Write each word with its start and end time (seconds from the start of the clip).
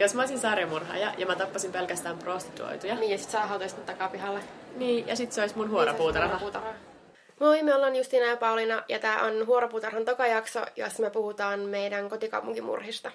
Jos 0.00 0.14
mä 0.14 0.22
olisin 0.22 0.38
sarjamurhaaja 0.38 1.14
ja 1.18 1.26
mä 1.26 1.36
tappasin 1.36 1.72
pelkästään 1.72 2.18
prostituoituja. 2.18 2.94
Niin, 2.94 3.10
ja 3.10 3.18
sit 3.18 3.30
sä 3.30 3.46
hautaisit 3.46 3.86
takapihalle. 3.86 4.40
Niin, 4.76 5.06
ja 5.08 5.16
sit 5.16 5.32
se 5.32 5.40
olisi 5.40 5.56
mun 5.56 5.66
Niin, 5.66 5.72
huoropuutarha. 5.72 6.28
huoropuutarha. 6.28 6.72
Moi, 7.40 7.62
me 7.62 7.74
ollaan 7.74 7.96
Justiina 7.96 8.26
ja 8.26 8.36
Pauliina, 8.36 8.82
ja 8.88 8.98
tää 8.98 9.22
on 9.22 9.46
Huoropuutarhan 9.46 10.04
toka 10.04 10.26
jakso, 10.26 10.64
jossa 10.76 11.02
me 11.02 11.10
puhutaan 11.10 11.60
meidän 11.60 12.08
kotikaupunkimurhista. 12.08 13.10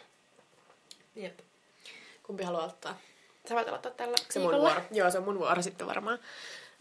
Jep. 1.15 1.39
Kumpi 2.23 2.43
haluaa 2.43 2.65
ottaa? 2.65 2.97
Sä 3.49 3.55
voit 3.55 3.67
aloittaa 3.67 3.91
tällä 3.91 4.15
Se 4.29 4.39
mun 4.39 4.55
vuoro. 4.55 4.81
Joo, 4.91 5.11
se 5.11 5.17
on 5.17 5.23
mun 5.23 5.39
vuoro 5.39 5.61
sitten 5.61 5.87
varmaan. 5.87 6.19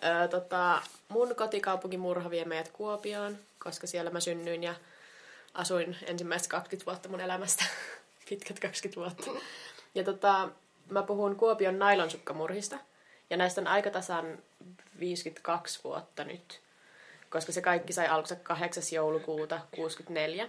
Öö, 0.04 0.28
tota, 0.28 0.82
mun 1.08 1.34
kotikaupunkimurha 1.36 2.30
vie 2.30 2.44
meidät 2.44 2.68
Kuopioon, 2.68 3.38
koska 3.58 3.86
siellä 3.86 4.10
mä 4.10 4.20
synnyin 4.20 4.62
ja 4.62 4.74
asuin 5.54 5.96
ensimmäiset 6.06 6.48
20 6.48 6.90
vuotta 6.90 7.08
mun 7.08 7.20
elämästä. 7.20 7.64
Pitkät 8.28 8.60
20 8.60 9.00
vuotta. 9.00 9.40
Ja 9.94 10.04
tota, 10.04 10.48
mä 10.90 11.02
puhun 11.02 11.36
Kuopion 11.36 11.78
nailonsukkamurhista. 11.78 12.78
Ja 13.30 13.36
näistä 13.36 13.60
on 13.60 13.66
aika 13.66 13.90
tasan 13.90 14.38
52 15.00 15.80
vuotta 15.84 16.24
nyt. 16.24 16.60
Koska 17.30 17.52
se 17.52 17.62
kaikki 17.62 17.92
sai 17.92 18.06
alkunsa 18.08 18.36
8. 18.36 18.82
joulukuuta 18.92 19.60
64 19.76 20.48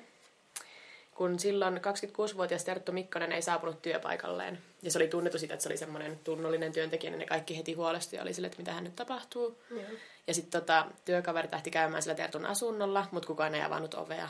kun 1.16 1.40
silloin 1.40 1.78
26-vuotias 1.78 2.64
Terttu 2.64 2.92
Mikkonen 2.92 3.32
ei 3.32 3.42
saapunut 3.42 3.82
työpaikalleen. 3.82 4.62
Ja 4.82 4.92
se 4.92 4.98
oli 4.98 5.08
tunnettu 5.08 5.40
siitä, 5.40 5.54
että 5.54 5.64
se 5.64 5.70
oli 5.70 5.78
semmoinen 5.78 6.20
tunnollinen 6.24 6.72
työntekijä, 6.72 7.12
niin 7.12 7.20
ne 7.20 7.26
kaikki 7.26 7.58
heti 7.58 7.74
huolesti 7.74 8.16
ja 8.16 8.22
oli 8.22 8.34
sille, 8.34 8.48
että 8.48 8.58
mitä 8.58 8.74
hän 8.74 8.84
nyt 8.84 8.96
tapahtuu. 8.96 9.62
Joo. 9.70 9.82
Ja 10.28 10.34
sitten 10.34 10.62
tota, 10.62 10.86
työkaverit 11.06 11.52
lähti 11.52 11.72
käymään 11.72 12.02
sillä 12.02 12.16
Tertun 12.16 12.46
asunnolla, 12.46 13.08
mutta 13.12 13.28
kukaan 13.28 13.56
ei 13.56 13.62
avannut 13.62 13.94
ovea. 13.94 14.30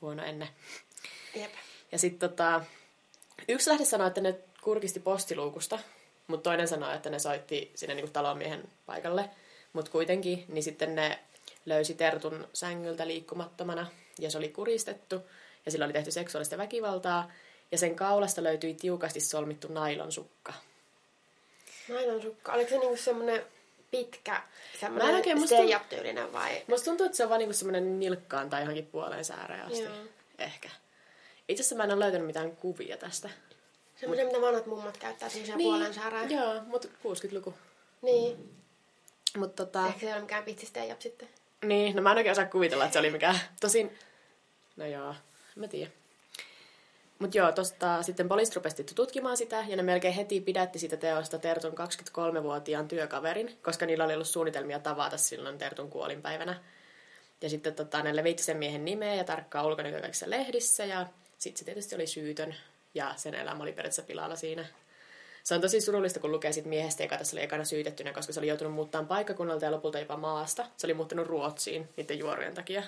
Huono 0.00 0.24
ennen. 0.24 0.48
Jep. 1.34 1.52
Ja 1.92 1.98
sitten 1.98 2.30
tota, 2.30 2.64
yksi 3.48 3.70
lähde 3.70 3.84
sanoi, 3.84 4.06
että 4.08 4.20
ne 4.20 4.34
kurkisti 4.62 5.00
postiluukusta, 5.00 5.78
mutta 6.26 6.50
toinen 6.50 6.68
sanoi, 6.68 6.94
että 6.96 7.10
ne 7.10 7.18
soitti 7.18 7.70
sinne 7.74 7.94
niinku 7.94 8.10
talonmiehen 8.12 8.64
paikalle. 8.86 9.30
Mutta 9.72 9.90
kuitenkin, 9.90 10.44
niin 10.48 10.62
sitten 10.62 10.94
ne 10.94 11.18
löysi 11.66 11.94
Tertun 11.94 12.48
sängyltä 12.52 13.06
liikkumattomana 13.06 13.86
ja 14.18 14.30
se 14.30 14.38
oli 14.38 14.48
kuristettu 14.48 15.22
ja 15.66 15.72
sillä 15.72 15.84
oli 15.84 15.92
tehty 15.92 16.10
seksuaalista 16.10 16.58
väkivaltaa 16.58 17.30
ja 17.72 17.78
sen 17.78 17.96
kaulasta 17.96 18.42
löytyi 18.42 18.74
tiukasti 18.74 19.20
solmittu 19.20 19.68
nailonsukka. 19.68 20.52
Nailonsukka. 21.88 22.52
Oliko 22.52 22.70
se 22.70 22.78
niinku 22.78 22.96
semmonen 22.96 23.42
pitkä, 23.90 24.32
Mä 24.32 24.38
en 24.74 24.80
semmonen 24.80 25.14
oikein 25.14 25.38
musta- 25.38 25.56
stay-up-tyylinen 25.56 26.32
vai? 26.32 26.62
Musta 26.68 26.84
tuntuu, 26.84 27.06
että 27.06 27.16
se 27.16 27.22
on 27.22 27.28
vaan 27.28 27.38
niinku 27.38 27.52
semmoinen 27.54 28.00
nilkkaan 28.00 28.50
tai 28.50 28.60
johonkin 28.62 28.86
puoleen 28.86 29.24
sääreen 29.24 29.62
asti. 29.66 29.82
Joo. 29.82 29.92
Ehkä. 30.38 30.68
Itse 31.48 31.60
asiassa 31.60 31.76
mä 31.76 31.84
en 31.84 31.90
ole 31.90 32.00
löytänyt 32.00 32.26
mitään 32.26 32.56
kuvia 32.56 32.96
tästä. 32.96 33.30
Semmoinen, 33.96 34.26
mitä 34.26 34.40
vanhat 34.40 34.66
mummat 34.66 34.96
käyttää 34.96 35.28
semmoisia 35.28 35.56
niin. 35.56 35.68
puolen 35.68 35.94
säärää. 35.94 36.24
Joo, 36.24 36.62
mutta 36.66 36.88
60-luku. 36.88 37.54
Niin. 38.02 38.56
Mutta 39.36 39.66
tota... 39.66 39.86
Ehkä 39.86 40.00
se 40.00 40.06
ei 40.06 40.12
ole 40.12 40.20
mikään 40.20 40.44
pitsi 40.44 40.66
stay-up 40.66 41.00
sitten. 41.00 41.28
Niin, 41.64 41.96
no 41.96 42.02
mä 42.02 42.10
en 42.10 42.16
oikein 42.16 42.32
osaa 42.32 42.46
kuvitella, 42.46 42.84
että 42.84 42.92
se 42.92 42.98
oli 42.98 43.10
mikään. 43.10 43.40
Tosin, 43.60 43.98
no 44.76 44.86
joo, 44.86 45.14
mä 45.56 45.68
tiedä. 45.68 45.90
Mut 47.18 47.34
joo, 47.34 47.52
tosta 47.52 48.02
sitten 48.02 48.28
poliisit 48.28 48.56
rupesi 48.56 48.84
tutkimaan 48.84 49.36
sitä, 49.36 49.64
ja 49.68 49.76
ne 49.76 49.82
melkein 49.82 50.14
heti 50.14 50.40
pidätti 50.40 50.78
sitä 50.78 50.96
teosta 50.96 51.38
Tertun 51.38 51.74
23-vuotiaan 51.78 52.88
työkaverin, 52.88 53.58
koska 53.62 53.86
niillä 53.86 54.04
oli 54.04 54.14
ollut 54.14 54.28
suunnitelmia 54.28 54.78
tavata 54.78 55.16
silloin 55.16 55.58
Tertun 55.58 55.90
kuolinpäivänä. 55.90 56.62
Ja 57.40 57.50
sitten 57.50 57.74
tota, 57.74 58.02
ne 58.02 58.16
levitti 58.16 58.42
sen 58.42 58.56
miehen 58.56 58.84
nimeä 58.84 59.14
ja 59.14 59.24
tarkkaa 59.24 59.66
ulkonäköä 59.66 60.00
kaikissa 60.00 60.30
lehdissä, 60.30 60.84
ja 60.84 61.06
sitten 61.38 61.58
se 61.58 61.64
tietysti 61.64 61.94
oli 61.94 62.06
syytön, 62.06 62.54
ja 62.94 63.14
sen 63.16 63.34
elämä 63.34 63.62
oli 63.62 63.72
periaatteessa 63.72 64.02
pilalla 64.02 64.36
siinä. 64.36 64.66
Se 65.42 65.54
on 65.54 65.60
tosi 65.60 65.80
surullista, 65.80 66.20
kun 66.20 66.32
lukee 66.32 66.52
siitä 66.52 66.68
miehestä, 66.68 67.02
joka 67.02 67.16
tässä 67.16 67.36
oli 67.36 67.44
ekana 67.44 67.64
syytettynä, 67.64 68.12
koska 68.12 68.32
se 68.32 68.40
oli 68.40 68.46
joutunut 68.46 68.72
muuttamaan 68.72 69.08
paikkakunnalta 69.08 69.64
ja 69.64 69.70
lopulta 69.70 69.98
jopa 69.98 70.16
maasta. 70.16 70.66
Se 70.76 70.86
oli 70.86 70.94
muuttanut 70.94 71.26
Ruotsiin 71.26 71.88
niiden 71.96 72.18
juorujen 72.18 72.54
takia. 72.54 72.82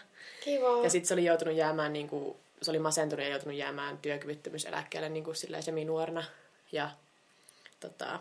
Kiva. 0.45 0.85
Ja 0.85 0.91
sitten 0.91 1.09
se 1.09 1.15
oli 1.15 1.25
joutunut 1.25 1.55
jäämään, 1.55 1.93
niin 1.93 2.09
kuin, 2.09 2.37
se 2.63 2.71
oli 2.71 2.79
masentunut 2.79 3.25
ja 3.25 3.31
joutunut 3.31 3.59
jäämään 3.59 3.99
työkyvyttömyyseläkkeelle 3.99 5.09
niin 5.09 5.25
kuin 5.25 5.37
semi-nuorena. 5.61 6.25
Ja 6.73 6.91
tota, 7.81 8.21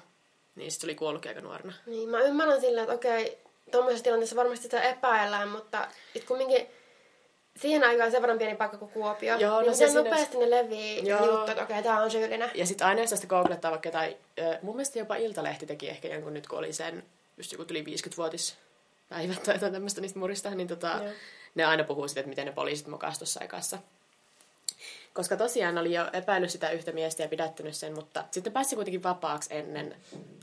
niin 0.55 0.71
sitten 0.71 0.81
se 0.81 0.91
oli 0.91 0.95
kuollutkin 0.95 1.29
aika 1.29 1.41
nuorena. 1.41 1.73
Niin, 1.85 2.09
mä 2.09 2.19
ymmärrän 2.19 2.61
silleen, 2.61 2.83
että 2.83 2.95
okei, 2.95 3.37
tuommoisessa 3.71 4.03
tilanteessa 4.03 4.35
varmasti 4.35 4.63
sitä 4.63 4.81
epäillään, 4.81 5.49
mutta 5.49 5.87
it 6.15 6.23
kumminkin 6.23 6.67
siihen 7.61 7.83
aikaan 7.83 8.11
sen 8.11 8.21
verran 8.21 8.37
pieni 8.37 8.55
paikka 8.55 8.77
kuin 8.77 8.91
Kuopio. 8.91 9.37
Joo, 9.37 9.55
no 9.55 9.61
niin 9.61 9.75
se 9.75 9.85
miten 9.85 9.89
siinä- 10.03 10.09
nopeasti 10.09 10.37
ne 10.37 10.49
levii 10.49 11.07
Joo. 11.07 11.25
juttu, 11.25 11.51
että 11.51 11.63
okei, 11.63 11.83
tää 11.83 12.01
on 12.03 12.11
syyllinen. 12.11 12.51
Ja 12.55 12.65
sitten 12.65 12.87
aina 12.87 13.01
jos 13.01 13.09
tästä 13.09 13.27
googlettaa 13.27 13.71
vaikka 13.71 13.87
jotain, 13.87 14.15
mun 14.61 14.75
mielestä 14.75 14.99
jopa 14.99 15.15
Iltalehti 15.15 15.65
teki 15.65 15.89
ehkä 15.89 16.07
jonkun 16.07 16.33
nyt, 16.33 16.47
kun 16.47 16.59
oli 16.59 16.73
sen 16.73 17.03
just 17.37 17.51
joku 17.51 17.65
tuli 17.65 17.83
50-vuotispäivät 17.83 19.43
tai 19.43 19.55
jotain 19.55 19.71
tämmöistä 19.73 20.01
niistä 20.01 20.19
murista, 20.19 20.49
niin 20.49 20.67
tota, 20.67 20.99
Joo. 21.03 21.13
ne 21.55 21.65
aina 21.65 21.83
puhuu 21.83 22.07
siitä, 22.07 22.19
että 22.19 22.29
miten 22.29 22.45
ne 22.45 22.51
poliisit 22.51 22.87
mokasivat 22.87 23.19
tuossa 23.19 23.39
aikassa. 23.39 23.77
Koska 25.13 25.37
tosiaan 25.37 25.77
oli 25.77 25.93
jo 25.93 26.05
epäillyt 26.13 26.51
sitä 26.51 26.69
yhtä 26.69 26.91
miestä 26.91 27.23
ja 27.23 27.29
pidättänyt 27.29 27.75
sen, 27.75 27.93
mutta 27.95 28.23
sitten 28.31 28.53
pääsi 28.53 28.75
kuitenkin 28.75 29.03
vapaaksi 29.03 29.55
ennen 29.55 29.95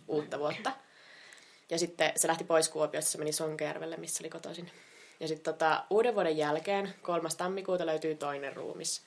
uutta 0.08 0.38
vuotta. 0.38 0.72
Ja 1.70 1.78
sitten 1.78 2.12
se 2.16 2.28
lähti 2.28 2.44
pois 2.44 2.69
Kuopiosta, 2.69 3.10
se 3.10 3.19
meni 3.19 3.32
Sonkajärvelle, 3.32 3.96
missä 3.96 4.22
oli 4.22 4.31
kotoisin. 4.31 4.70
Ja 5.20 5.28
sitten 5.28 5.54
tota, 5.54 5.84
uuden 5.91 6.14
vuoden 6.14 6.36
jälkeen, 6.36 6.94
3. 7.02 7.28
tammikuuta, 7.36 7.86
löytyy 7.86 8.14
toinen 8.14 8.56
ruumis. 8.56 9.02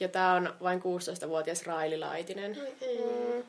Ja 0.00 0.08
tämä 0.08 0.34
on 0.34 0.56
vain 0.62 0.80
16-vuotias 0.80 1.66
Raili 1.66 1.98
Laitinen. 1.98 2.56
Mm. 2.56 3.42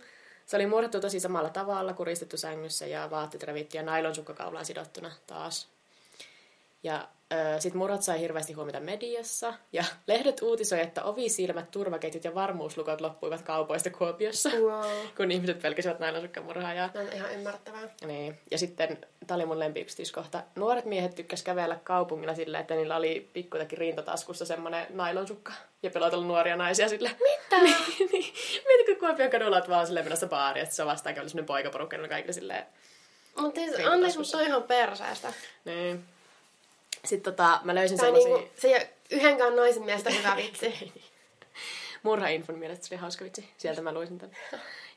Se 0.45 0.55
oli 0.55 0.65
murhattu 0.65 0.99
tosi 0.99 1.19
samalla 1.19 1.49
tavalla, 1.49 1.93
kuristettu 1.93 2.37
sängyssä 2.37 2.85
ja 2.85 3.09
vaatteet 3.09 3.43
revitty 3.43 3.77
ja 3.77 3.83
nailonsukkakaulaan 3.83 4.65
sidottuna 4.65 5.11
taas. 5.27 5.67
Ja 6.83 7.07
sitten 7.59 7.77
murhat 7.77 8.03
sai 8.03 8.19
hirveästi 8.19 8.53
huomiota 8.53 8.79
mediassa. 8.79 9.53
Ja 9.73 9.83
lehdet 10.07 10.41
uutisoi, 10.41 10.81
että 10.81 11.03
ovisilmät, 11.03 11.71
turvaketjut 11.71 12.23
ja 12.23 12.35
varmuuslukot 12.35 13.01
loppuivat 13.01 13.41
kaupoista 13.41 13.89
Kuopiossa. 13.89 14.49
Wow. 14.49 14.85
kun 15.17 15.31
ihmiset 15.31 15.61
pelkäsivät 15.61 15.99
nailonsukkamurhaajaa. 15.99 16.89
No, 16.93 17.01
on 17.01 17.13
ihan 17.13 17.33
ymmärrettävää. 17.33 17.89
Niin. 18.05 18.39
Ja 18.51 18.57
sitten, 18.57 18.97
tämä 19.27 19.35
oli 19.35 19.45
mun 19.45 19.59
lempiyksityiskohta, 19.59 20.43
nuoret 20.55 20.85
miehet 20.85 21.15
tykkäs 21.15 21.43
kävellä 21.43 21.79
kaupungilla 21.83 22.35
silleen, 22.35 22.61
että 22.61 22.75
niillä 22.75 22.95
oli 22.95 23.29
pikkutakin 23.33 23.77
rintataskussa 23.77 24.45
semmoinen 24.45 24.87
nailonsukka 24.89 25.53
ja 25.83 25.89
pelotella 25.89 26.25
nuoria 26.25 26.55
naisia 26.55 26.89
sille. 26.89 27.09
Mitä? 27.09 27.61
niin, 27.63 28.09
niin. 28.11 28.33
Mieti, 28.67 28.85
kun 28.85 28.95
Kuopion 28.99 29.29
kadulla 29.29 29.55
oot 29.55 29.69
vaan 29.69 29.85
silleen 29.85 30.05
menossa 30.05 30.27
baariin, 30.27 30.63
että 30.63 30.75
se 30.75 30.81
on 30.81 30.87
vastaan 30.87 31.15
kävely 31.15 31.29
semmoinen 31.29 31.47
poikaporukka, 31.47 31.97
niin 31.97 32.09
kaikille 32.09 32.33
silleen. 32.33 32.65
Mutta 33.39 33.61
siis, 33.61 33.85
anteeksi, 33.85 34.17
mutta 34.17 34.37
on 34.37 34.43
ihan 34.43 34.63
perseestä. 34.63 35.33
Niin. 35.65 36.05
Sitten 37.05 37.33
tota, 37.33 37.59
mä 37.63 37.75
löysin 37.75 37.97
semmoisia... 37.97 38.35
niinku, 38.35 38.49
se 38.57 38.67
ei 38.67 38.73
ole 38.73 38.89
yhdenkään 39.09 39.55
naisen 39.55 39.83
mielestä 39.83 40.09
hyvä 40.09 40.35
vitsi. 40.35 40.93
Murhainfon 42.03 42.59
mielestä 42.59 42.87
se 42.87 42.95
oli 42.95 43.01
hauska 43.01 43.25
vitsi. 43.25 43.49
Sieltä 43.57 43.81
mä 43.81 43.93
luisin 43.93 44.17
tämän. 44.17 44.35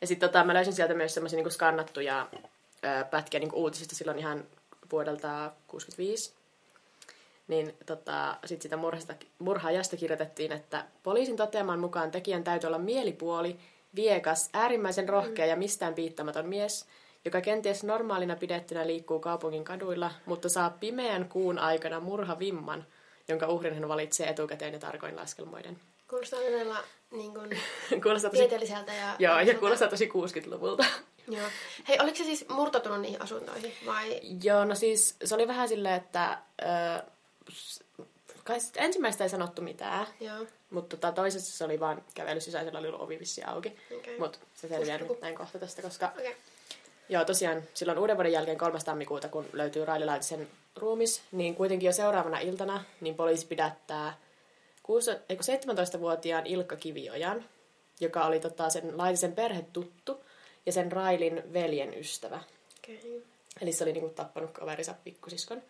Ja 0.01 0.07
sitten 0.07 0.29
tota, 0.29 0.45
mä 0.45 0.55
löysin 0.55 0.73
sieltä 0.73 0.95
myös 0.95 1.15
semmoisia 1.15 1.37
niinku 1.37 1.51
skannattuja 1.51 2.29
ö, 2.33 3.05
pätkiä 3.05 3.41
niinku 3.41 3.63
uutisista 3.63 3.95
silloin 3.95 4.19
ihan 4.19 4.45
vuodelta 4.93 5.53
65. 5.67 6.33
Niin 7.49 7.75
tota, 7.87 8.37
sitten 8.45 8.63
sitä 8.63 8.77
murhasta, 8.77 9.15
murhaajasta 9.39 9.97
kirjoitettiin, 9.97 10.53
että 10.53 10.85
poliisin 11.03 11.37
toteaman 11.37 11.79
mukaan 11.79 12.11
tekijän 12.11 12.45
täytyy 12.45 12.69
olla 12.69 12.79
mielipuoli, 12.79 13.57
viekas, 13.95 14.51
äärimmäisen 14.53 15.09
rohkea 15.09 15.47
ja 15.47 15.57
mistään 15.57 15.95
piittamaton 15.95 16.49
mies, 16.49 16.87
joka 17.25 17.41
kenties 17.41 17.85
normaalina 17.85 18.37
pidettynä 18.37 18.87
liikkuu 18.87 19.21
kaupungin 19.21 19.65
kaduilla, 19.65 20.11
mutta 20.27 20.49
saa 20.49 20.71
pimeän 20.71 21.29
kuun 21.29 21.59
aikana 21.59 22.01
murhavimman, 22.01 22.87
jonka 23.29 23.47
uhrin 23.47 23.75
hän 23.75 23.89
valitsee 23.89 24.29
etukäteen 24.29 24.73
ja 24.73 24.79
tarkoin 24.79 25.17
laskelmoiden. 25.17 25.79
Kuulostaa 26.11 26.41
todella 26.41 26.77
niin 27.11 27.35
kuin, 27.35 27.51
Kuulostaa 28.03 28.31
tosi, 28.31 28.43
tieteelliseltä. 28.43 28.93
Ja, 28.95 29.17
joo, 29.19 29.41
ja 29.41 29.59
kuulostaa 29.59 29.89
tosi 29.89 30.07
60-luvulta. 30.09 30.85
Joo. 31.29 31.47
Hei, 31.89 31.99
oliko 32.01 32.17
se 32.17 32.25
siis 32.25 32.49
murtautunut 32.49 33.01
niihin 33.01 33.23
asuntoihin 33.23 33.73
vai? 33.87 34.21
Joo, 34.43 34.65
no 34.65 34.75
siis 34.75 35.17
se 35.25 35.35
oli 35.35 35.49
vähän 35.49 35.69
silleen, 35.69 35.95
että 35.95 36.39
ö, 36.63 37.03
s- 37.53 37.85
kai 38.45 38.59
ensimmäistä 38.77 39.25
ei 39.25 39.31
sanottu 39.31 39.63
mitään, 39.63 40.07
Joo. 40.21 40.47
mutta 40.71 40.97
tota, 40.97 41.13
toisessa 41.13 41.57
se 41.59 41.65
oli 41.65 41.81
vaan 41.81 42.05
kävellyt 42.15 42.43
sisäisellä, 42.43 42.79
oli 42.79 42.89
ollut 42.89 43.01
ovi 43.01 43.19
vissi 43.19 43.43
auki. 43.45 43.77
Okei. 43.97 44.19
Mutta 44.19 44.39
se 44.55 44.69
selviää 44.69 44.99
nyt 44.99 45.21
näin 45.21 45.35
kohta 45.37 45.59
tästä, 45.59 45.83
koska. 45.83 46.13
Okay. 46.19 46.35
Joo, 47.09 47.25
tosiaan 47.25 47.63
silloin 47.75 47.99
uuden 47.99 48.17
vuoden 48.17 48.33
jälkeen 48.33 48.59
3. 48.59 48.79
tammikuuta, 48.85 49.29
kun 49.29 49.47
löytyy 49.53 49.85
Raili 49.85 50.05
Laitisen 50.05 50.49
ruumis, 50.77 51.23
niin 51.33 51.55
kuitenkin 51.55 51.87
jo 51.87 51.93
seuraavana 51.93 52.39
iltana 52.39 52.85
niin 53.01 53.15
poliisi 53.15 53.47
pidättää 53.47 54.19
6, 54.83 55.11
ei 55.29 55.37
kun 55.37 55.75
17-vuotiaan 55.97 56.47
Ilkka 56.47 56.77
Kiviojan, 56.77 57.45
joka 58.01 58.25
oli 58.25 58.41
tota, 58.41 58.71
sen 58.71 58.99
Laitisen 58.99 59.33
perhetuttu 59.33 60.25
ja 60.67 60.73
sen 60.73 60.93
Railin 60.93 61.53
veljen 61.53 61.99
ystävä. 61.99 62.41
Okay. 62.79 63.23
Eli 63.61 63.73
se 63.73 63.85
oli 63.85 63.93
niinku 63.93 64.09
tappanut 64.09 64.51
kaverinsa 64.51 64.95
pikkusiskon. 65.05 65.63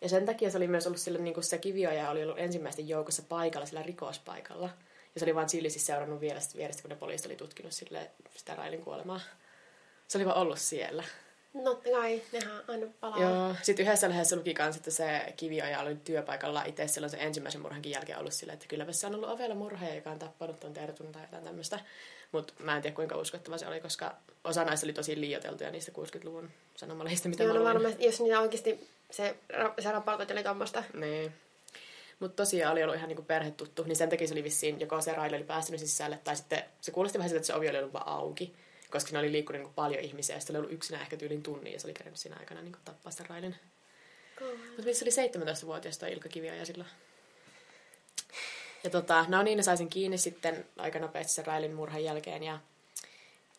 Ja 0.00 0.08
sen 0.08 0.26
takia 0.26 0.50
se 0.50 0.56
oli 0.56 0.68
myös 0.68 0.86
ollut 0.86 1.00
sille, 1.00 1.18
niinku 1.18 1.42
se 1.42 1.58
kivioja 1.58 2.10
oli 2.10 2.22
ollut 2.22 2.38
ensimmäisten 2.38 2.88
joukossa 2.88 3.22
paikalla 3.28 3.66
sillä 3.66 3.82
rikospaikalla. 3.82 4.70
Ja 5.14 5.20
se 5.20 5.24
oli 5.24 5.34
vaan 5.34 5.46
chillisti 5.46 5.78
seurannut 5.78 6.20
vierestä, 6.20 6.58
vierestä 6.58 6.82
kun 6.82 6.88
ne 6.88 6.96
poliisit 6.96 7.26
oli 7.26 7.36
tutkinut 7.36 7.72
sille 7.72 8.10
sitä 8.36 8.54
Railin 8.54 8.82
kuolemaa. 8.82 9.20
Se 10.14 10.18
oli 10.18 10.26
vaan 10.26 10.36
ollut 10.36 10.58
siellä. 10.58 11.04
No 11.54 11.74
kai, 11.74 12.22
nehän 12.32 12.62
aina 12.68 12.86
palaa. 13.00 13.20
Joo. 13.20 13.54
Sitten 13.62 13.86
yhdessä 13.86 14.08
lehdessä 14.08 14.36
luki 14.36 14.54
kans, 14.54 14.76
että 14.76 14.90
se 14.90 15.34
kivioja 15.36 15.80
oli 15.80 15.96
työpaikalla 16.04 16.64
itse 16.64 16.88
silloin 16.88 17.10
sen 17.10 17.20
ensimmäisen 17.20 17.60
murhankin 17.60 17.92
jälkeen 17.92 18.18
ollut 18.18 18.32
silleen, 18.32 18.54
että 18.54 18.66
kyllä 18.68 18.92
se 18.92 19.06
on 19.06 19.14
ollut 19.14 19.28
ovella 19.28 19.54
murhaaja, 19.54 19.94
joka 19.94 20.10
on 20.10 20.18
tappanut 20.18 20.60
ton 20.60 20.72
Tertun 20.72 21.12
tai 21.12 21.22
jotain 21.22 21.44
tämmöistä. 21.44 21.80
Mutta 22.32 22.52
mä 22.58 22.76
en 22.76 22.82
tiedä 22.82 22.94
kuinka 22.94 23.16
uskottava 23.16 23.58
se 23.58 23.66
oli, 23.66 23.80
koska 23.80 24.14
osa 24.44 24.64
näistä 24.64 24.86
oli 24.86 24.92
tosi 24.92 25.20
liioteltuja 25.20 25.70
niistä 25.70 25.92
60-luvun 25.92 26.50
sanomalehdistä, 26.76 27.28
mitä 27.28 27.42
Joo, 27.42 27.52
mä 27.52 27.58
no 27.58 27.64
varmasti, 27.64 28.04
jos 28.04 28.20
niitä 28.20 28.40
oikeasti 28.40 28.88
se, 29.10 29.36
se 29.78 29.92
rapautot 29.92 30.30
oli 30.30 30.42
tuommoista. 30.42 30.84
Niin. 30.94 31.32
Mutta 32.20 32.42
tosiaan 32.42 32.72
oli 32.72 32.82
ollut 32.82 32.96
ihan 32.96 33.08
niinku 33.08 33.22
perhetuttu, 33.22 33.82
niin 33.82 33.96
sen 33.96 34.08
takia 34.08 34.28
se 34.28 34.34
oli 34.34 34.44
vissiin, 34.44 34.80
joko 34.80 35.00
se 35.00 35.12
Raili 35.12 35.36
oli 35.36 35.44
päästynyt 35.44 35.80
sisälle, 35.80 36.18
tai 36.24 36.36
sitten 36.36 36.64
se 36.80 36.90
kuulosti 36.90 37.18
vähän 37.18 37.28
siltä, 37.28 37.38
että 37.38 37.46
se 37.46 37.54
ovi 37.54 37.68
oli 37.68 37.78
ollut 37.78 37.92
vaan 37.92 38.08
auki, 38.08 38.54
koska 38.94 39.08
siinä 39.08 39.18
oli 39.18 39.32
liikkunut 39.32 39.60
niinku 39.60 39.74
paljon 39.74 40.02
ihmisiä, 40.04 40.36
ja 40.36 40.40
sitten 40.40 40.56
oli 40.56 40.60
ollut 40.60 40.72
yksinään 40.72 41.02
ehkä 41.02 41.16
tyylin 41.16 41.42
tunnin, 41.42 41.72
ja 41.72 41.80
se 41.80 41.86
oli 41.86 41.94
kerännyt 41.94 42.20
siinä 42.20 42.36
aikana 42.40 42.62
niinku 42.62 42.78
tappaa 42.84 43.12
sitä 43.12 43.24
Railin. 43.28 43.56
Mutta 44.66 44.82
missä 44.84 45.04
oli 45.04 45.28
17-vuotias 45.28 45.98
toi 45.98 46.12
Ilkka 46.12 46.28
Kivioja 46.28 46.66
silloin? 46.66 46.90
Ja 48.84 48.90
tota, 48.90 49.24
no 49.28 49.42
niin, 49.42 49.56
ne 49.56 49.62
sai 49.62 49.76
sen 49.76 49.88
kiinni 49.88 50.18
sitten 50.18 50.66
aika 50.78 50.98
nopeasti 50.98 51.32
sen 51.32 51.46
Railin 51.46 51.74
murhan 51.74 52.04
jälkeen, 52.04 52.42
ja 52.42 52.58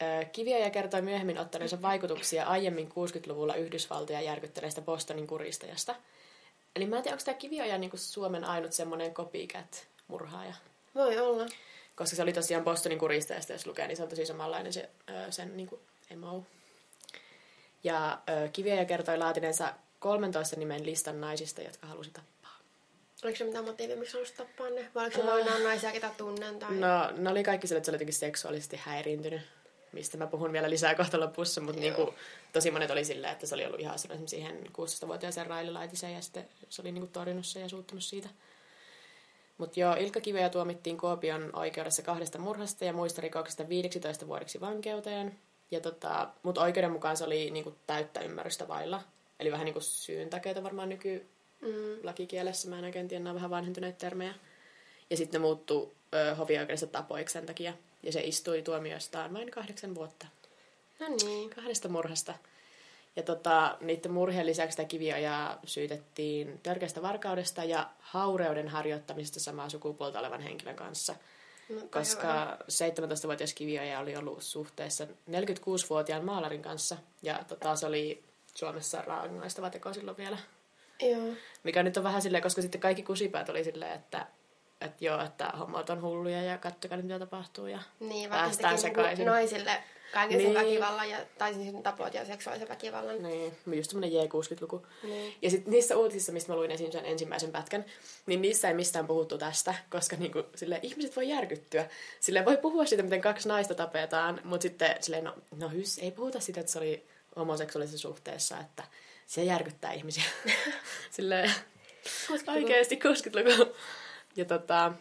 ö, 0.01 0.25
Kivioja 0.25 0.69
kertoi 0.69 1.01
myöhemmin 1.01 1.39
ottaneensa 1.39 1.81
vaikutuksia 1.81 2.45
aiemmin 2.45 2.89
60-luvulla 2.89 3.55
Yhdysvaltoja 3.55 4.21
järkyttäneestä 4.21 4.81
Bostonin 4.81 5.27
kuristajasta. 5.27 5.95
Eli 6.75 6.85
mä 6.85 6.97
en 6.97 7.03
tiedä, 7.03 7.15
onko 7.15 7.25
tämä 7.25 7.37
Kivioja 7.37 7.77
niin 7.77 7.91
Suomen 7.95 8.43
ainut 8.43 8.73
semmoinen 8.73 9.13
copycat-murhaaja. 9.13 10.53
Voi 10.95 11.19
olla. 11.19 11.45
Koska 11.95 12.15
se 12.15 12.21
oli 12.23 12.33
tosiaan 12.33 12.63
Bostonin 12.63 12.99
kuristajasta, 12.99 13.53
jos 13.53 13.67
lukee, 13.67 13.87
niin 13.87 13.97
se 13.97 14.03
on 14.03 14.09
tosi 14.09 14.25
samanlainen 14.25 14.73
se, 14.73 14.89
sen 15.29 15.57
niin 15.57 15.67
kuin 15.67 15.81
emo. 16.09 16.43
Ja 17.83 18.19
ö, 18.29 18.49
Kivioja 18.49 18.85
kertoi 18.85 19.17
laatineensa 19.17 19.73
13 19.99 20.55
nimen 20.55 20.85
listan 20.85 21.21
naisista, 21.21 21.61
jotka 21.61 21.87
halusi 21.87 22.09
tappaa. 22.09 22.59
Oliko 23.23 23.37
se 23.37 23.43
mitään 23.43 23.65
motiivia, 23.65 23.95
miksi 23.97 24.13
halusi 24.13 24.33
tappaa 24.33 24.69
ne? 24.69 24.91
Vai 24.95 25.03
oliko 25.03 25.21
se 25.21 25.25
vain 25.25 25.45
nämä 25.45 25.59
naisia, 25.59 25.91
ketä 25.91 26.11
tunnen? 26.17 26.59
Tai... 26.59 26.75
No, 26.75 27.11
ne 27.17 27.29
oli 27.29 27.43
kaikki 27.43 27.67
sille, 27.67 27.77
että 27.77 27.85
se 27.85 27.91
oli 27.91 27.95
jotenkin 27.95 28.13
seksuaalisesti 28.13 28.79
häiriintynyt, 28.83 29.41
mistä 29.91 30.17
mä 30.17 30.27
puhun 30.27 30.53
vielä 30.53 30.69
lisää 30.69 30.95
kohta 30.95 31.19
lopussa, 31.19 31.61
mutta 31.61 31.81
niin 31.81 31.93
kuin, 31.93 32.09
tosi 32.53 32.71
monet 32.71 32.91
oli 32.91 33.05
silleen, 33.05 33.33
että 33.33 33.47
se 33.47 33.55
oli 33.55 33.65
ollut 33.65 33.79
ihan 33.79 33.99
siihen 34.25 34.63
16-vuotiaaseen 34.67 35.47
Raili 35.47 35.71
Laitiseen 35.71 36.13
ja 36.13 36.21
sitten 36.21 36.47
se 36.69 36.81
oli 36.81 36.91
niin 36.91 37.01
kuin 37.01 37.11
torjunut 37.11 37.45
sen 37.45 37.61
ja 37.61 37.69
suuttunut 37.69 38.03
siitä. 38.03 38.29
Mutta 39.57 39.79
joo, 39.79 39.95
Ilkka 39.95 40.21
Kiveä 40.21 40.49
tuomittiin 40.49 40.97
Kuopion 40.97 41.49
oikeudessa 41.53 42.01
kahdesta 42.01 42.39
murhasta 42.39 42.85
ja 42.85 42.93
muista 42.93 43.21
rikoksista 43.21 43.69
15 43.69 44.27
vuodeksi 44.27 44.61
vankeuteen. 44.61 45.39
Ja 45.71 45.79
tota, 45.79 46.29
mutta 46.43 46.61
oikeuden 46.61 46.91
mukaan 46.91 47.17
se 47.17 47.23
oli 47.23 47.51
niinku 47.51 47.75
täyttä 47.87 48.19
ymmärrystä 48.19 48.67
vailla. 48.67 49.01
Eli 49.39 49.51
vähän 49.51 49.65
niin 49.65 49.73
kuin 49.73 49.83
syyntakeita 49.83 50.63
varmaan 50.63 50.89
nyky, 50.89 51.25
Mm. 51.61 51.99
lakikielessä, 52.03 52.69
mä 52.69 52.79
en 52.79 52.85
oikein 52.85 53.07
tiedä, 53.07 53.33
vähän 53.33 53.49
vanhentuneita 53.49 53.97
termejä. 53.97 54.33
Ja 55.09 55.17
sitten 55.17 55.41
ne 55.41 55.47
muuttui 55.47 55.91
ö, 56.13 56.35
hovioikeudessa 56.35 56.87
tapoiksi 56.87 57.33
sen 57.33 57.45
takia. 57.45 57.73
Ja 58.03 58.11
se 58.11 58.21
istui 58.21 58.61
tuomioistaan 58.61 59.33
vain 59.33 59.51
kahdeksan 59.51 59.95
vuotta. 59.95 60.27
No 60.99 61.07
niin. 61.25 61.49
Kahdesta 61.49 61.89
murhasta. 61.89 62.33
Ja 63.15 63.23
tota, 63.23 63.77
niiden 63.81 64.11
murhien 64.11 64.45
lisäksi 64.45 64.71
sitä 64.71 64.85
kiviojaa 64.85 65.59
syytettiin 65.65 66.59
törkeästä 66.63 67.01
varkaudesta 67.01 67.63
ja 67.63 67.89
haureuden 67.99 68.67
harjoittamisesta 68.67 69.39
samaa 69.39 69.69
sukupuolta 69.69 70.19
olevan 70.19 70.41
henkilön 70.41 70.75
kanssa. 70.75 71.15
No, 71.69 71.81
Koska 71.91 72.57
17-vuotias 72.61 73.53
kivioja 73.53 73.99
oli 73.99 74.15
ollut 74.15 74.43
suhteessa 74.43 75.07
46-vuotiaan 75.31 76.25
maalarin 76.25 76.61
kanssa. 76.61 76.97
Ja 77.21 77.39
tota, 77.47 77.75
se 77.75 77.85
oli 77.85 78.23
Suomessa 78.55 79.01
rangaistava 79.01 79.69
teko 79.69 79.93
silloin 79.93 80.17
vielä. 80.17 80.37
Joo. 81.01 81.33
Mikä 81.63 81.83
nyt 81.83 81.97
on 81.97 82.03
vähän 82.03 82.21
silleen, 82.21 82.43
koska 82.43 82.61
sitten 82.61 82.81
kaikki 82.81 83.03
kusipäät 83.03 83.49
oli 83.49 83.63
silleen, 83.63 83.91
että, 83.91 84.27
että 84.81 85.05
joo, 85.05 85.23
että 85.23 85.45
hommat 85.59 85.89
on 85.89 86.01
hulluja 86.01 86.41
ja 86.43 86.57
kattokaa 86.57 86.97
nyt 86.97 87.05
mitä 87.05 87.19
tapahtuu. 87.19 87.67
Ja 87.67 87.79
Niin, 87.99 88.29
päästään 88.29 88.75
niinku 88.75 88.87
sekaisin. 89.01 89.25
naisille 89.25 89.83
kaiken 90.13 90.41
sen 90.41 90.53
Niin. 90.53 90.59
väkivallan, 90.65 91.09
ja, 91.09 91.17
tai 91.37 91.53
siis 91.53 91.75
tapot 91.83 92.13
ja 92.13 92.25
seksuaalisen 92.25 92.69
väkivallan. 92.69 93.23
Niin, 93.23 93.57
just 93.75 93.91
semmoinen 93.91 94.11
J60-luku. 94.25 94.85
Niin. 95.03 95.35
Ja 95.41 95.49
sitten 95.49 95.71
niissä 95.71 95.97
uutisissa, 95.97 96.31
mistä 96.31 96.51
mä 96.51 96.55
luin 96.55 96.71
esiin 96.71 96.91
sen 96.91 97.05
ensimmäisen 97.05 97.51
pätkän, 97.51 97.85
niin 98.25 98.41
niissä 98.41 98.67
ei 98.67 98.73
mistään 98.73 99.07
puhuttu 99.07 99.37
tästä, 99.37 99.75
koska 99.89 100.15
niinku, 100.15 100.43
sille 100.55 100.79
ihmiset 100.83 101.15
voi 101.15 101.29
järkyttyä. 101.29 101.89
Sille 102.19 102.45
voi 102.45 102.57
puhua 102.57 102.85
siitä, 102.85 103.03
miten 103.03 103.21
kaksi 103.21 103.47
naista 103.47 103.75
tapetaan, 103.75 104.41
mutta 104.43 104.61
sitten 104.61 104.95
silleen, 104.99 105.23
no, 105.23 105.33
no 105.57 105.69
hys, 105.69 105.97
ei 105.97 106.11
puhuta 106.11 106.39
siitä, 106.39 106.59
että 106.59 106.71
se 106.71 106.79
oli 106.79 107.07
homoseksuaalisessa 107.35 108.07
suhteessa, 108.07 108.59
että 108.59 108.83
se 109.27 109.43
järkyttää 109.43 109.93
ihmisiä. 109.93 110.23
Silleen, 111.11 111.51
60-luku. 112.05 112.51
oikeasti 112.51 112.99
60-luku. 113.03 113.75
Ja 114.35 114.45
tota, 114.45 114.93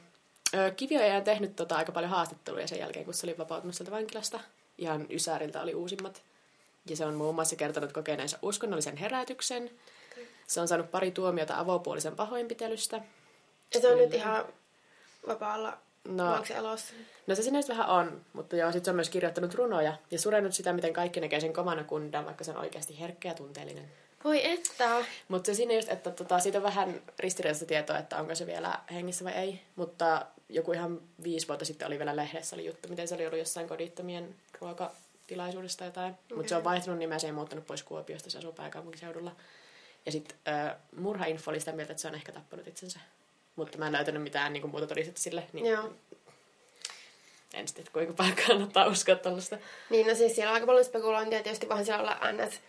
Kivioja 0.77 1.17
on 1.17 1.25
tehnyt 1.25 1.57
tota 1.57 1.77
aika 1.77 1.93
paljon 1.93 2.11
haastatteluja 2.11 2.69
sen 2.69 2.79
jälkeen, 2.79 3.05
kun 3.05 3.15
se 3.15 3.27
oli 3.27 3.39
vapautunut 3.39 3.75
sieltä 3.75 3.91
vankilasta. 3.91 4.41
Ihan 4.79 5.07
Ysäriltä 5.11 5.63
oli 5.63 5.75
uusimmat. 5.75 6.23
Ja 6.89 6.97
se 6.97 7.05
on 7.05 7.15
muun 7.15 7.35
muassa 7.35 7.57
kertonut 7.57 7.93
kokeneensa 7.93 8.39
uskonnollisen 8.43 8.97
herätyksen. 8.97 9.71
Se 10.47 10.61
on 10.61 10.69
saanut 10.69 10.91
pari 10.91 11.11
tuomiota 11.11 11.59
avopuolisen 11.59 12.17
pahoinpitelystä. 12.17 13.01
Ja 13.75 13.81
se 13.81 13.93
on 13.93 13.99
nyt 13.99 14.15
ihan 14.15 14.45
vapaalla. 15.29 15.79
No, 16.09 16.45
elossa? 16.57 16.95
no 17.27 17.35
se 17.35 17.43
sinne 17.43 17.59
nyt 17.59 17.69
vähän 17.69 17.89
on, 17.89 18.21
mutta 18.33 18.57
joo, 18.57 18.73
sit 18.73 18.85
se 18.85 18.91
on 18.91 18.97
myös 18.97 19.11
kirjoittanut 19.11 19.55
runoja 19.55 19.95
ja 20.11 20.19
surennut 20.19 20.55
sitä, 20.55 20.73
miten 20.73 20.93
kaikki 20.93 21.21
näkee 21.21 21.41
sen 21.41 21.53
komana 21.53 21.85
kundan, 21.85 22.25
vaikka 22.25 22.45
se 22.45 22.51
on 22.51 22.57
oikeasti 22.57 23.01
herkkä 23.01 23.29
ja 23.29 23.35
tunteellinen. 23.35 23.91
Voi 24.25 24.47
että. 24.47 25.05
Mutta 25.29 25.47
se 25.47 25.55
siinä 25.55 25.75
just, 25.75 25.88
että 25.88 26.11
tota, 26.11 26.38
siitä 26.38 26.59
on 26.59 26.65
vähän 26.65 27.03
ristiriitaista 27.19 27.67
tietoa, 27.67 27.99
että 27.99 28.17
onko 28.17 28.35
se 28.35 28.47
vielä 28.47 28.79
hengissä 28.93 29.25
vai 29.25 29.32
ei. 29.32 29.61
Mutta 29.76 30.26
joku 30.49 30.73
ihan 30.73 31.00
viisi 31.23 31.49
vuotta 31.49 31.65
sitten 31.65 31.87
oli 31.87 31.99
vielä 31.99 32.17
lehdessä 32.17 32.56
oli 32.56 32.67
juttu, 32.67 32.88
miten 32.88 33.09
se 33.09 33.15
oli 33.15 33.26
ollut 33.26 33.38
jossain 33.38 33.69
kodittomien 33.69 34.35
ruokatilaisuudesta 34.61 35.85
jotain. 35.85 36.11
Okay. 36.12 36.37
Mutta 36.37 36.49
se 36.49 36.56
on 36.56 36.65
vaihtunut 36.65 36.99
nimeä, 36.99 37.19
se 37.19 37.26
ei 37.26 37.32
muuttanut 37.32 37.67
pois 37.67 37.82
Kuopiosta, 37.82 38.31
se 38.31 38.38
asuu 38.38 38.53
pääkaupunkiseudulla. 38.53 39.37
Ja 40.06 40.12
sitten 40.12 40.38
äh, 40.49 40.77
murhainfo 40.97 41.50
oli 41.50 41.61
sitä 41.61 41.73
mieltä, 41.73 41.93
että 41.93 42.00
se 42.00 42.09
on 42.09 42.15
ehkä 42.15 42.32
tappanut 42.32 42.69
itsensä. 42.69 43.00
Mutta 43.56 43.79
mä 43.79 43.87
en 43.87 43.93
löytänyt 43.93 44.23
mitään 44.23 44.53
niin 44.53 44.61
kuin, 44.61 44.70
muuta 44.70 44.87
todistetta 44.87 45.20
sille, 45.20 45.43
niin 45.53 45.67
Joo. 45.67 45.93
en 47.55 47.69
sitten, 47.69 47.82
että 47.82 47.93
kuinka 47.93 48.12
paljon 48.12 48.37
kannattaa 48.47 48.87
uskoa 48.87 49.17
tällaista. 49.17 49.59
Niin, 49.91 50.06
no 50.06 50.15
siis 50.15 50.35
siellä 50.35 50.50
on 50.50 50.55
aika 50.55 50.67
paljon 50.67 50.85
spekulointia. 50.85 51.43
Tietysti 51.43 51.69
vähän 51.69 51.84
siellä 51.84 52.03
olla 52.03 52.32
ns. 52.32 52.60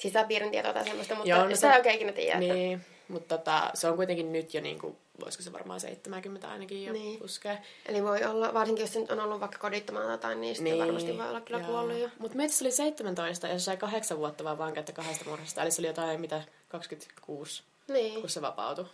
Sisäpiirin 0.00 0.50
tietoa 0.50 0.72
tai 0.72 0.84
semmoista, 0.84 1.14
mutta 1.14 1.28
Joo, 1.30 1.38
Joo, 1.38 1.44
no 1.44 1.50
no 1.50 1.56
se- 1.56 1.60
sitä 1.60 1.72
ei 1.72 1.76
oikein 1.78 1.94
ikinä 1.96 2.12
tiedä. 2.12 2.38
Että... 2.38 2.54
Niin, 2.54 2.84
mutta 3.08 3.38
tota, 3.38 3.70
se 3.74 3.88
on 3.88 3.96
kuitenkin 3.96 4.32
nyt 4.32 4.54
jo, 4.54 4.60
niin 4.60 4.78
kuin, 4.78 4.96
voisiko 5.20 5.42
se 5.42 5.52
varmaan 5.52 5.80
70 5.80 6.48
ainakin 6.50 6.84
jo 6.84 6.92
Niin. 6.92 7.18
puskee. 7.18 7.62
Eli 7.86 8.02
voi 8.04 8.24
olla, 8.24 8.54
varsinkin 8.54 8.82
jos 8.82 8.92
se 8.92 9.00
nyt 9.00 9.10
on 9.10 9.20
ollut 9.20 9.40
vaikka 9.40 9.58
kodittomana 9.58 10.04
tai 10.06 10.14
jotain, 10.14 10.40
niin 10.40 10.56
sitten 10.56 10.78
varmasti 10.78 11.18
voi 11.18 11.28
olla 11.28 11.40
kyllä 11.40 11.60
kuollut 11.60 11.98
jo. 11.98 12.08
Mutta 12.18 12.36
meitä 12.36 12.54
se 12.54 12.64
oli 12.64 12.72
17 12.72 13.46
ja 13.46 13.58
se 13.58 13.64
sai 13.64 13.76
kahdeksan 13.76 14.18
vuotta 14.18 14.44
vaan 14.44 14.58
vankeutta 14.58 14.92
kahdesta 14.92 15.24
murhasta. 15.30 15.62
Eli 15.62 15.70
se 15.70 15.80
oli 15.80 15.86
jotain, 15.86 16.20
mitä, 16.20 16.42
26, 16.68 17.62
Niin. 17.88 18.20
kun 18.20 18.30
se 18.30 18.42
vapautui. 18.42 18.86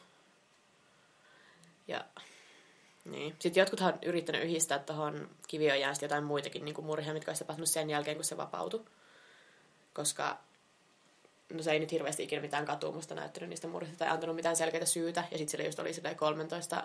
Ja 1.88 2.04
niin. 3.04 3.36
Sitten 3.38 3.60
jotkuthan 3.60 3.92
on 3.92 3.98
yrittänyt 4.02 4.44
yhdistää 4.44 4.78
tuohon 4.78 5.28
kiviojään 5.48 5.96
jotain 6.02 6.24
muitakin 6.24 6.64
niin 6.64 6.74
kuin 6.74 6.84
murhia, 6.84 7.12
mitkä 7.12 7.30
olisi 7.30 7.44
tapahtunut 7.44 7.68
sen 7.68 7.90
jälkeen, 7.90 8.16
kun 8.16 8.24
se 8.24 8.36
vapautui. 8.36 8.84
Koska 9.92 10.38
no 11.52 11.62
se 11.62 11.72
ei 11.72 11.78
nyt 11.78 11.92
hirveästi 11.92 12.22
ikinä 12.22 12.42
mitään 12.42 12.64
katumusta 12.64 13.14
näyttänyt 13.14 13.50
niistä 13.50 13.68
murhista 13.68 13.98
tai 13.98 14.08
antanut 14.08 14.36
mitään 14.36 14.56
selkeitä 14.56 14.86
syytä. 14.86 15.24
Ja 15.30 15.38
sitten 15.38 15.48
sillä 15.48 15.64
just 15.64 15.78
oli 15.78 15.94
silleen 15.94 16.16
13 16.16 16.84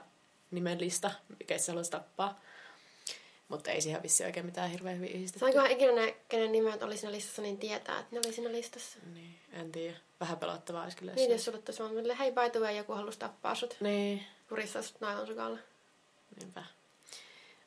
nimen 0.51 0.81
lista, 0.81 1.11
mikä 1.39 1.57
se 1.57 1.71
halusi 1.71 1.91
tappaa. 1.91 2.39
Mutta 3.47 3.71
ei 3.71 3.81
siihen 3.81 4.03
vissi 4.03 4.23
oikein 4.23 4.45
mitään 4.45 4.69
hirveän 4.69 4.95
hyvin 4.95 5.11
yhdistetty. 5.11 5.39
Sainkohan 5.39 5.71
ikinä 5.71 5.91
ne, 5.91 6.15
kenen 6.29 6.51
nimet 6.51 6.83
oli 6.83 6.97
siinä 6.97 7.11
listassa, 7.11 7.41
niin 7.41 7.57
tietää, 7.57 7.99
että 7.99 8.15
ne 8.15 8.21
oli 8.25 8.33
siinä 8.33 8.51
listassa. 8.51 8.97
Niin, 9.13 9.35
en 9.53 9.71
tiedä. 9.71 9.97
Vähän 10.19 10.37
pelottavaa 10.37 10.83
olisi 10.83 10.97
kyllä. 10.97 11.13
Niin, 11.13 11.31
jos 11.31 11.45
sulle 11.45 11.57
tuossa 11.57 11.83
on 11.83 12.15
hei 12.19 12.31
by 12.31 12.49
the 12.51 12.59
way, 12.59 12.75
joku 12.75 12.93
halusi 12.93 13.19
tappaa 13.19 13.55
sut. 13.55 13.77
Niin, 13.79 14.23
Kuristaa 14.49 14.81
sut 14.81 15.01
nailonsukalla. 15.01 15.57
niinpä. 16.39 16.63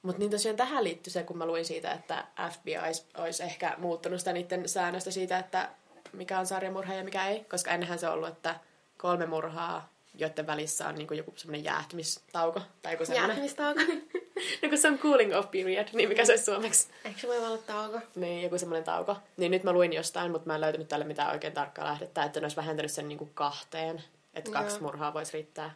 Mutta 0.03 0.19
niin 0.19 0.31
tosiaan 0.31 0.57
tähän 0.57 0.85
liittyy 0.85 1.13
se, 1.13 1.23
kun 1.23 1.39
mä 1.39 1.47
luin 1.47 1.65
siitä, 1.65 1.93
että 1.93 2.27
FBI 2.51 2.79
olisi, 2.79 3.05
olisi 3.17 3.43
ehkä 3.43 3.75
muuttanut 3.79 4.19
sitä 4.19 4.33
niiden 4.33 4.69
säännöstä 4.69 5.11
siitä, 5.11 5.39
että 5.39 5.71
mikä 6.17 6.39
on 6.39 6.47
sarjamurha 6.47 6.95
ja 6.95 7.05
mikä 7.05 7.29
ei. 7.29 7.45
Koska 7.45 7.71
ennenhän 7.71 7.99
se 7.99 8.09
on 8.09 8.15
ollut, 8.15 8.29
että 8.29 8.55
kolme 8.97 9.27
murhaa, 9.27 9.89
joiden 10.15 10.47
välissä 10.47 10.89
on 10.89 10.95
niin 10.95 11.07
kuin 11.07 11.19
joku 11.19 11.33
semmoinen 11.37 11.65
jäähtymistauko. 11.65 12.61
Tai 12.83 12.93
joku 12.93 13.05
semmoinen. 13.05 13.29
Jäähtymistauko. 13.29 13.81
no 14.63 14.69
kun 14.69 14.79
se 14.79 14.89
on 14.89 14.99
cooling 14.99 15.37
off 15.37 15.51
period, 15.51 15.89
niin 15.93 16.09
mikä 16.09 16.25
se 16.25 16.33
olisi 16.33 16.45
suomeksi. 16.45 16.89
Eikö 17.05 17.21
se 17.21 17.29
voi 17.29 17.39
olla 17.39 17.59
tauko? 17.59 18.01
Niin, 18.15 18.43
joku 18.43 18.59
semmoinen 18.59 18.85
tauko. 18.85 19.17
Niin 19.37 19.51
nyt 19.51 19.65
mä 19.65 19.73
luin 19.73 19.93
jostain, 19.93 20.33
mutta 20.33 20.47
mä 20.47 20.55
en 20.55 20.61
löytänyt 20.61 20.89
tälle 20.89 21.05
mitään 21.05 21.33
oikein 21.33 21.53
tarkkaa 21.53 21.85
lähdettä, 21.85 22.25
että 22.25 22.41
ne 22.41 22.45
olisi 22.45 22.57
vähentänyt 22.57 22.93
sen 22.93 23.09
niin 23.09 23.19
kuin 23.19 23.31
kahteen. 23.35 24.05
Että 24.35 24.51
kaksi 24.51 24.77
Joo. 24.77 24.83
murhaa 24.83 25.15
voisi 25.15 25.33
riittää 25.33 25.75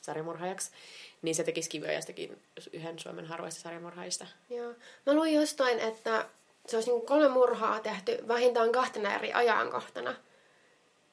sarjamurhaajaksi, 0.00 0.70
niin 1.22 1.34
se 1.34 1.44
teki 1.44 1.62
Skivyöjästäkin 1.62 2.42
yhden 2.72 2.98
Suomen 2.98 3.26
harvoista 3.26 3.60
sarjamurhaajista. 3.60 4.26
Joo. 4.50 4.72
Mä 5.06 5.14
luin 5.14 5.34
jostain, 5.34 5.80
että 5.80 6.26
se 6.66 6.76
olisi 6.76 6.90
niin 6.90 7.06
kolme 7.06 7.28
murhaa 7.28 7.80
tehty 7.80 8.18
vähintään 8.28 8.72
kahtena 8.72 9.14
eri 9.14 9.32
ajankohtana, 9.32 10.14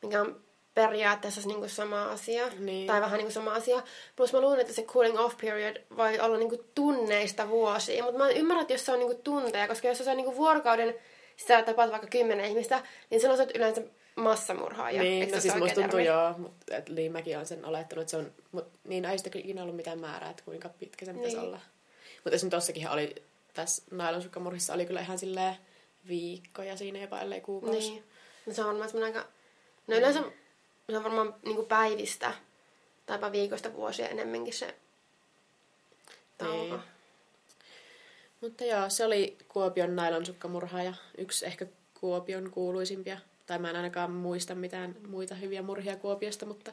mikä 0.02 0.22
on 0.22 0.42
periaatteessa 0.74 1.42
niin 1.48 1.58
kuin 1.60 1.70
sama 1.70 2.04
asia, 2.06 2.48
Niin. 2.60 2.88
tai 2.88 3.02
vähän 3.02 3.18
niin 3.18 3.26
kuin 3.26 3.34
sama 3.34 3.54
asia. 3.54 3.84
Plus 4.16 4.34
mä 4.34 4.42
luulen, 4.42 4.60
että 4.60 4.74
se 4.74 4.84
cooling 4.84 5.20
off 5.20 5.38
period 5.42 5.76
voi 5.98 6.20
olla 6.20 6.38
niin 6.38 6.50
kuin 6.50 6.62
tunneista 6.76 7.50
vuosia, 7.50 8.04
mutta 8.04 8.18
mä 8.18 8.30
en 8.30 8.38
ymmärrä, 8.38 8.62
että 8.62 8.74
jos 8.74 8.86
se 8.86 8.92
on 8.92 9.00
niin 9.00 9.10
kuin 9.10 9.22
tunteja, 9.24 9.68
koska 9.68 9.88
jos 9.88 9.98
se 9.98 10.12
on 10.12 10.18
niin 10.18 10.26
kuin 10.26 10.38
vuorokauden 10.38 10.96
sisällä 11.38 11.64
tapaat 11.64 11.92
vaikka 11.92 12.08
kymmenen 12.08 12.46
ihmistä, 12.46 12.82
niin 13.10 13.22
silloin 13.22 13.38
sä 13.38 13.44
oot 13.44 13.56
yleensä 13.56 13.82
massamurhaaja. 14.16 15.02
Niin, 15.04 15.22
Eikö 15.24 15.36
no 15.36 15.42
siis 15.42 15.56
musta 15.56 15.82
tuntuu 15.82 16.00
joo, 16.00 16.34
mutta 16.38 16.76
Lee 16.90 17.10
mäkin 17.10 17.38
on 17.38 17.46
sen 17.46 17.66
olettanut, 17.66 18.02
että 18.02 18.12
se 18.12 18.18
on, 18.18 18.32
mut, 18.52 18.66
niin 18.84 19.06
ei 19.06 19.18
sitä 19.18 19.40
ikinä 19.40 19.62
ollut 19.64 19.76
mitään 19.76 20.00
määrää, 20.00 20.30
että 20.30 20.44
kuinka 20.46 20.70
pitkä 20.70 21.06
se 21.06 21.14
pitäisi 21.14 21.38
Niin. 21.38 21.48
olla. 21.48 21.60
Mutta 22.24 22.36
esimerkiksi 22.36 22.50
tossakin 22.50 22.90
oli, 22.90 23.16
tässä 23.54 23.84
nailonsukkamurhissa 23.92 24.74
oli 24.74 24.86
kyllä 24.86 25.02
ihan 25.02 25.18
silleen 25.18 25.56
viikkoja 26.08 26.78
siinä 26.78 27.00
jopa, 27.00 27.22
ellei 27.22 27.42
kuukausi. 27.42 27.90
Niin. 27.90 28.04
No 28.46 28.54
se 28.54 28.62
on 28.62 28.68
varmaan 28.68 28.90
semmoinen 28.90 29.18
aika... 29.18 29.30
No 29.88 29.98
yleensä 29.98 30.24
se 30.90 30.98
on 30.98 31.04
varmaan 31.04 31.36
niinku 31.46 31.64
päivistä 31.64 32.34
tai 33.06 33.16
jopa 33.16 33.32
viikosta 33.32 33.74
vuosia 33.74 34.08
enemmänkin 34.10 34.54
se 34.54 34.76
tauko. 36.38 36.76
Niin. 36.76 36.80
Mutta 38.42 38.64
joo, 38.64 38.90
se 38.90 39.06
oli 39.06 39.38
Kuopion 39.48 39.96
nailonsukkamurhaaja, 39.96 40.94
yksi 41.18 41.46
ehkä 41.46 41.66
Kuopion 42.00 42.52
kuuluisimpia. 42.52 43.18
Tai 43.52 43.60
mä 43.60 43.70
en 43.70 43.76
ainakaan 43.76 44.12
muista 44.12 44.56
mitään 44.56 44.96
muita 45.08 45.36
hyviä 45.36 45.62
murhia 45.62 45.96
Kuopiosta, 45.96 46.46
mutta 46.46 46.72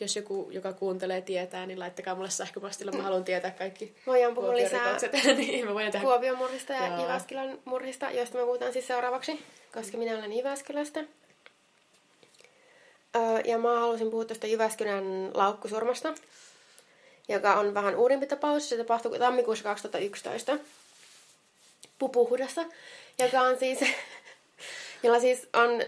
jos 0.00 0.16
joku, 0.16 0.48
joka 0.50 0.72
kuuntelee, 0.72 1.20
tietää, 1.20 1.66
niin 1.66 1.78
laittakaa 1.78 2.14
mulle 2.14 2.30
sähköpostilla. 2.30 2.92
Mä 2.92 3.02
haluan 3.02 3.24
tietää 3.24 3.50
kaikki 3.50 3.94
Voidaan 4.06 4.34
puhua 4.34 4.54
lisää 4.54 4.96
niin, 5.36 5.66
mä 5.66 5.74
voin 5.74 5.92
tehdä 5.92 6.04
Kuopion 6.04 6.38
murhista 6.38 6.72
ja 6.72 6.86
Joo. 6.86 7.02
Jyväskylän 7.02 7.58
murhista, 7.64 8.10
joista 8.10 8.38
me 8.38 8.44
puhutaan 8.44 8.72
siis 8.72 8.86
seuraavaksi, 8.86 9.44
koska 9.74 9.98
minä 9.98 10.18
olen 10.18 10.32
Jyväskylästä. 10.32 11.00
Öö, 13.16 13.40
ja 13.44 13.58
mä 13.58 13.80
halusin 13.80 14.10
puhua 14.10 14.24
tuosta 14.24 14.46
Jyväskylän 14.46 15.30
laukkusurmasta, 15.34 16.14
joka 17.28 17.54
on 17.54 17.74
vähän 17.74 17.96
uudempi 17.96 18.26
tapaus. 18.26 18.68
Se 18.68 18.76
tapahtui 18.76 19.18
tammikuussa 19.18 19.64
2011 19.64 20.58
Pupuhudassa, 21.98 22.64
joka 23.18 23.40
on 23.40 23.58
siis, 23.58 23.78
jolla 25.02 25.20
siis 25.20 25.48
on 25.52 25.82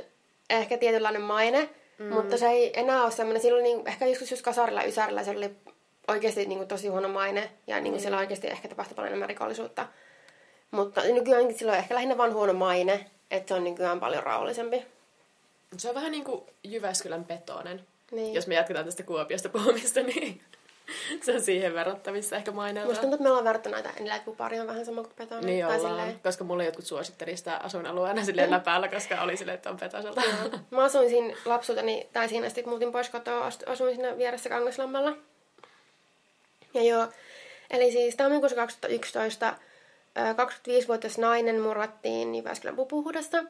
ehkä 0.57 0.79
tietynlainen 0.79 1.23
maine, 1.23 1.69
mm. 1.99 2.15
mutta 2.15 2.39
se 2.39 2.49
ei 2.49 2.81
enää 2.81 3.03
ole 3.03 3.11
semmoinen, 3.11 3.43
silloin 3.43 3.63
niin, 3.63 3.89
ehkä 3.89 4.07
joskus 4.07 4.31
just 4.31 4.43
kasarilla 4.43 4.83
ysärillä 4.83 5.25
se 5.25 5.31
oli 5.31 5.51
oikeasti 6.09 6.47
niin 6.47 6.59
kuin, 6.59 6.69
tosi 6.69 6.89
huono 6.89 7.09
maine, 7.09 7.51
ja 7.67 7.81
niin 7.81 7.93
kuin, 7.93 8.01
siellä 8.01 8.19
oikeasti 8.19 8.47
ehkä 8.47 8.69
tapahtui 8.69 8.95
paljon 8.95 9.09
enemmän 9.09 9.29
rikollisuutta. 9.29 9.87
Mutta 10.71 11.03
nykyään 11.03 11.55
sillä 11.55 11.73
on 11.73 11.79
ehkä 11.79 11.95
lähinnä 11.95 12.19
vaan 12.19 12.35
huono 12.35 12.53
maine, 12.53 13.07
että 13.31 13.49
se 13.49 13.55
on 13.55 13.65
nykyään 13.65 14.01
paljon 14.01 14.23
rauhallisempi. 14.23 14.87
Se 15.77 15.89
on 15.89 15.95
vähän 15.95 16.13
niin 16.13 16.25
kuin 16.25 16.43
Jyväskylän 16.65 17.25
petonen. 17.25 17.87
Niin. 18.11 18.35
Jos 18.35 18.47
me 18.47 18.55
jatketaan 18.55 18.85
tästä 18.85 19.03
Kuopiosta 19.03 19.49
puhumista, 19.49 20.03
niin 20.03 20.41
se 21.23 21.33
on 21.35 21.41
siihen 21.41 21.75
verrattavissa 21.75 22.37
ehkä 22.37 22.51
Musta 22.51 22.63
maineelta. 22.63 22.95
tuntuu, 22.95 23.15
että 23.15 23.23
me 23.23 23.29
ollaan 23.29 23.45
verrattu 23.45 23.69
näitä, 23.69 23.91
on 24.61 24.67
vähän 24.67 24.85
sama 24.85 25.03
kuin 25.03 25.15
Petoni. 25.17 25.47
Niin 25.47 25.67
tai 25.67 25.77
ollaan, 25.77 25.95
silleen. 25.97 26.21
koska 26.21 26.45
mulle 26.45 26.65
jotkut 26.65 26.85
suositteli 26.85 27.37
sitä 27.37 27.57
asuinalueena 27.57 28.25
silleen 28.25 28.51
läpäällä, 28.51 28.89
koska 28.89 29.23
oli 29.23 29.37
silleen, 29.37 29.55
että 29.55 29.71
on 29.71 29.77
petoselta. 29.77 30.23
Mä 30.71 30.85
asuin 30.85 31.09
siinä 31.11 31.37
lapsuuteni, 31.45 32.09
tai 32.13 32.29
siinä 32.29 32.47
asti 32.47 32.63
kun 32.63 32.71
muutin 32.73 32.93
pois 32.93 33.11
kotoa, 33.11 33.51
asuin 33.67 33.95
siinä 33.95 34.17
vieressä 34.19 34.49
Kangaslammalla. 34.49 35.17
Ja 36.75 36.83
joo, 36.83 37.07
eli 37.71 37.93
siis 37.93 38.17
tammikuussa 38.17 38.57
2011 38.57 39.55
ö, 40.19 40.21
25-vuotias 40.21 41.19
nainen 41.19 41.61
murrattiin 41.61 42.35
Jyväskylän 42.35 42.77
pupuhudasta. 42.77 43.45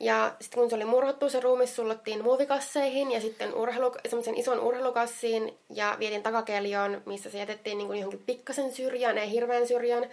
Ja 0.00 0.36
sitten 0.40 0.60
kun 0.60 0.70
se 0.70 0.76
oli 0.76 0.84
murhattu, 0.84 1.28
se 1.28 1.40
ruumis 1.40 1.76
sullottiin 1.76 2.24
muovikasseihin 2.24 3.12
ja 3.12 3.20
sitten 3.20 3.54
urheilu, 3.54 3.94
semmoisen 4.08 4.36
ison 4.36 4.60
urheilukassiin 4.60 5.58
ja 5.70 5.96
vietiin 5.98 6.22
takakeljoon, 6.22 7.02
missä 7.06 7.30
se 7.30 7.38
jätettiin 7.38 7.78
niin 7.78 7.86
kuin 7.86 7.98
johonkin 7.98 8.22
pikkasen 8.26 8.72
syrjään, 8.72 9.18
ei 9.18 9.30
hirveän 9.30 9.66
syrjään, 9.66 10.10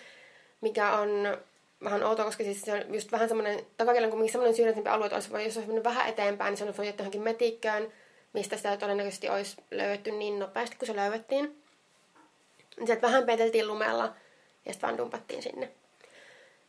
mikä 0.62 0.98
on 0.98 1.38
vähän 1.84 2.04
outoa, 2.04 2.26
koska 2.26 2.44
siis 2.44 2.62
se 2.62 2.74
on 2.74 2.94
just 2.94 3.12
vähän 3.12 3.28
semmoinen, 3.28 3.66
takakeljon 3.78 4.12
kun 4.12 4.30
semmoinen 4.30 4.56
syrjäisempi 4.56 4.90
alue, 4.90 5.06
että 5.06 5.16
olisi, 5.16 5.34
jos 5.34 5.58
olisi 5.58 5.68
mennyt 5.68 5.84
vähän 5.84 6.10
eteenpäin, 6.10 6.52
niin 6.52 6.58
se 6.58 6.64
on 6.64 6.78
voi 6.78 6.86
jättää 6.86 7.04
johonkin 7.04 7.22
metikköön, 7.22 7.94
mistä 8.34 8.58
sitä 8.58 8.78
todennäköisesti 8.78 9.30
olisi 9.30 9.58
löydetty 9.72 10.12
niin 10.12 10.40
nopeasti, 10.40 10.76
kun 10.76 10.88
se 10.88 10.96
löydettiin. 10.96 11.64
Sieltä 12.86 13.02
vähän 13.02 13.26
peteltiin 13.26 13.68
lumella 13.68 14.14
ja 14.66 14.74
sitten 14.74 14.88
vaan 14.88 14.98
dumpattiin 14.98 15.44
sinne. 15.44 15.72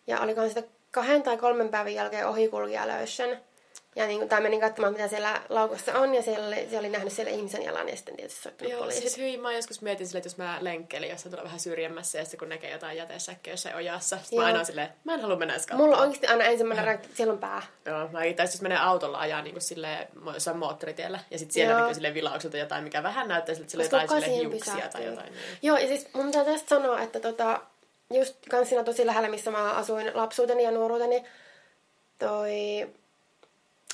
Ja 0.07 0.21
olikohan 0.21 0.49
sitä 0.49 0.63
kahden 0.91 1.23
tai 1.23 1.37
kolmen 1.37 1.69
päivän 1.69 1.95
jälkeen 1.95 2.27
ohikulkija 2.27 2.89
löysi 2.89 3.17
sen. 3.17 3.41
Ja 3.97 4.07
niin 4.07 4.19
kuin, 4.19 4.29
tai 4.29 4.41
menin 4.41 4.61
katsomaan, 4.61 4.93
mitä 4.93 5.09
siellä 5.09 5.43
laukussa 5.49 5.99
on, 5.99 6.15
ja 6.15 6.23
siellä 6.23 6.47
oli, 6.47 6.69
se 6.71 6.79
oli 6.79 6.89
nähnyt 6.89 7.13
siellä 7.13 7.33
ihmisen 7.33 7.63
jalan, 7.63 7.89
ja 7.89 7.97
sitten 7.97 8.17
tietysti 8.17 8.43
soittanut 8.43 8.73
Joo, 8.73 8.81
poliisit. 8.81 9.03
siis 9.03 9.19
hyvin 9.19 9.41
mä 9.41 9.53
joskus 9.53 9.83
mietin 9.83 10.07
silleen, 10.07 10.21
että 10.21 10.27
jos 10.27 10.39
mä 10.39 10.59
lenkkelin, 10.61 11.11
jos 11.11 11.23
se 11.23 11.31
tulee 11.31 11.45
vähän 11.45 11.61
syrjemmässä 11.61 12.19
ja 12.19 12.25
sitten 12.25 12.39
kun 12.39 12.49
näkee 12.49 12.71
jotain 12.71 12.97
jätesäkkiä 12.97 13.53
jossain 13.53 13.77
ojassa, 13.77 14.19
sitten 14.19 14.39
mä 14.39 14.47
aina 14.47 14.65
silleen, 14.65 14.89
mä 15.05 15.15
en 15.15 15.21
halua 15.21 15.37
mennä 15.37 15.55
edes 15.55 15.67
Mulla 15.73 15.97
on 15.97 16.03
oikeasti 16.03 16.27
aina 16.27 16.45
ensimmäinen 16.45 16.85
reaktio, 16.85 17.11
siellä 17.15 17.33
on 17.33 17.39
pää. 17.39 17.63
Joo, 17.85 18.09
mä 18.09 18.21
tai 18.37 18.47
siis 18.47 18.63
menee 18.63 18.79
autolla 18.79 19.19
ajaa 19.19 19.43
niin 19.43 19.55
kuin 19.55 19.63
silleen, 19.63 20.09
jossain 20.35 20.59
moottoritiellä, 20.59 21.21
ja 21.31 21.39
sitten 21.39 21.55
siellä 21.55 21.73
Joo. 21.73 21.81
näkyy 21.81 21.95
silleen 21.95 22.15
vilaukselta 22.15 22.57
jotain, 22.57 22.85
mikä 22.85 23.03
vähän 23.03 23.29
näyttää 23.29 23.55
siltä, 23.55 23.67
että 23.67 23.85
sillä 23.85 23.97
on 23.97 24.03
jotain 24.03 24.23
siihen 24.23 24.51
hiuksia 24.51 24.89
tai 24.93 25.05
jotain. 25.05 25.33
Niin. 25.33 25.43
Joo, 25.63 25.77
ja 25.77 25.87
siis 25.87 26.09
mun 26.15 26.27
pitää 26.27 26.45
tästä 26.45 26.69
sanoa, 26.69 27.01
että 27.01 27.21
tota, 27.21 27.61
just 28.11 28.37
kans 28.51 28.69
siinä 28.69 28.85
tosi 28.85 29.07
lähellä, 29.07 29.29
missä 29.29 29.51
mä 29.51 29.71
asuin 29.71 30.11
lapsuuteni 30.15 30.63
ja 30.63 30.71
nuoruuteni, 30.71 31.25
toi... 32.19 32.53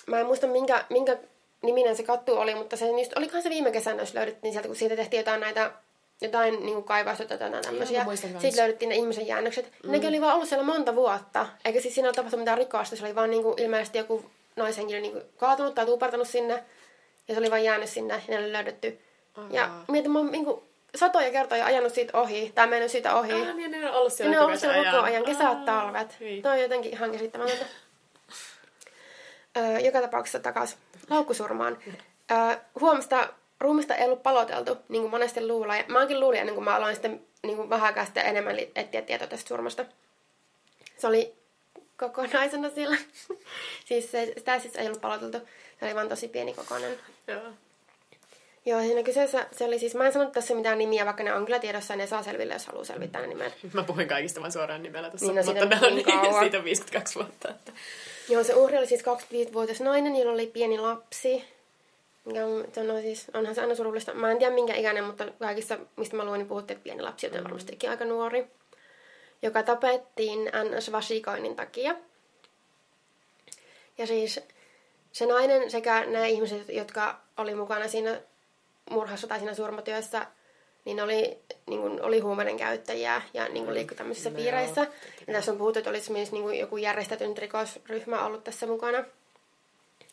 Mä 0.06 0.20
en 0.20 0.26
muista, 0.26 0.46
minkä, 0.46 0.84
minkä 0.90 1.18
niminen 1.62 1.96
se 1.96 2.02
kattu 2.02 2.36
oli, 2.36 2.54
mutta 2.54 2.76
se 2.76 2.86
just, 2.86 3.16
olikohan 3.16 3.42
se 3.42 3.50
viime 3.50 3.72
kesänä, 3.72 4.02
jos 4.02 4.14
löydettiin 4.14 4.52
sieltä, 4.52 4.68
kun 4.68 4.76
siitä 4.76 4.96
tehtiin 4.96 5.18
jotain 5.18 5.40
näitä 5.40 5.72
jotain 6.20 6.54
niin 6.54 6.74
kuin 6.74 6.84
kaivausta 6.84 7.24
tai 7.24 7.34
jotain 7.34 7.64
tämmöisiä. 7.64 8.06
Sitten 8.14 8.56
löydettiin 8.56 8.88
ne 8.88 8.94
ihmisen 8.94 9.26
jäännökset. 9.26 9.72
Mm. 9.84 9.92
Nekin 9.92 10.08
oli 10.08 10.20
vaan 10.20 10.34
ollut 10.34 10.48
siellä 10.48 10.64
monta 10.64 10.94
vuotta. 10.94 11.46
Eikä 11.64 11.80
siis 11.80 11.94
siinä 11.94 12.08
ole 12.08 12.14
tapahtunut 12.14 12.40
mitään 12.40 12.58
rikosta. 12.58 12.96
Se 12.96 13.04
oli 13.04 13.14
vaan 13.14 13.30
niin 13.30 13.42
kuin, 13.42 13.62
ilmeisesti 13.62 13.98
joku 13.98 14.24
naishenkilö 14.56 15.00
niin 15.00 15.12
kuin, 15.12 15.24
kaatunut 15.36 15.74
tai 15.74 15.86
tuupartanut 15.86 16.28
sinne. 16.28 16.64
Ja 17.28 17.34
se 17.34 17.40
oli 17.40 17.50
vaan 17.50 17.64
jäänyt 17.64 17.90
sinne 17.90 18.14
ja 18.28 18.38
ne 18.38 18.44
oli 18.44 18.52
löydetty. 18.52 18.98
Ja 19.50 19.64
Aa. 19.64 19.84
mietin, 19.88 20.10
mä 20.10 20.22
niin 20.22 20.44
kuin, 20.44 20.62
satoja 20.94 21.30
kertoja 21.30 21.66
ajanut 21.66 21.94
siitä 21.94 22.18
ohi. 22.18 22.52
Tai 22.54 22.66
mennyt 22.66 22.90
siitä 22.90 23.14
ohi. 23.14 23.32
Ah, 23.32 23.54
niin 23.54 23.70
ne 23.70 23.90
on 23.90 23.94
ollut 23.96 24.12
siellä 24.12 24.30
ne 24.30 24.38
on 24.38 24.44
ollut 24.44 24.60
koko 24.60 24.72
siellä 24.72 24.90
koko 24.90 24.96
ajan. 24.96 25.04
ajan, 25.04 25.24
kesät, 25.24 25.46
Aa, 25.46 25.64
talvet. 25.64 26.20
hyi. 26.20 26.42
Toi 26.42 26.52
on 26.52 26.60
jotenkin 26.60 26.92
ihan 26.92 27.12
käsittämätöntä. 27.12 27.64
Öö, 29.56 29.78
joka 29.78 30.00
tapauksessa 30.00 30.40
takaisin 30.40 30.78
laukkusurmaan. 31.10 31.78
Öö, 32.30 32.56
huomista 32.80 33.28
ruumista 33.60 33.94
ei 33.94 34.04
ollut 34.04 34.22
paloteltu, 34.22 34.76
niin 34.88 35.02
kuin 35.02 35.10
monesti 35.10 35.46
luulee. 35.46 35.78
Ja 35.78 35.84
Mäkin 35.88 36.20
luulin 36.20 36.40
ennen 36.40 36.54
kuin 36.54 36.64
mä 36.64 36.76
aloin 36.76 36.94
sitten 36.94 37.20
niin 37.42 37.56
kuin 37.56 37.70
vähän 37.70 37.86
aikaa 37.86 38.04
sitten 38.04 38.26
enemmän 38.26 38.56
etsiä 38.74 39.02
tietoa 39.02 39.28
tästä 39.28 39.48
surmasta. 39.48 39.84
Se 40.98 41.06
oli 41.06 41.34
kokonaisena 41.96 42.70
siellä. 42.70 42.96
siis 43.88 44.10
se, 44.10 44.32
sitä 44.36 44.58
siis 44.58 44.76
ei 44.76 44.86
ollut 44.86 45.00
paloteltu. 45.00 45.38
Se 45.80 45.84
oli 45.86 45.94
vaan 45.94 46.08
tosi 46.08 46.28
pieni 46.28 46.54
kokoinen. 46.54 46.98
Joo. 47.26 47.42
Joo, 48.66 48.80
siinä 48.80 49.02
kyseessä 49.02 49.46
se 49.52 49.64
oli 49.64 49.78
siis, 49.78 49.94
mä 49.94 50.06
en 50.06 50.12
sanonut 50.12 50.32
tässä 50.32 50.54
mitään 50.54 50.78
nimiä, 50.78 51.04
vaikka 51.04 51.22
ne 51.22 51.34
on 51.34 51.44
kyllä 51.44 51.58
tiedossa 51.58 51.92
ja 51.92 51.96
ne 51.98 52.06
saa 52.06 52.22
selville, 52.22 52.52
jos 52.52 52.66
haluaa 52.66 52.84
selvittää 52.84 53.20
ne 53.20 53.26
nimet. 53.26 53.52
Mä 53.72 53.82
puhuin 53.82 54.08
kaikista 54.08 54.40
vaan 54.40 54.52
suoraan 54.52 54.82
nimellä 54.82 55.10
tuossa, 55.10 55.26
Niin, 55.26 55.36
no 55.36 55.42
mutta 55.52 55.60
siitä 55.76 55.86
on 55.86 55.94
niin 55.94 56.04
kauan. 56.04 56.40
siitä 56.42 56.58
on 56.58 56.64
52 56.64 57.14
vuotta. 57.14 57.50
Että. 57.50 57.72
Joo, 58.28 58.44
se 58.44 58.54
uhri 58.54 58.78
oli 58.78 58.86
siis 58.86 59.02
25-vuotias 59.02 59.80
nainen, 59.80 60.16
jolla 60.16 60.32
oli 60.32 60.46
pieni 60.46 60.78
lapsi. 60.78 61.44
Ja 62.32 62.42
se 62.72 62.80
on 62.92 63.02
siis, 63.02 63.26
onhan 63.34 63.54
se 63.54 63.60
aina 63.60 63.74
surullista. 63.74 64.14
Mä 64.14 64.30
en 64.30 64.38
tiedä 64.38 64.54
minkä 64.54 64.74
ikäinen, 64.74 65.04
mutta 65.04 65.24
kaikissa, 65.38 65.78
mistä 65.96 66.16
mä 66.16 66.24
luin, 66.24 66.38
niin 66.38 66.48
puhuttiin, 66.48 66.76
että 66.76 66.84
pieni 66.84 67.02
lapsi, 67.02 67.26
joten 67.26 67.44
varmastikin 67.44 67.90
aika 67.90 68.04
nuori. 68.04 68.46
Joka 69.42 69.62
tapettiin 69.62 70.38
NS-vasikoinnin 70.48 71.56
takia. 71.56 71.94
Ja 73.98 74.06
siis 74.06 74.40
se 75.12 75.26
nainen 75.26 75.70
sekä 75.70 76.04
nämä 76.06 76.26
ihmiset, 76.26 76.68
jotka 76.68 77.20
oli 77.36 77.54
mukana 77.54 77.88
siinä 77.88 78.20
murhassa 78.90 79.26
tai 79.26 79.38
siinä 79.38 79.54
surmatyössä, 79.54 80.26
niin 80.84 81.00
oli, 81.00 81.38
niin 81.66 81.80
kuin, 81.80 82.02
oli 82.02 82.20
huumeiden 82.20 82.56
käyttäjiä 82.56 83.22
ja 83.34 83.48
niin 83.48 83.64
kuin 83.64 83.74
liikkui 83.74 83.96
tämmöisissä 83.96 84.30
No 84.30 84.36
piireissä. 84.36 84.80
joo, 84.80 84.92
Ja 85.26 85.32
tässä 85.32 85.52
on 85.52 85.58
puhuttu, 85.58 85.78
että 85.78 85.90
olisi 85.90 86.12
myös 86.12 86.32
niin 86.32 86.42
kuin, 86.42 86.58
joku 86.58 86.76
järjestetyn 86.76 87.38
rikosryhmä 87.38 88.26
ollut 88.26 88.44
tässä 88.44 88.66
mukana. 88.66 89.04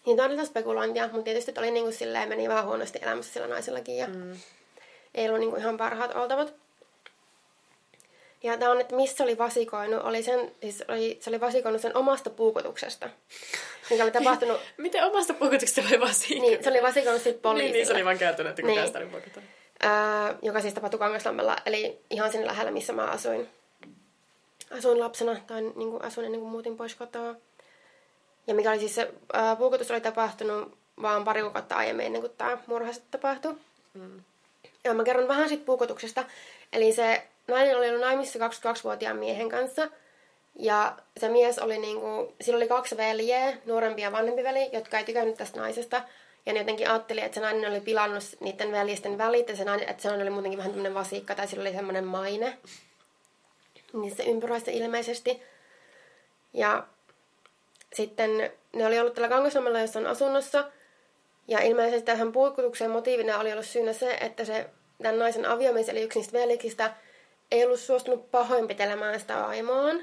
Niin 0.05 0.17
tämä 0.17 0.27
oli 0.27 0.35
tätä 0.35 0.47
spekulointia, 0.47 1.03
mutta 1.03 1.23
tietysti 1.23 1.53
oli 1.57 1.71
niin 1.71 1.83
kuin, 1.83 1.93
silleen, 1.93 2.29
meni 2.29 2.49
vähän 2.49 2.65
huonosti 2.65 2.99
elämässä 3.01 3.33
sillä 3.33 3.47
naisellakin 3.47 3.97
ja 3.97 4.07
mm. 4.07 4.33
ei 5.15 5.27
ollut 5.27 5.39
niin 5.39 5.49
kuin, 5.49 5.61
ihan 5.61 5.77
parhaat 5.77 6.15
oltavat. 6.15 6.53
Ja 8.43 8.57
tämä 8.57 8.71
on, 8.71 8.81
että 8.81 8.95
missä 8.95 9.23
oli 9.23 9.37
vasikoinut, 9.37 10.03
oli 10.03 10.23
sen, 10.23 10.51
siis 10.61 10.83
oli, 10.87 11.17
se 11.21 11.29
oli 11.29 11.41
vasikoinut 11.41 11.81
sen 11.81 11.97
omasta 11.97 12.29
puukotuksesta, 12.29 13.09
mikä 13.91 14.03
oli 14.03 14.11
tapahtunut, 14.11 14.59
Miten 14.77 15.03
omasta 15.03 15.33
puukotuksesta 15.33 15.81
voi 15.89 15.99
vaan 15.99 16.13
siinä? 16.13 16.41
niin 16.41 16.63
se 16.63 16.69
oli 16.69 16.81
vasikoinut 16.81 17.21
sitten 17.21 17.41
poliisille. 17.41 17.71
Niin, 17.71 17.73
niin, 17.79 17.87
se 17.87 17.93
oli 17.93 18.05
vaan 18.05 18.17
käytänyt, 18.17 18.49
että 18.49 18.61
Niin. 18.61 18.69
kukaan 18.69 18.87
sitä 18.87 18.99
oli 18.99 19.07
puukottanut. 19.07 19.49
ää, 19.79 20.35
joka 20.41 20.61
siis 20.61 20.73
tapahtui 20.73 20.99
Kangaslammella, 20.99 21.55
eli 21.65 21.99
ihan 22.09 22.31
siinä 22.31 22.47
lähellä, 22.47 22.71
missä 22.71 22.93
mä 22.93 23.05
asuin. 23.05 23.49
Asuin 24.77 24.99
lapsena, 24.99 25.35
tai 25.47 25.61
niin 25.61 25.89
kuin 25.91 26.03
asuin 26.03 26.25
ennen 26.25 26.41
kuin 26.41 26.51
muutin 26.51 26.77
pois 26.77 26.95
kotoa. 26.95 27.35
Ja 28.47 28.53
mikä 28.53 28.69
oli 28.71 28.79
siis 28.79 28.95
se, 28.95 29.13
ää, 29.33 29.55
puukotus 29.55 29.91
oli 29.91 30.01
tapahtunut 30.01 30.77
vaan 31.01 31.23
pari 31.23 31.41
kuukautta 31.41 31.75
aiemmin 31.75 32.05
ennen 32.05 32.21
kuin 32.21 32.33
tämä 32.37 32.57
murha 32.67 32.93
sitten 32.93 33.11
tapahtui. 33.21 33.55
Mm. 33.93 34.19
Ja 34.83 34.93
mä 34.93 35.03
kerron 35.03 35.27
vähän 35.27 35.49
siitä 35.49 35.65
puukotuksesta. 35.65 36.23
Eli 36.73 36.93
se 36.93 37.23
nainen 37.47 37.77
oli 37.77 37.87
ollut 37.89 38.01
naimissa 38.01 38.39
22-vuotiaan 38.39 39.17
miehen 39.17 39.49
kanssa. 39.49 39.89
Ja 40.59 40.97
se 41.17 41.29
mies 41.29 41.59
oli 41.59 41.77
niinku, 41.77 42.33
sillä 42.41 42.57
oli 42.57 42.67
kaksi 42.67 42.97
veljeä, 42.97 43.57
nuorempi 43.65 44.01
ja 44.01 44.11
vanhempi 44.11 44.43
veli, 44.43 44.69
jotka 44.73 44.99
ei 44.99 45.05
tykännyt 45.05 45.37
tästä 45.37 45.59
naisesta. 45.59 46.01
Ja 46.45 46.53
ne 46.53 46.59
jotenkin 46.59 46.89
ajatteli, 46.89 47.21
että 47.21 47.35
se 47.35 47.41
nainen 47.41 47.71
oli 47.71 47.81
pilannut 47.81 48.23
niiden 48.39 48.71
veljesten 48.71 49.17
välit, 49.17 49.49
ja 49.49 49.55
se 49.55 49.63
nainen, 49.63 49.89
että 49.89 50.03
se 50.03 50.09
nainen 50.09 50.27
oli 50.27 50.33
muutenkin 50.33 50.57
vähän 50.57 50.71
tämmöinen 50.71 50.93
vasikka, 50.93 51.35
tai 51.35 51.47
sillä 51.47 51.61
oli 51.61 51.73
semmoinen 51.73 52.05
maine. 52.05 52.57
Se 54.15 54.23
ympyröissä 54.23 54.71
ilmeisesti. 54.71 55.43
Ja 56.53 56.83
sitten 57.93 58.51
ne 58.73 58.85
oli 58.85 58.99
ollut 58.99 59.13
tällä 59.13 59.29
Kangasnommella 59.29 59.79
jossain 59.79 60.07
asunnossa, 60.07 60.71
ja 61.47 61.59
ilmeisesti 61.59 62.05
tähän 62.05 62.31
puikutuksen 62.31 62.91
motiivina 62.91 63.39
oli 63.39 63.51
ollut 63.51 63.65
syynä 63.65 63.93
se, 63.93 64.13
että 64.13 64.45
se 64.45 64.69
tämän 65.01 65.19
naisen 65.19 65.45
aviomies, 65.45 65.89
eli 65.89 66.01
yksi 66.01 66.19
niistä 66.19 66.39
veljeksistä, 66.39 66.93
ei 67.51 67.65
ollut 67.65 67.79
suostunut 67.79 68.31
pahoinpitelemään 68.31 69.19
sitä 69.19 69.35
vaimoaan. 69.35 70.01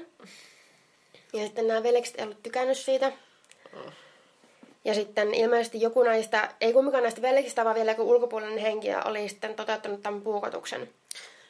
Ja 1.33 1.45
sitten 1.45 1.67
nämä 1.67 1.83
veljekset 1.83 2.15
ei 2.17 2.23
ollut 2.23 2.43
tykännyt 2.43 2.77
siitä. 2.77 3.11
Ja 4.85 4.93
sitten 4.93 5.33
ilmeisesti 5.33 5.81
joku 5.81 6.03
näistä, 6.03 6.55
ei 6.61 6.73
kumminkaan 6.73 7.03
näistä 7.03 7.21
veljeksistä, 7.21 7.65
vaan 7.65 7.75
vielä 7.75 7.91
joku 7.91 8.11
ulkopuolinen 8.11 8.57
henkilö 8.57 9.01
oli 9.05 9.29
sitten 9.29 9.55
toteuttanut 9.55 10.01
tämän 10.01 10.21
puukotuksen. 10.21 10.89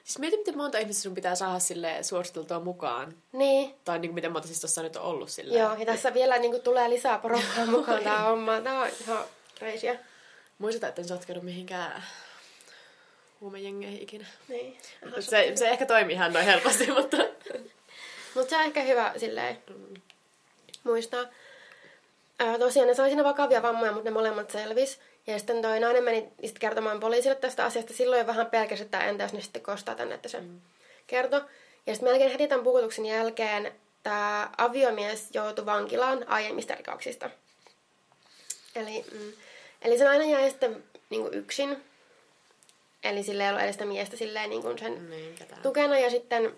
Siis 0.03 0.19
mieti, 0.19 0.37
miten 0.37 0.57
monta 0.57 0.77
ihmistä 0.77 1.01
sun 1.01 1.15
pitää 1.15 1.35
saada 1.35 1.59
sille 1.59 1.97
suositeltua 2.01 2.59
mukaan. 2.59 3.13
Niin. 3.31 3.75
Tai 3.85 3.99
niin 3.99 4.09
kuin, 4.09 4.15
miten 4.15 4.31
monta 4.31 4.47
siis 4.47 4.61
tuossa 4.61 4.81
nyt 4.81 4.95
on 4.95 5.03
ollut 5.03 5.29
silleen. 5.29 5.61
Joo, 5.61 5.73
ja 5.73 5.85
tässä 5.85 6.13
vielä 6.13 6.37
niin 6.37 6.51
kuin, 6.51 6.63
tulee 6.63 6.89
lisää 6.89 7.17
porukkaa 7.19 7.65
mukaan 7.77 8.03
tämä 8.03 8.19
homma. 8.19 8.61
Tämä 8.61 8.81
on 8.81 8.89
ihan 9.01 9.23
reisiä. 9.61 9.99
Muisteta, 10.57 10.87
että 10.87 11.01
en 11.01 11.07
sotkenut 11.07 11.43
mihinkään 11.43 12.03
huumejengeihin 13.41 14.01
ikinä. 14.01 14.25
Niin. 14.47 14.77
Se, 15.19 15.51
se 15.55 15.69
ehkä 15.69 15.85
toimii 15.85 16.15
ihan 16.15 16.33
noin 16.33 16.45
helposti, 16.45 16.91
mutta... 16.97 17.17
mutta 18.35 18.49
se 18.49 18.57
on 18.57 18.63
ehkä 18.63 18.81
hyvä 18.81 19.13
silleen 19.17 19.57
mm. 19.69 20.01
muistaa. 20.83 21.25
Ää, 22.39 22.59
tosiaan 22.59 22.87
ne 22.87 22.93
sai 22.93 23.09
siinä 23.09 23.23
vakavia 23.23 23.61
vammoja, 23.61 23.91
mutta 23.91 24.09
ne 24.09 24.13
molemmat 24.13 24.51
selvis. 24.51 24.99
Ja 25.27 25.37
sitten 25.37 25.61
toi 25.61 25.79
nainen 25.79 26.03
meni 26.03 26.21
sitten 26.21 26.59
kertomaan 26.59 26.99
poliisille 26.99 27.35
tästä 27.35 27.65
asiasta. 27.65 27.93
Silloin 27.93 28.27
vähän 28.27 28.45
pelkäsi, 28.45 28.83
että 28.83 28.99
entä 28.99 29.23
jos 29.23 29.33
ne 29.33 29.41
sitten 29.41 29.61
kostaa 29.61 29.95
tänne, 29.95 30.15
että 30.15 30.29
se 30.29 30.39
mm. 30.39 30.61
kertoi. 31.07 31.41
Ja 31.87 31.93
sitten 31.93 32.09
melkein 32.09 32.31
heti 32.31 32.47
tämän 32.47 32.63
pukutuksen 32.63 33.05
jälkeen 33.05 33.71
tämä 34.03 34.49
aviomies 34.57 35.29
joutui 35.33 35.65
vankilaan 35.65 36.27
aiemmista 36.27 36.75
rikoksista. 36.75 37.29
Eli, 38.75 39.05
mm, 39.11 39.33
eli 39.81 39.97
se 39.97 40.03
nainen 40.03 40.29
jäi 40.29 40.49
sitten 40.49 40.83
niin 41.09 41.33
yksin. 41.33 41.83
Eli 43.03 43.23
sille 43.23 43.43
ei 43.43 43.49
ollut 43.49 43.63
edes 43.63 43.75
sitä 43.75 43.85
miestä 43.85 44.17
silleen 44.17 44.49
niin 44.49 44.61
kuin 44.61 44.79
sen 44.79 45.09
niin, 45.09 45.35
tukena. 45.63 45.99
Ja 45.99 46.09
sitten 46.09 46.55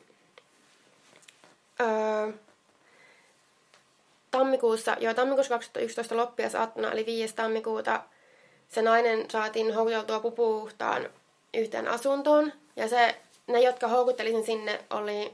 öö, 1.81 2.31
tammikuussa, 4.31 4.97
joo 4.99 5.13
tammikuussa 5.13 5.53
2011 5.53 6.17
loppiasattuna, 6.17 6.91
eli 6.91 7.05
5. 7.05 7.35
tammikuuta, 7.35 8.03
se 8.69 8.81
nainen 8.81 9.29
saatiin 9.29 9.73
houkuteltua 9.73 10.19
pupuhtaan 10.19 11.09
yhteen 11.53 11.87
asuntoon. 11.87 12.53
Ja 12.75 12.87
se, 12.87 13.15
ne, 13.47 13.61
jotka 13.61 13.87
houkutteli 13.87 14.31
sen 14.31 14.45
sinne, 14.45 14.79
oli 14.89 15.33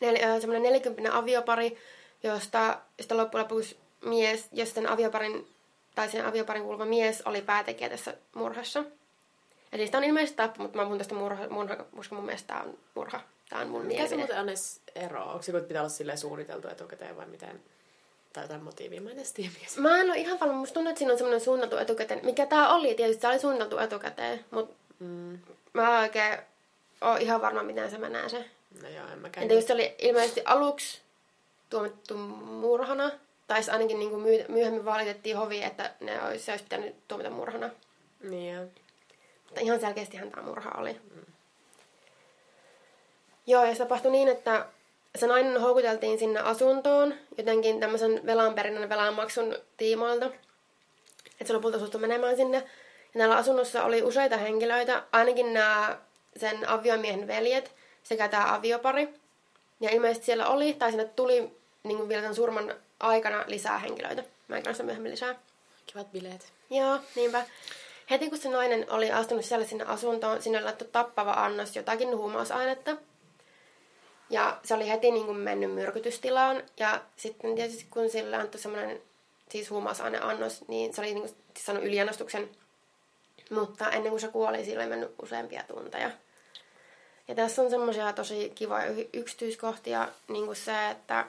nel, 0.00 0.40
semmoinen 0.40 0.62
40 0.62 1.18
aviopari, 1.18 1.78
josta, 2.22 2.78
josta 2.98 3.16
loppujen 3.16 3.44
lopuksi 3.44 3.76
mies, 4.04 4.48
jos 4.52 4.74
sen 4.74 4.88
avioparin, 4.88 5.48
tai 5.94 6.08
sen 6.08 6.26
avioparin 6.26 6.62
kuuluva 6.62 6.84
mies 6.84 7.22
oli 7.22 7.42
päätekijä 7.42 7.88
tässä 7.88 8.14
murhassa. 8.34 8.84
Eli 9.76 9.86
sitä 9.86 9.98
on 9.98 10.04
ilmeisesti 10.04 10.36
tappu, 10.36 10.62
mutta 10.62 10.78
mä 10.78 10.84
puhun 10.84 10.98
tästä 10.98 11.14
murha, 11.14 11.48
murha, 11.48 11.76
koska 11.76 12.14
mun 12.14 12.24
mielestä 12.24 12.46
tämä 12.46 12.60
on 12.60 12.78
murha. 12.94 13.20
Tämä 13.48 13.62
on 13.62 13.68
mun 13.68 13.80
Mikä 13.80 13.88
mielipide. 13.88 14.08
se 14.08 14.16
muuten 14.16 14.40
on 14.40 14.48
edes 14.48 14.80
ero? 14.94 15.24
Onko 15.24 15.42
se, 15.42 15.52
kun 15.52 15.60
pitää 15.60 15.82
olla 15.82 15.88
silleen 15.88 16.18
suunniteltu 16.18 16.68
etukäteen 16.68 17.16
vai 17.16 17.26
miten? 17.26 17.60
Tai 18.32 18.44
jotain 18.44 18.62
motiivia, 18.62 19.00
mä 19.00 19.10
en 19.10 19.16
edes 19.16 19.32
tiedä 19.32 19.50
mikä 19.54 19.80
Mä 19.80 20.00
en 20.00 20.06
ole 20.06 20.18
ihan 20.18 20.40
varma, 20.40 20.54
musta 20.54 20.74
tuntuu, 20.74 20.90
että 20.90 20.98
siinä 20.98 21.12
on 21.12 21.18
semmoinen 21.18 21.40
suunniteltu 21.40 21.76
etukäteen. 21.76 22.20
Mikä 22.24 22.46
tää 22.46 22.68
oli, 22.68 22.94
tietysti 22.94 23.22
se 23.22 23.28
oli 23.28 23.38
suunniteltu 23.38 23.78
etukäteen, 23.78 24.44
mutta 24.50 24.74
mm. 24.98 25.38
mä 25.72 26.00
oikein 26.00 26.38
ole 27.00 27.20
ihan 27.20 27.40
varma, 27.42 27.62
miten 27.62 27.90
se 27.90 27.98
menee 27.98 28.28
se. 28.28 28.44
No 28.82 28.88
joo, 28.88 29.08
en 29.12 29.18
mäkään. 29.18 29.42
Entä 29.42 29.54
jos 29.54 29.66
se 29.66 29.72
oli 29.72 29.94
ilmeisesti 29.98 30.42
aluksi 30.44 31.00
tuomittu 31.70 32.16
murhana, 32.16 33.10
tai 33.46 33.60
ainakin 33.72 33.98
niin 33.98 34.10
kuin 34.10 34.22
myöhemmin 34.48 34.84
valitettiin 34.84 35.36
hovi, 35.36 35.62
että 35.62 35.92
ne 36.00 36.22
olisi, 36.22 36.44
se 36.44 36.52
olisi 36.52 36.64
pitänyt 36.64 36.94
tuomita 37.08 37.30
murhana. 37.30 37.70
Niin 38.22 38.54
joo. 38.54 38.64
Mutta 39.46 39.60
ihan 39.60 39.80
selkeästihän 39.80 40.30
tämä 40.30 40.42
murha 40.42 40.70
oli. 40.80 40.92
Mm. 40.92 41.26
Joo, 43.46 43.64
ja 43.64 43.72
se 43.72 43.78
tapahtui 43.78 44.10
niin, 44.10 44.28
että 44.28 44.66
se 45.16 45.26
nainen 45.26 45.60
houkuteltiin 45.60 46.18
sinne 46.18 46.40
asuntoon 46.40 47.14
jotenkin 47.38 47.80
tämmöisen 47.80 48.20
velanperinnän 48.26 48.88
velanmaksun 48.88 49.56
tiimoilta. 49.76 50.26
Että 51.26 51.44
se 51.46 51.52
lopulta 51.52 51.78
suostui 51.78 52.00
menemään 52.00 52.36
sinne. 52.36 52.56
Ja 53.14 53.18
näillä 53.18 53.36
asunnossa 53.36 53.84
oli 53.84 54.02
useita 54.02 54.36
henkilöitä, 54.36 55.02
ainakin 55.12 55.54
nämä 55.54 55.98
sen 56.36 56.68
aviomiehen 56.68 57.26
veljet 57.26 57.74
sekä 58.02 58.28
tämä 58.28 58.54
aviopari. 58.54 59.08
Ja 59.80 59.90
ilmeisesti 59.90 60.26
siellä 60.26 60.48
oli, 60.48 60.74
tai 60.74 60.90
sinne 60.90 61.04
tuli 61.04 61.56
niin 61.82 61.96
kuin 61.98 62.08
vielä 62.08 62.22
tämän 62.22 62.34
surman 62.34 62.74
aikana 63.00 63.44
lisää 63.46 63.78
henkilöitä. 63.78 64.24
Mä 64.48 64.56
en 64.56 64.64
sitä 64.72 64.82
myöhemmin 64.82 65.12
lisää. 65.12 65.34
Kivat 65.86 66.12
bileet. 66.12 66.52
Joo, 66.70 66.98
niinpä. 67.14 67.44
Heti 68.10 68.28
kun 68.28 68.38
se 68.38 68.48
nainen 68.48 68.86
oli 68.90 69.12
astunut 69.12 69.44
sisälle 69.44 69.66
sinne 69.66 69.84
asuntoon, 69.84 70.42
sinne 70.42 70.64
oli 70.64 70.72
tappava 70.92 71.32
annos 71.32 71.76
jotakin 71.76 72.16
huumausainetta. 72.16 72.96
Ja 74.30 74.60
se 74.64 74.74
oli 74.74 74.88
heti 74.88 75.10
niin 75.10 75.26
kuin 75.26 75.38
mennyt 75.38 75.74
myrkytystilaan. 75.74 76.62
Ja 76.76 77.00
sitten 77.16 77.54
tietysti 77.54 77.86
kun 77.90 78.10
sille 78.10 78.36
antoi 78.36 78.60
semmoinen 78.60 79.02
siis 79.50 79.70
huumausaineannos, 79.70 80.68
niin 80.68 80.94
se 80.94 81.00
oli 81.00 81.14
niin 81.14 81.22
kuin 81.22 81.36
saanut 81.58 81.84
yliannostuksen. 81.84 82.50
Mutta 83.50 83.90
ennen 83.90 84.10
kuin 84.10 84.20
se 84.20 84.28
kuoli, 84.28 84.64
sillä 84.64 84.82
oli 84.82 84.90
mennyt 84.90 85.14
useampia 85.22 85.62
tunteja. 85.68 86.10
Ja 87.28 87.34
tässä 87.34 87.62
on 87.62 87.70
semmoisia 87.70 88.12
tosi 88.12 88.52
kivoja 88.54 88.84
yksityiskohtia, 89.12 90.08
niin 90.28 90.46
kuin 90.46 90.56
se, 90.56 90.90
että 90.90 91.26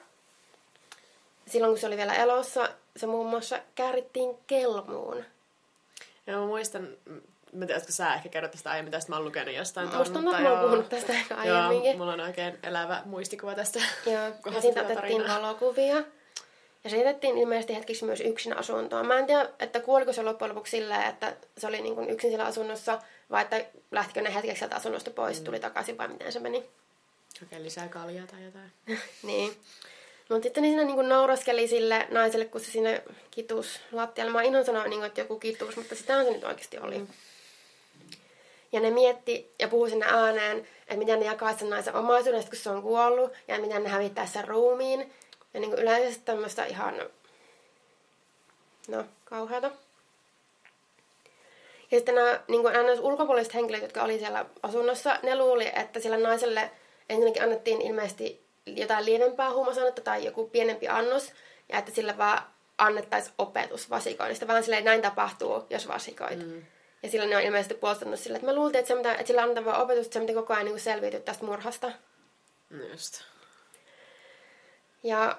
silloin 1.46 1.72
kun 1.72 1.78
se 1.78 1.86
oli 1.86 1.96
vielä 1.96 2.14
elossa, 2.14 2.68
se 2.96 3.06
muun 3.06 3.30
muassa 3.30 3.60
käärittiin 3.74 4.38
kelmuun. 4.46 5.24
Ja 6.28 6.36
mä 6.36 6.46
muistan, 6.46 6.88
Mä 7.52 7.66
tiedän, 7.66 7.80
että 7.82 7.92
sä 7.92 8.14
ehkä 8.14 8.28
kerrot 8.28 8.50
tästä 8.50 8.70
aiemmin, 8.70 8.92
tästä 8.92 9.12
mä 9.12 9.16
oon 9.16 9.24
lukenut 9.24 9.54
jostain. 9.54 9.96
Musta 9.96 10.14
tuntuu, 10.14 10.32
että 10.32 10.42
mä 10.42 10.52
oon 10.52 10.60
puhunut 10.60 10.88
tästä 10.88 11.12
ehkä 11.12 11.36
aiemminkin. 11.36 11.90
Joo, 11.90 11.98
mulla 11.98 12.12
on 12.12 12.20
oikein 12.20 12.58
elävä 12.62 13.02
muistikuva 13.04 13.54
tästä. 13.54 13.80
Joo, 14.06 14.14
ja 14.54 14.60
siitä 14.62 14.82
otettiin 14.82 15.28
valokuvia. 15.28 15.96
Ja 16.84 16.90
se 16.90 16.96
jätettiin 16.96 17.38
ilmeisesti 17.38 17.74
hetkeksi 17.74 18.04
myös 18.04 18.20
yksin 18.20 18.56
asuntoon. 18.56 19.06
Mä 19.06 19.18
en 19.18 19.26
tiedä, 19.26 19.48
että 19.58 19.80
kuoliko 19.80 20.12
se 20.12 20.22
loppujen 20.22 20.54
lopuksi 20.54 20.70
silleen, 20.70 21.02
että 21.02 21.36
se 21.58 21.66
oli 21.66 21.80
niin 21.80 21.94
kuin 21.94 22.10
yksin 22.10 22.30
siellä 22.30 22.44
asunnossa, 22.44 23.02
vai 23.30 23.42
että 23.42 23.64
lähtikö 23.90 24.22
ne 24.22 24.34
hetkeksi 24.34 24.58
sieltä 24.58 24.76
asunnosta 24.76 25.10
pois, 25.10 25.40
mm. 25.40 25.44
tuli 25.44 25.60
takaisin 25.60 25.98
vai 25.98 26.08
miten 26.08 26.32
se 26.32 26.40
meni. 26.40 26.64
Okei, 27.42 27.62
lisää 27.62 27.88
kaljaa 27.88 28.26
tai 28.26 28.44
jotain. 28.44 28.72
niin. 29.22 29.56
Mutta 30.28 30.42
sitten 30.42 30.62
niin 30.62 30.72
siinä 30.72 30.84
niinku 30.84 31.02
nauraskeli 31.02 31.68
sille 31.68 32.06
naiselle, 32.10 32.44
kun 32.44 32.60
se 32.60 32.70
sinne 32.70 33.02
kitus 33.30 33.80
lattialle. 33.92 34.32
Mä 34.32 34.42
inhoan 34.42 34.64
sanoa, 34.64 34.84
niinku, 34.84 35.06
että 35.06 35.20
joku 35.20 35.38
kitus, 35.38 35.76
mutta 35.76 35.94
sitä 35.94 36.24
se 36.24 36.30
nyt 36.30 36.44
oikeasti 36.44 36.78
oli. 36.78 36.98
Mm. 36.98 37.06
Ja 38.72 38.80
ne 38.80 38.90
mietti 38.90 39.50
ja 39.58 39.68
puhui 39.68 39.90
sinne 39.90 40.06
ääneen, 40.08 40.58
että 40.80 40.96
miten 40.96 41.20
ne 41.20 41.26
jakaa 41.26 41.56
sen 41.56 41.70
naisen 41.70 41.94
omaisuuden, 41.94 42.44
kun 42.44 42.56
se 42.56 42.70
on 42.70 42.82
kuollut, 42.82 43.32
ja 43.48 43.60
miten 43.60 43.82
ne 43.82 43.88
hävittää 43.88 44.26
sen 44.26 44.48
ruumiin. 44.48 45.12
Ja 45.54 45.60
niin 45.60 45.70
kuin 45.70 45.82
yleensä 45.82 46.20
tämmöistä 46.24 46.64
ihan, 46.64 46.94
no, 48.88 49.04
kauheata. 49.24 49.70
Ja 51.90 51.98
sitten 51.98 52.14
nämä 52.14 52.40
niin 52.48 52.62
kuin 52.62 53.00
ulkopuoliset 53.00 53.54
henkilöt, 53.54 53.82
jotka 53.82 54.02
oli 54.02 54.18
siellä 54.18 54.46
asunnossa, 54.62 55.18
ne 55.22 55.36
luuli, 55.36 55.72
että 55.76 56.00
sillä 56.00 56.16
naiselle 56.16 56.70
ensinnäkin 57.08 57.42
annettiin 57.42 57.82
ilmeisesti 57.82 58.47
jotain 58.76 59.04
lievempää 59.04 59.52
huumausainetta 59.52 60.02
tai 60.02 60.24
joku 60.24 60.48
pienempi 60.48 60.88
annos, 60.88 61.32
ja 61.68 61.78
että 61.78 61.90
sillä 61.90 62.18
vaan 62.18 62.42
annettaisiin 62.78 63.34
opetus 63.38 63.90
vasikoinnista. 63.90 64.46
Vähän 64.46 64.64
silleen, 64.64 64.84
näin 64.84 65.02
tapahtuu, 65.02 65.66
jos 65.70 65.88
vasikoit. 65.88 66.38
Mm. 66.38 66.62
Ja 67.02 67.10
silloin 67.10 67.30
ne 67.30 67.36
on 67.36 67.42
ilmeisesti 67.42 67.74
puolustanut 67.74 68.20
sille, 68.20 68.36
että 68.36 68.46
mä 68.46 68.54
luultiin, 68.54 68.78
että, 68.78 68.88
se, 68.88 68.94
mitä, 68.94 69.12
että 69.12 69.26
sillä 69.26 69.42
annetaan 69.42 69.64
vaan 69.64 69.82
opetus, 69.82 70.06
että 70.06 70.14
se 70.14 70.20
mitä 70.20 70.32
koko 70.32 70.54
ajan 70.54 70.66
niin 70.66 70.80
selviytyä 70.80 71.20
tästä 71.20 71.44
murhasta. 71.44 71.92
Just. 72.90 73.22
Ja 75.02 75.38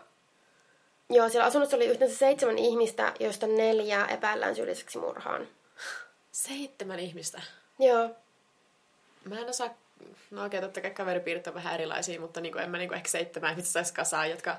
joo, 1.10 1.30
siellä 1.30 1.46
asunnossa 1.46 1.76
oli 1.76 1.86
yhteensä 1.86 2.18
seitsemän 2.18 2.58
ihmistä, 2.58 3.14
joista 3.20 3.48
neljä 3.48 4.06
epäillään 4.06 4.56
syylliseksi 4.56 4.98
murhaan. 4.98 5.48
Seitsemän 6.32 7.00
ihmistä? 7.00 7.42
Joo. 7.80 8.10
Mä 9.24 9.40
en 9.40 9.50
osaa, 9.50 9.74
no 10.32 10.46
okei, 10.46 10.62
totta 10.62 10.82
kai 10.82 10.92
kaveripiirit 10.92 11.48
on 11.48 11.54
vähän 11.54 11.74
erilaisia, 11.74 12.20
mutta 12.20 12.42
niin 12.42 12.52
kuin, 12.52 12.64
en 12.64 12.70
mä 12.70 12.78
niin 12.78 12.90
kuin 12.90 12.98
ehkä 12.98 13.10
seitsemän 13.10 13.52
ihmistä 13.52 13.72
saisi 13.72 13.94
kasaan, 13.94 14.30
jotka 14.30 14.58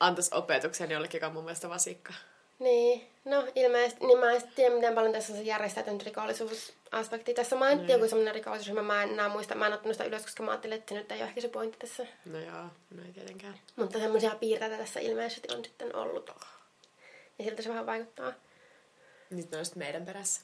antaisi 0.00 0.30
opetuksen 0.34 0.90
jollekin, 0.90 1.18
joka 1.18 1.26
on 1.26 1.32
mun 1.32 1.44
mielestä 1.44 1.68
vasikka. 1.68 2.12
Niin, 2.58 3.08
no 3.24 3.46
ilmeisesti, 3.54 4.06
niin 4.06 4.18
mä 4.18 4.32
en 4.32 4.42
tiedä 4.54 4.74
miten 4.74 4.94
paljon 4.94 5.12
tässä 5.12 5.32
on 5.32 5.38
se 5.38 5.44
järjestäytynyt 5.44 6.02
rikollisuusaspekti. 6.02 7.34
Tässä 7.34 7.56
mainittiin 7.56 7.92
joku 7.92 8.08
semmoinen 8.08 8.34
rikollisuusryhmä, 8.34 8.82
mä 8.82 9.02
en 9.02 9.10
enää 9.10 9.28
muista, 9.28 9.54
mä 9.54 9.66
en 9.66 9.72
ottanut 9.72 9.94
sitä 9.94 10.04
ylös, 10.04 10.22
koska 10.22 10.42
mä 10.42 10.50
ajattelin, 10.50 10.78
että 10.78 10.94
se 10.94 11.00
nyt 11.00 11.12
ei 11.12 11.18
ole 11.18 11.28
ehkä 11.28 11.40
se 11.40 11.48
pointti 11.48 11.78
tässä. 11.78 12.06
No 12.24 12.38
joo, 12.38 12.64
no 12.90 13.02
ei 13.06 13.12
tietenkään. 13.12 13.54
Mutta 13.76 13.98
semmoisia 13.98 14.34
piirteitä 14.40 14.76
tässä 14.76 15.00
ilmeisesti 15.00 15.48
on 15.54 15.64
sitten 15.64 15.96
ollut. 15.96 16.30
Ja 17.38 17.44
siltä 17.44 17.62
se 17.62 17.68
vähän 17.68 17.86
vaikuttaa. 17.86 18.32
Nyt 19.30 19.50
ne 19.50 19.58
on 19.58 19.64
sitten 19.64 19.82
meidän 19.82 20.06
perässä. 20.06 20.40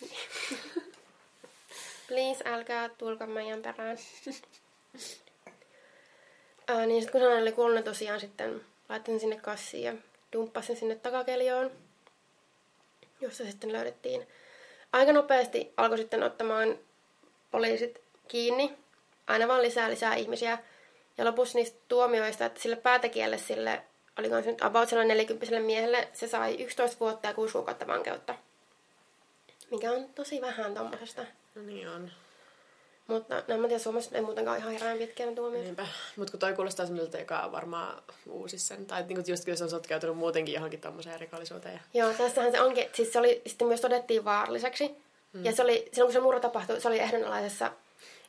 Please, 2.10 2.44
älkää 2.44 2.88
tulko 2.88 3.26
meidän 3.26 3.62
perään. 3.62 3.98
Ää, 6.68 6.86
niin 6.86 7.02
sitten 7.02 7.12
kun 7.12 7.20
sanoin, 7.20 7.42
oli 7.42 7.52
kuollut 7.52 7.84
tosiaan 7.84 8.20
sitten 8.20 8.60
laittin 8.88 9.20
sinne 9.20 9.36
kassiin 9.36 9.84
ja 9.84 9.94
dumppasin 10.32 10.76
sinne 10.76 10.94
takakeljoon, 10.94 11.70
jossa 13.20 13.44
sitten 13.44 13.72
löydettiin. 13.72 14.28
Aika 14.92 15.12
nopeasti 15.12 15.72
alkoi 15.76 15.98
sitten 15.98 16.22
ottamaan 16.22 16.78
poliisit 17.50 18.00
kiinni, 18.28 18.74
aina 19.26 19.48
vaan 19.48 19.62
lisää 19.62 19.90
lisää 19.90 20.14
ihmisiä. 20.14 20.58
Ja 21.18 21.24
lopussa 21.24 21.58
niistä 21.58 21.78
tuomioista, 21.88 22.44
että 22.44 22.60
sille 22.60 22.76
päätekijälle, 22.76 23.38
sille, 23.38 23.82
oliko 24.18 24.42
se 24.42 24.50
nyt 24.50 24.64
about 24.64 24.88
40 24.92 25.60
miehelle, 25.60 26.08
se 26.12 26.28
sai 26.28 26.62
11 26.62 27.00
vuotta 27.00 27.28
ja 27.28 27.34
6 27.34 27.52
kuukautta 27.52 27.86
vankeutta. 27.86 28.34
Mikä 29.70 29.92
on 29.92 30.08
tosi 30.14 30.40
vähän 30.40 30.74
tommosesta. 30.74 31.22
No 31.54 31.62
niin 31.62 31.88
on. 31.88 32.10
Mutta 33.10 33.34
no, 33.48 33.54
en 33.54 33.60
mä 33.60 33.68
tiedä, 33.68 33.82
Suomessa 33.82 34.16
ei 34.16 34.22
muutenkaan 34.22 34.58
ihan 34.58 34.72
hirveän 34.72 34.98
pitkiä 34.98 35.26
ne 35.26 35.34
tuomiot. 35.34 35.64
Niinpä. 35.64 35.86
Mutta 36.16 36.30
kun 36.30 36.40
toi 36.40 36.52
kuulostaa 36.52 36.86
semmoiselta, 36.86 37.18
joka 37.18 37.40
on 37.40 37.52
varmaan 37.52 38.02
uusi 38.26 38.58
sen. 38.58 38.86
Tai 38.86 39.02
niinku 39.02 39.30
just 39.30 39.44
kun 39.44 39.56
se 39.56 39.64
on 39.64 39.70
sotkeutunut 39.70 40.16
muutenkin 40.16 40.54
johonkin 40.54 40.80
tommoseen 40.80 41.20
rikollisuuteen. 41.20 41.74
Ja... 41.74 41.80
Joo, 41.94 42.12
tässähän 42.12 42.52
se 42.52 42.60
onkin. 42.60 42.88
Siis 42.92 43.12
se 43.12 43.18
oli, 43.18 43.42
sitten 43.46 43.68
myös 43.68 43.80
todettiin 43.80 44.24
vaaralliseksi. 44.24 44.90
Hmm. 45.32 45.44
Ja 45.44 45.52
se 45.52 45.62
oli, 45.62 45.88
silloin 45.92 46.08
kun 46.08 46.12
se 46.12 46.20
murro 46.20 46.40
tapahtui, 46.40 46.80
se 46.80 46.88
oli 46.88 46.98
ehdonalaisessa, 46.98 47.72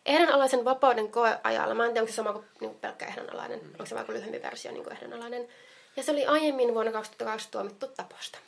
ehdonalaisen 0.05 0.65
vapauden 0.65 1.11
koeajalla. 1.11 1.73
Mä 1.73 1.85
en 1.85 1.91
tiedä, 1.91 2.01
onko 2.01 2.11
se 2.11 2.15
sama 2.15 2.33
kuin, 2.33 2.45
niin 2.59 2.69
kuin 2.69 2.79
pelkkä 2.79 3.05
ehdonalainen. 3.05 3.59
Hmm. 3.59 3.69
Onko 3.69 3.85
se 3.85 3.95
vaikka 3.95 4.13
lyhyempi 4.13 4.41
versio 4.41 4.71
niin 4.71 4.83
kuin 4.83 4.95
ehdonalainen. 4.95 5.47
Ja 5.95 6.03
se 6.03 6.11
oli 6.11 6.25
aiemmin 6.25 6.73
vuonna 6.73 6.91
2002 6.91 7.47
tuomittu 7.51 7.87
taposta. 7.87 8.39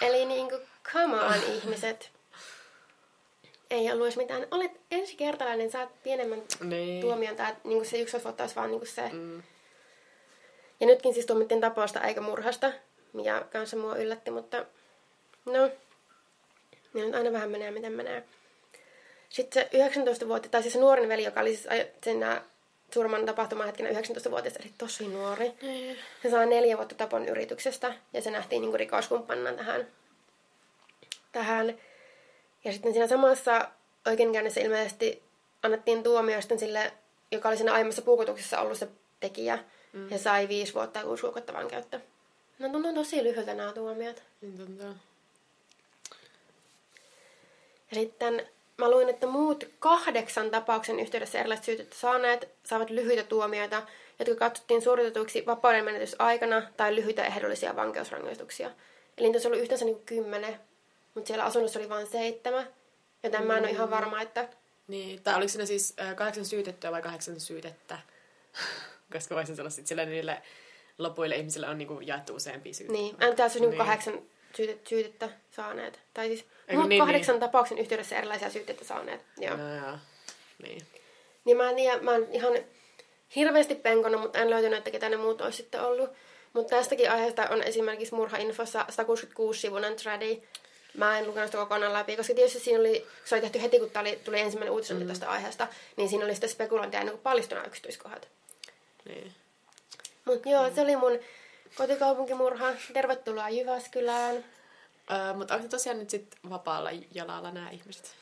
Eli 0.00 0.24
niin 0.24 0.48
kuin, 0.48 0.62
come 0.92 1.20
on 1.20 1.42
ihmiset. 1.54 2.10
Ei 3.72 3.92
ollut 3.92 4.06
edes 4.06 4.16
mitään. 4.16 4.46
Olet 4.50 4.70
ensikertalainen, 4.90 5.70
saat 5.70 6.02
pienemmän 6.02 6.42
Niin. 6.60 7.00
tuomion. 7.00 7.36
Tai 7.36 7.52
niin 7.64 7.78
kuin 7.78 7.86
se 7.86 7.98
11 8.00 8.24
vuotta 8.28 8.42
olisi 8.42 8.56
vaan 8.56 8.70
niin 8.70 8.80
kuin 8.80 8.88
se. 8.88 9.08
Mm. 9.12 9.42
Ja 10.80 10.86
nytkin 10.86 11.14
siis 11.14 11.26
tuomittiin 11.26 11.60
taposta 11.60 12.00
eikä 12.00 12.20
murhasta, 12.20 12.72
mikä 13.12 13.44
kanssa 13.52 13.76
mua 13.76 13.96
yllätti, 13.96 14.30
mutta 14.30 14.66
no, 15.44 15.70
niin 16.94 17.06
nyt 17.06 17.14
aina 17.14 17.32
vähän 17.32 17.50
menee 17.50 17.70
miten 17.70 17.92
menee. 17.92 18.24
Sitten 19.28 19.62
se 19.62 19.76
19 19.76 20.28
vuotta, 20.28 20.48
tai 20.48 20.62
siis 20.62 20.74
se 20.74 20.80
nuorin 20.80 21.08
veli, 21.08 21.24
joka 21.24 21.40
oli 21.40 21.56
siis 21.56 21.68
sen 22.04 22.20
surman 22.94 23.26
tapahtuman 23.26 23.66
hetkenä 23.66 23.88
19-vuotias, 24.00 24.56
eli 24.56 24.72
tosi 24.78 25.08
nuori. 25.08 25.52
Se 26.22 26.30
saa 26.30 26.46
neljä 26.46 26.76
vuotta 26.76 26.94
tapon 26.94 27.28
yrityksestä, 27.28 27.94
ja 28.12 28.22
se 28.22 28.30
nähtiin 28.30 28.62
niin 28.62 28.74
rikoskumppanina 28.74 29.52
tähän. 29.52 29.86
tähän. 31.32 31.78
Ja 32.64 32.72
sitten 32.72 32.92
siinä 32.92 33.06
samassa 33.06 33.68
oikeudenkäynnissä 34.06 34.60
ilmeisesti 34.60 35.22
annettiin 35.62 36.02
tuomio 36.02 36.40
sitten 36.40 36.58
sille, 36.58 36.92
joka 37.30 37.48
oli 37.48 37.56
siinä 37.56 37.72
aiemmassa 37.72 38.02
puukotuksessa 38.02 38.60
ollut 38.60 38.78
se 38.78 38.88
tekijä, 39.20 39.58
mm. 39.92 40.10
ja 40.10 40.18
sai 40.18 40.48
viisi 40.48 40.74
vuotta 40.74 40.98
ja 40.98 41.04
kuusi 41.04 41.22
kuukautta 41.22 41.52
vankeutta. 41.52 42.00
No 42.58 42.68
tuntuu 42.68 42.94
tosi 42.94 43.24
lyhyeltä 43.24 43.54
nämä 43.54 43.72
tuomiot. 43.72 44.22
Niin 44.40 44.56
tuntuu. 44.56 44.94
Ja 47.90 47.94
sitten 47.94 48.46
mä 48.78 48.90
luin, 48.90 49.08
että 49.08 49.26
muut 49.26 49.64
kahdeksan 49.78 50.50
tapauksen 50.50 51.00
yhteydessä 51.00 51.38
erilaiset 51.38 51.64
syytettä 51.64 51.96
saaneet 51.96 52.48
saavat 52.64 52.90
lyhyitä 52.90 53.22
tuomioita, 53.22 53.82
jotka 54.18 54.34
katsottiin 54.34 54.82
suoritetuiksi 54.82 55.46
vapauden 55.46 55.84
menetysaikana 55.84 56.62
tai 56.76 56.94
lyhyitä 56.94 57.24
ehdollisia 57.24 57.76
vankeusrangaistuksia. 57.76 58.70
Eli 59.18 59.26
niitä 59.26 59.36
olisi 59.36 59.48
ollut 59.48 59.60
yhteensä 59.60 59.84
niin 59.84 60.02
kymmenen, 60.06 60.60
mutta 61.14 61.28
siellä 61.28 61.44
asunnossa 61.44 61.78
oli 61.78 61.88
vain 61.88 62.06
seitsemän, 62.06 62.66
joten 63.22 63.46
mä 63.46 63.56
en 63.56 63.62
ole 63.62 63.70
ihan 63.70 63.90
varma, 63.90 64.20
että 64.20 64.48
Niin, 64.88 65.22
tai 65.22 65.34
oliko 65.34 65.48
siinä 65.48 65.66
siis 65.66 65.94
äh, 66.00 66.14
kahdeksan 66.16 66.44
syytettyä 66.44 66.92
vai 66.92 67.02
kahdeksan 67.02 67.40
syytettä? 67.40 67.98
Koska 69.12 69.34
voisin 69.34 69.56
sanoa 69.56 69.70
sit 69.70 69.86
sillä 69.86 70.04
niille 70.04 70.42
lopuille 70.98 71.36
ihmisille 71.36 71.68
on 71.68 71.78
niinku 71.78 72.00
jaettu 72.00 72.34
useampia 72.34 72.74
syytettä. 72.74 73.02
niin, 73.02 73.16
en 73.20 73.36
tässä 73.36 73.44
olisi 73.44 73.60
niin. 73.60 73.70
Niin. 73.70 73.78
kahdeksan 73.78 74.22
syytet, 74.56 74.86
syytettä 74.86 75.28
saaneet. 75.50 76.00
Tai 76.14 76.26
siis 76.26 76.44
Eiku 76.68 76.80
muut 76.80 76.88
niin, 76.88 77.00
kahdeksan 77.00 77.40
tapauksen 77.40 77.78
yhteydessä 77.78 78.18
erilaisia 78.18 78.50
syytettä 78.50 78.84
saaneet. 78.84 79.20
Joo. 79.38 79.56
No, 79.56 79.74
joo. 79.74 79.98
Niin. 80.62 80.82
Niin 81.44 81.56
mä 81.56 81.70
en 81.70 81.76
tiedä, 81.76 82.00
mä 82.00 82.10
oon 82.10 82.28
ihan 82.30 82.52
hirveästi 83.36 83.74
penkonnut, 83.74 84.20
mutta 84.20 84.38
en 84.38 84.50
löytänyt, 84.50 84.78
että 84.78 84.90
ketä 84.90 85.08
ne 85.08 85.16
muut 85.16 85.40
olisi 85.40 85.56
sitten 85.56 85.82
ollut. 85.82 86.10
Mutta 86.52 86.76
tästäkin 86.76 87.10
aiheesta 87.10 87.48
on 87.48 87.62
esimerkiksi 87.62 88.14
Murha-infossa 88.14 88.82
166-sivuinen 88.82 89.96
tradi. 90.02 90.42
Mä 90.96 91.18
en 91.18 91.26
lukenut 91.26 91.48
sitä 91.48 91.58
kokonaan 91.58 91.92
läpi, 91.92 92.16
koska 92.16 92.34
tietysti 92.34 92.60
siinä 92.60 92.80
oli, 92.80 93.06
se 93.24 93.34
oli 93.34 93.42
tehty 93.42 93.62
heti, 93.62 93.78
kun 93.78 93.90
tää 93.90 94.02
oli, 94.02 94.20
tuli 94.24 94.40
ensimmäinen 94.40 94.72
uutisointi 94.72 95.04
mm. 95.04 95.08
tästä 95.08 95.30
aiheesta, 95.30 95.68
niin 95.96 96.08
siinä 96.08 96.24
oli 96.24 96.34
sitten 96.34 96.50
spekulointia 96.50 97.00
ennen 97.00 97.14
kuin 97.14 97.22
paljastui 97.22 97.56
nämä 97.56 97.66
yksityiskohdat. 97.66 98.28
niin. 99.04 99.32
Mutta 100.24 100.48
joo, 100.48 100.70
se 100.74 100.80
oli 100.80 100.96
mun 100.96 101.18
kotikaupunkimurha. 101.74 102.72
Tervetuloa 102.92 103.48
Jyväskylään. 103.48 104.44
Öö, 105.10 105.32
mutta 105.34 105.54
onko 105.54 105.68
tosiaan 105.68 105.98
nyt 105.98 106.10
sit 106.10 106.36
vapaalla 106.50 106.90
jalalla 107.14 107.50
nämä 107.50 107.70
ihmiset? 107.70 108.14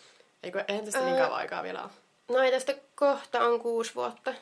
Eikö, 0.42 0.64
eihän 0.68 0.84
tästä 0.84 1.00
niin 1.00 1.14
Öö. 1.14 1.20
kauan 1.20 1.38
aikaa 1.38 1.62
vielä 1.62 1.82
ole. 1.82 1.90
No 2.28 2.38
ei 2.38 2.50
tästä 2.50 2.74
kohta 2.94 3.40
on 3.40 3.60
kuusi 3.60 3.94
vuotta. 3.94 4.34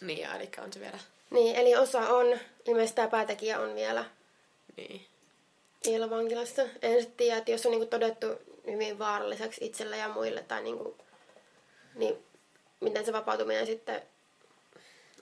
Niin, 0.00 0.28
eli 0.36 0.50
on 0.64 0.72
se 0.72 0.80
vielä. 0.80 0.98
Niin, 1.30 1.56
eli 1.56 1.76
osa 1.76 2.00
on, 2.00 2.38
ilmeisesti 2.64 2.96
tämä 2.96 3.08
päätekijä 3.08 3.60
on 3.60 3.74
vielä 3.74 4.04
Niin. 4.76 5.06
Vielä 5.86 6.10
vankilassa. 6.10 6.62
En 6.82 7.00
sitten 7.00 7.16
tiedä, 7.16 7.36
että 7.38 7.50
jos 7.50 7.66
on 7.66 7.72
niinku 7.72 7.86
todettu 7.86 8.26
hyvin 8.66 8.98
vaaralliseksi 8.98 9.64
itselle 9.66 9.96
ja 9.96 10.08
muille, 10.08 10.42
tai 10.42 10.62
niinku, 10.62 10.96
niin 11.94 12.18
miten 12.80 13.04
se 13.04 13.12
vapautuminen 13.12 13.66
sitten, 13.66 14.02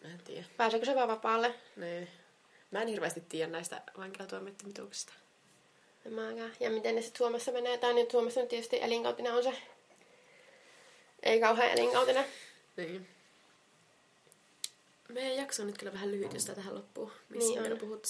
En 0.05 0.21
tiedä. 0.25 0.45
pääseekö 0.57 0.87
se 0.87 0.95
vaan 0.95 1.09
vapaalle? 1.09 1.55
Niin. 1.77 2.09
Mä 2.71 2.83
en 2.83 2.89
hirveästi 2.89 3.21
tiedä 3.29 3.53
näistä. 3.53 3.83
En 6.07 6.13
mäkään. 6.13 6.53
Ja 6.61 6.71
miten 6.71 6.95
ne 6.95 7.03
sitten 7.03 7.19
Suomessa 7.19 7.53
menee. 7.53 7.79
Tai 7.79 7.95
nyt 7.95 8.11
Suomessa 8.11 8.41
nyt 8.41 8.49
tietysti 8.49 8.83
elinkautinen 8.83 9.33
on 9.35 9.43
se. 9.43 9.53
Ei 11.23 11.41
kauhean 11.41 11.71
elinkautinen. 11.71 12.25
Niin. 12.77 13.09
Meidän 15.09 15.37
jakso 15.37 15.63
on 15.63 15.67
nyt 15.67 15.79
kyllä 15.79 15.93
vähän 15.93 16.11
lyhyt, 16.13 16.35
jos 16.35 16.45
tähän 16.45 16.75
loppuu. 16.75 17.13
Missä 17.29 17.61
Niin 17.61 17.73
on. 17.83 18.01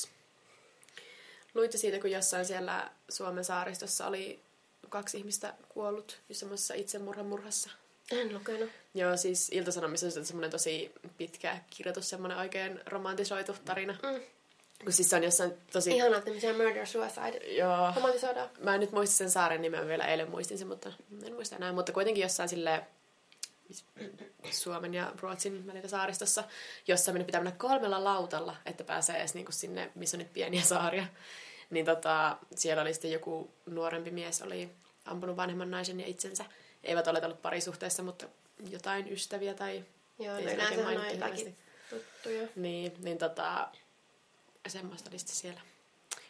Luitte 1.56 1.78
siitä, 1.78 1.98
kun 1.98 2.10
jossain 2.10 2.46
siellä 2.46 2.90
Suomen 3.08 3.44
saaristossa 3.44 4.06
oli 4.06 4.40
kaksi 4.88 5.18
ihmistä 5.18 5.54
kuollut 5.68 6.20
semmoisessa 6.32 6.74
itsemurhan 6.74 7.26
murhassa. 7.26 7.70
En 8.12 8.34
lukenut. 8.34 8.70
Joo, 8.94 9.16
siis 9.16 9.48
Ilta-Sanomissa 9.52 10.06
on 10.06 10.10
sitten 10.10 10.26
semmoinen 10.26 10.50
tosi 10.50 10.92
pitkä 11.18 11.58
kirjoitus, 11.70 12.10
semmoinen 12.10 12.38
oikein 12.38 12.80
romantisoitu 12.86 13.54
tarina. 13.64 13.92
Mm. 13.92 14.20
Kun 14.84 14.92
siis 14.92 15.10
se 15.10 15.16
on 15.16 15.24
jossain 15.24 15.52
tosi... 15.72 15.96
Ihanaa 15.96 16.20
tämmöisiä 16.20 16.52
murder 16.52 16.86
suicide. 16.86 17.54
Joo. 17.56 17.92
Romantisoidaan. 17.96 18.48
Mä 18.58 18.74
en 18.74 18.80
nyt 18.80 18.92
muista 18.92 19.16
sen 19.16 19.30
saaren 19.30 19.62
nimen 19.62 19.88
vielä, 19.88 20.04
eilen 20.04 20.30
muistin 20.30 20.58
sen, 20.58 20.68
mutta 20.68 20.92
en 21.26 21.34
muista 21.34 21.56
enää. 21.56 21.72
Mutta 21.72 21.92
kuitenkin 21.92 22.22
jossain 22.22 22.48
sille 22.48 22.84
Suomen 24.50 24.94
ja 24.94 25.12
Ruotsin 25.20 25.66
välillä 25.66 25.88
saaristossa, 25.88 26.44
jossa 26.88 27.12
minne 27.12 27.24
pitää 27.24 27.40
mennä 27.40 27.58
kolmella 27.58 28.04
lautalla, 28.04 28.56
että 28.66 28.84
pääsee 28.84 29.16
edes 29.16 29.34
niinku 29.34 29.52
sinne, 29.52 29.90
missä 29.94 30.16
on 30.16 30.18
nyt 30.18 30.32
pieniä 30.32 30.62
saaria. 30.62 31.06
Niin 31.70 31.86
tota, 31.86 32.36
siellä 32.54 32.82
oli 32.82 32.92
sitten 32.94 33.12
joku 33.12 33.50
nuorempi 33.66 34.10
mies, 34.10 34.42
oli 34.42 34.70
ampunut 35.04 35.36
vanhemman 35.36 35.70
naisen 35.70 36.00
ja 36.00 36.06
itsensä. 36.06 36.44
Eivät 36.84 37.06
ole 37.08 37.18
olleet 37.24 37.42
parisuhteessa, 37.42 38.02
mutta 38.02 38.26
jotain 38.70 39.12
ystäviä 39.12 39.54
tai 39.54 39.84
Joo, 40.18 40.32
no 40.34 40.38
Ei 40.38 40.56
se 40.56 40.62
oikein 40.62 40.86
on 40.86 41.10
jotakin 41.12 41.56
tuttuja. 41.90 42.48
niin, 42.56 42.92
niin 42.98 43.18
tota, 43.18 43.68
semmoista 44.68 45.10
oli 45.10 45.18
sitten 45.18 45.36
siellä. 45.36 45.60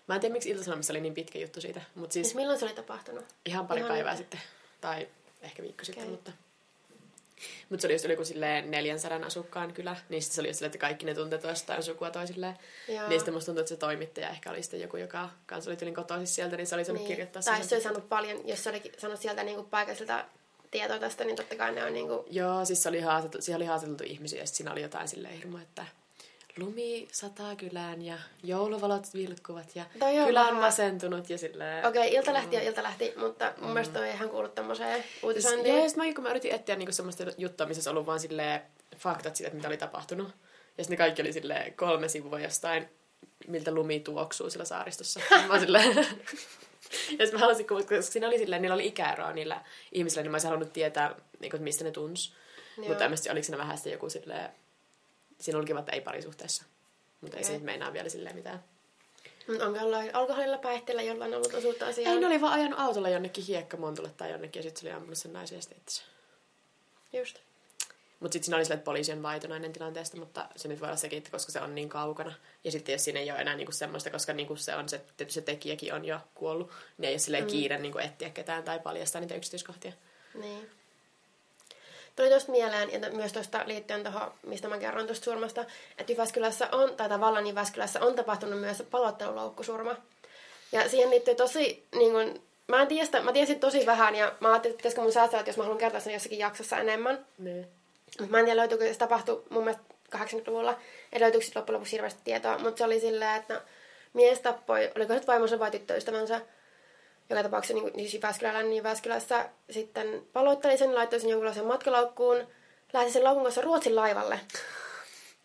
Mä 0.07 0.15
en 0.15 0.21
tiedä, 0.21 0.33
miksi 0.33 0.51
Ilta-Sanomissa 0.51 0.93
oli 0.93 1.01
niin 1.01 1.15
pitkä 1.15 1.39
juttu 1.39 1.61
siitä, 1.61 1.81
mutta 1.95 2.13
siis 2.13 2.27
Siis 2.27 2.35
milloin 2.37 2.59
se 2.59 2.65
oli 2.65 2.75
tapahtunut? 2.75 3.25
ihan 3.47 3.67
pari 3.67 3.81
Ihan 3.81 3.89
päivää 3.93 4.13
nyt. 4.13 4.19
sitten. 4.19 4.41
Tai 4.81 5.09
ehkä 5.41 5.63
viikko 5.63 5.85
sitten, 5.85 6.03
Okei. 6.05 6.11
mutta... 6.11 6.33
Mutta 7.69 7.83
se 7.83 7.87
oli 7.87 7.95
just 7.95 8.05
joku 8.05 8.25
silleen 8.25 8.71
400 8.71 9.27
asukkaan 9.27 9.73
kylä, 9.73 9.97
niin 10.09 10.23
se 10.23 10.41
oli 10.41 10.49
just 10.49 10.59
silleen, 10.59 10.69
että 10.69 10.79
kaikki 10.79 11.07
ne 11.07 11.15
tuntee 11.15 11.39
toistaan 11.39 11.83
sukua 11.83 12.11
toisilleen. 12.11 12.57
Joo. 12.89 13.09
Niin 13.09 13.21
sitten 13.21 13.35
musta 13.35 13.47
tuntuu, 13.47 13.61
että 13.61 13.69
se 13.69 13.77
toimittaja 13.77 14.29
ehkä 14.29 14.51
oli 14.51 14.63
sitten 14.63 14.81
joku, 14.81 14.97
joka 14.97 15.31
kanssa 15.47 15.71
oli 15.71 15.77
tyylin 15.77 15.95
kotoisin 15.95 16.27
sieltä, 16.27 16.57
niin 16.57 16.67
se 16.67 16.75
oli 16.75 16.85
saanut 16.85 17.03
Niin. 17.03 17.09
kirjoittaa 17.09 17.43
Tai 17.43 17.65
se 17.65 17.75
olisi 17.75 17.85
saanut 17.85 18.09
paljon, 18.09 18.49
jos 18.49 18.65
se 18.65 18.71
oli 18.71 18.93
saanut 18.99 19.21
sieltä 19.21 19.43
niinku 19.43 19.63
paikallisilta 19.63 20.25
tietoa 20.71 20.99
tästä, 20.99 21.25
niin 21.25 21.37
totta 21.37 21.57
kai 21.57 21.73
ne 21.73 21.85
on 21.85 21.93
niinku... 21.93 22.27
Joo, 22.31 22.65
siis 22.65 22.83
se 22.83 22.89
oli 22.89 23.01
haastateltu, 23.01 23.45
siellä 23.45 23.63
oli 23.63 23.67
haastateltu 23.67 24.05
ihmisiä 24.07 24.41
ja 24.41 24.47
sitten 24.47 24.57
siinä 24.57 24.73
oli 24.73 24.83
jotain 24.83 25.09
silleen 25.09 25.35
hirmu, 25.35 25.59
että 25.59 25.87
lumi 26.59 27.09
sataa 27.13 27.57
kylään 27.57 28.03
ja 28.03 28.19
jouluvalot 28.45 29.15
vilkkuvat 29.15 29.77
ja 29.77 29.85
Toi 29.99 30.13
kylä 30.27 30.41
on 30.41 30.47
vähän- 30.47 30.63
masentunut 30.63 31.31
ja 31.31 31.39
silleen... 31.39 31.87
Okei, 31.87 32.09
okay, 32.09 32.19
Iltalehti 32.19 32.57
on 32.57 32.63
Iltalehti, 32.63 33.15
mutta 33.17 33.53
mun 33.61 33.71
mielestä 33.71 33.95
toi 33.99 34.09
ei 34.09 34.15
ihan 34.15 34.29
kuulu 34.29 34.49
tämmöiseen 34.49 35.03
Siis, 35.03 35.25
uutisointiin. 35.25 35.75
joo, 35.75 35.83
ja 35.83 35.89
sit 35.89 35.97
mä, 35.97 36.05
kun 36.15 36.25
mä 36.25 36.31
yritin 36.31 36.53
etsiä 36.55 36.77
niinku 36.77 36.93
semmoista 36.93 37.25
juttua, 37.39 37.67
missä 37.67 37.79
olisi 37.79 37.91
ollut 37.91 38.07
vaan 38.07 38.21
silleen 38.21 38.61
faktat 38.97 39.37
siitä, 39.37 39.49
että 39.49 39.57
mitä 39.57 39.69
oli 39.69 39.77
tapahtunut. 39.77 40.29
Ja 40.79 40.85
sitten 40.85 40.91
ne 40.91 40.97
kaikki 40.97 41.23
oli 41.23 41.33
silleen 41.33 41.75
kolme 41.75 42.09
sivua 42.09 42.41
jostain, 42.41 42.89
miltä 43.47 43.71
lumi 43.75 44.01
tuoksuu 44.01 44.51
sillä 44.51 44.65
saaristossa. 44.65 45.21
mä 45.49 45.61
silleen... 45.61 45.95
ja 47.19 47.27
sit 47.27 47.33
mä 47.33 47.39
halusin, 47.39 47.67
koska 47.67 48.03
siinä 48.03 48.27
oli 48.27 48.39
silleen, 48.39 48.63
niillä 48.63 48.75
oli 48.75 48.87
ikäeroa 48.87 49.33
niillä 49.33 49.61
ihmisillä, 49.93 50.23
niin 50.23 50.31
mä 50.31 50.35
olisin 50.35 50.49
halunnut 50.49 50.73
tietää, 50.73 51.15
niin 51.41 51.51
kuin, 51.51 51.63
mistä 51.63 51.85
ne 51.85 51.91
tunsi. 51.91 52.33
Mutta 52.89 53.17
sit- 53.17 53.33
oliko 53.33 53.45
siinä 53.45 53.59
vähän 53.59 53.77
sitten 53.79 53.93
joku 53.93 54.11
silleen... 54.11 54.51
Siinä 55.41 55.59
olikin 55.59 55.79
että 55.79 55.93
ei 55.93 56.01
parisuhteessa. 56.01 56.65
Mutta 57.21 57.37
ei 57.37 57.45
se 57.45 57.53
nyt 57.53 57.63
meinaa 57.63 57.93
vielä 57.93 58.09
silleen 58.09 58.37
mitään. 58.37 58.65
Onko 59.49 59.79
jollain 59.79 60.15
alkoholilla 60.15 60.59
päihteillä 60.59 61.03
jollain 61.03 61.35
ollut 61.35 61.55
osuutta 61.55 61.87
asiaan? 61.87 62.15
Ei, 62.15 62.21
ne 62.21 62.27
oli 62.27 62.41
vaan 62.41 62.53
ajanut 62.53 62.79
autolla 62.79 63.09
jonnekin 63.09 63.45
hiekkamontulle 63.45 64.11
tai 64.17 64.31
jonnekin, 64.31 64.61
ja 64.61 64.63
sitten 64.63 64.81
se 64.81 64.87
oli 64.87 64.95
ampunut 64.95 65.19
sen 65.19 65.33
naisen 65.33 65.57
ja 65.57 65.63
sitten 65.63 65.79
itse. 65.79 66.03
Just. 67.13 67.39
Mutta 68.21 68.33
sitten 68.33 68.45
siinä 68.45 68.57
oli 68.57 68.65
silleen, 68.65 68.79
että 68.79 68.85
poliisi 68.85 69.13
on 69.13 69.23
vaitonainen 69.23 69.73
tilanteesta, 69.73 70.17
mutta 70.17 70.49
se 70.57 70.69
nyt 70.69 70.81
voi 70.81 70.89
olla 70.89 70.97
sekin, 70.97 71.17
että 71.17 71.31
koska 71.31 71.53
se 71.53 71.61
on 71.61 71.75
niin 71.75 71.89
kaukana. 71.89 72.35
Ja 72.65 72.73
sitten 72.73 72.93
jos 72.93 73.05
siinä 73.05 73.21
ei 73.21 73.31
ole 73.31 73.41
enää 73.41 73.57
niinku 73.57 73.73
semmoista, 73.73 74.11
koska 74.11 74.33
niinku 74.33 74.57
se, 74.57 74.75
on 74.75 74.89
se, 74.89 75.01
se 75.29 75.41
tekijäkin 75.41 75.95
on 75.95 76.05
jo 76.05 76.21
kuollut, 76.35 76.71
niin 76.99 77.09
ei 77.09 77.13
ole 77.13 77.19
silleen 77.19 77.45
mm. 77.45 77.51
kiire 77.51 77.79
niinku 77.79 77.99
etsiä 77.99 78.31
ketään 78.31 78.65
tai 78.65 78.79
paljastaa 78.79 79.21
niitä 79.21 79.35
yksityiskohtia. 79.35 79.93
Niin. 80.35 80.71
Tuli 82.17 82.29
tuosta 82.29 82.53
mieleen, 82.53 82.93
ja 82.93 83.11
myös 83.13 83.33
tuosta 83.33 83.63
liittyen 83.67 84.03
tuohon, 84.03 84.33
mistä 84.43 84.69
mä 84.69 84.79
kerron 84.79 85.07
tuosta 85.07 85.25
surmasta, 85.25 85.65
että 85.99 86.13
Jyväskylässä 86.13 86.69
on, 86.73 86.97
tai 86.97 87.09
tavallaan 87.09 87.47
Jyväskylässä 87.47 88.01
on 88.01 88.15
tapahtunut 88.15 88.61
myös 88.61 88.83
palotteluloukkusurma. 88.91 89.97
Ja 90.73 90.89
siihen 90.89 91.11
liittyy 91.11 91.35
tosi, 91.35 91.87
niin 91.95 92.13
kun, 92.13 92.43
mä 92.69 92.83
en 92.83 92.89
tiedä 92.89 93.21
mä 93.21 93.33
tiesin 93.33 93.61
tosi 93.61 93.87
vähän, 93.87 94.15
ja 94.15 94.33
mä 94.41 94.49
ajattelin, 94.49 94.73
että 94.73 94.77
pitäisikö 94.77 95.03
mun 95.03 95.13
säästää, 95.13 95.41
että 95.41 95.51
jos 95.51 95.57
mä 95.57 95.63
haluan 95.63 95.79
kertoa 95.79 96.01
sen 96.01 96.13
jossakin 96.13 96.39
jaksossa 96.39 96.79
enemmän. 96.79 97.27
Niin. 97.39 97.67
Mut 98.21 98.31
Mä 98.31 98.39
en 98.39 98.45
tiedä, 98.45 98.61
löytyykö 98.61 98.93
se 98.93 98.99
tapahtui 98.99 99.43
mun 99.51 99.65
mielestä 99.65 99.85
80-luvulla. 100.17 100.79
Ei 101.13 101.21
löytyykö 101.21 101.45
sitten 101.45 101.61
loppujen 101.61 101.75
lopuksi 101.75 101.93
hirveästi 101.93 102.21
tietoa. 102.25 102.59
Mutta 102.59 102.79
se 102.79 102.85
oli 102.85 103.01
silleen, 103.01 103.37
että 103.37 103.55
no, 103.55 103.61
mies 104.13 104.41
tappoi, 104.41 104.91
oliko 104.97 105.09
se 105.09 105.19
nyt 105.19 105.27
vaimonsa 105.27 105.59
vai 105.59 105.71
tyttöystävänsä. 105.71 106.41
Joka 107.31 107.43
tapauksessa 107.43 107.75
niin, 107.75 107.93
niin 107.97 108.13
Jyväskylällä, 108.13 108.63
niin 108.63 108.77
Jyväskylässä 108.77 109.49
sitten 109.71 110.27
paloitteli 110.33 110.79
sen, 110.79 110.95
laittoi 110.95 111.21
sen 111.21 111.31
jonkunlaisen 111.31 111.67
matkalaukkuun. 111.67 112.47
Lähti 112.93 113.13
sen 113.13 113.25
laukun 113.25 113.43
kanssa 113.43 113.61
Ruotsin 113.61 113.97
laivalle. 113.97 114.41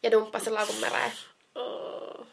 Ja 0.03 0.11
dumppasi 0.11 0.45
sen 0.45 0.53
laukun 0.53 0.75
mereen. 0.75 1.11
Oh. 1.55 2.25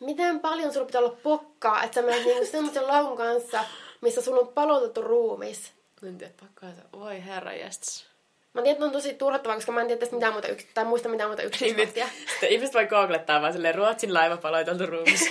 Miten 0.00 0.40
paljon 0.40 0.72
sulla 0.72 0.86
pitää 0.86 1.00
olla 1.00 1.16
pokkaa, 1.22 1.82
että 1.82 1.94
sä 1.94 2.06
menet 2.06 2.24
niinku 2.24 2.46
semmoisen 2.46 2.86
laukun 2.86 3.16
kanssa, 3.16 3.64
missä 4.00 4.22
sulla 4.22 4.40
on 4.40 4.48
palotettu 4.48 5.02
ruumis. 5.02 5.72
En 6.06 6.18
tiedä, 6.18 6.32
pakko 6.40 6.66
Voi 6.98 7.24
herra 7.24 7.52
jästäs. 7.52 8.06
Mä 8.52 8.62
tiedän, 8.62 8.76
että 8.76 8.84
on 8.84 8.92
tosi 8.92 9.14
turhattavaa, 9.14 9.56
koska 9.56 9.72
mä 9.72 9.80
en 9.80 9.86
tiedä 9.86 10.00
tästä 10.00 10.14
mitään 10.14 10.32
muuta, 10.32 10.48
yks- 10.48 10.66
tai 10.74 10.84
muista 10.84 11.08
mitään 11.08 11.30
muuta 11.30 11.42
Niin 11.42 11.48
yksityiskohtia. 11.48 12.08
sitten 12.30 12.48
ihmiset 12.48 12.74
voi 12.74 12.86
googlettaa 12.86 13.40
vaan 13.40 13.52
silleen 13.52 13.74
Ruotsin 13.74 14.14
laiva 14.14 14.36
paloiteltu 14.36 14.86
ruumis. 14.86 15.30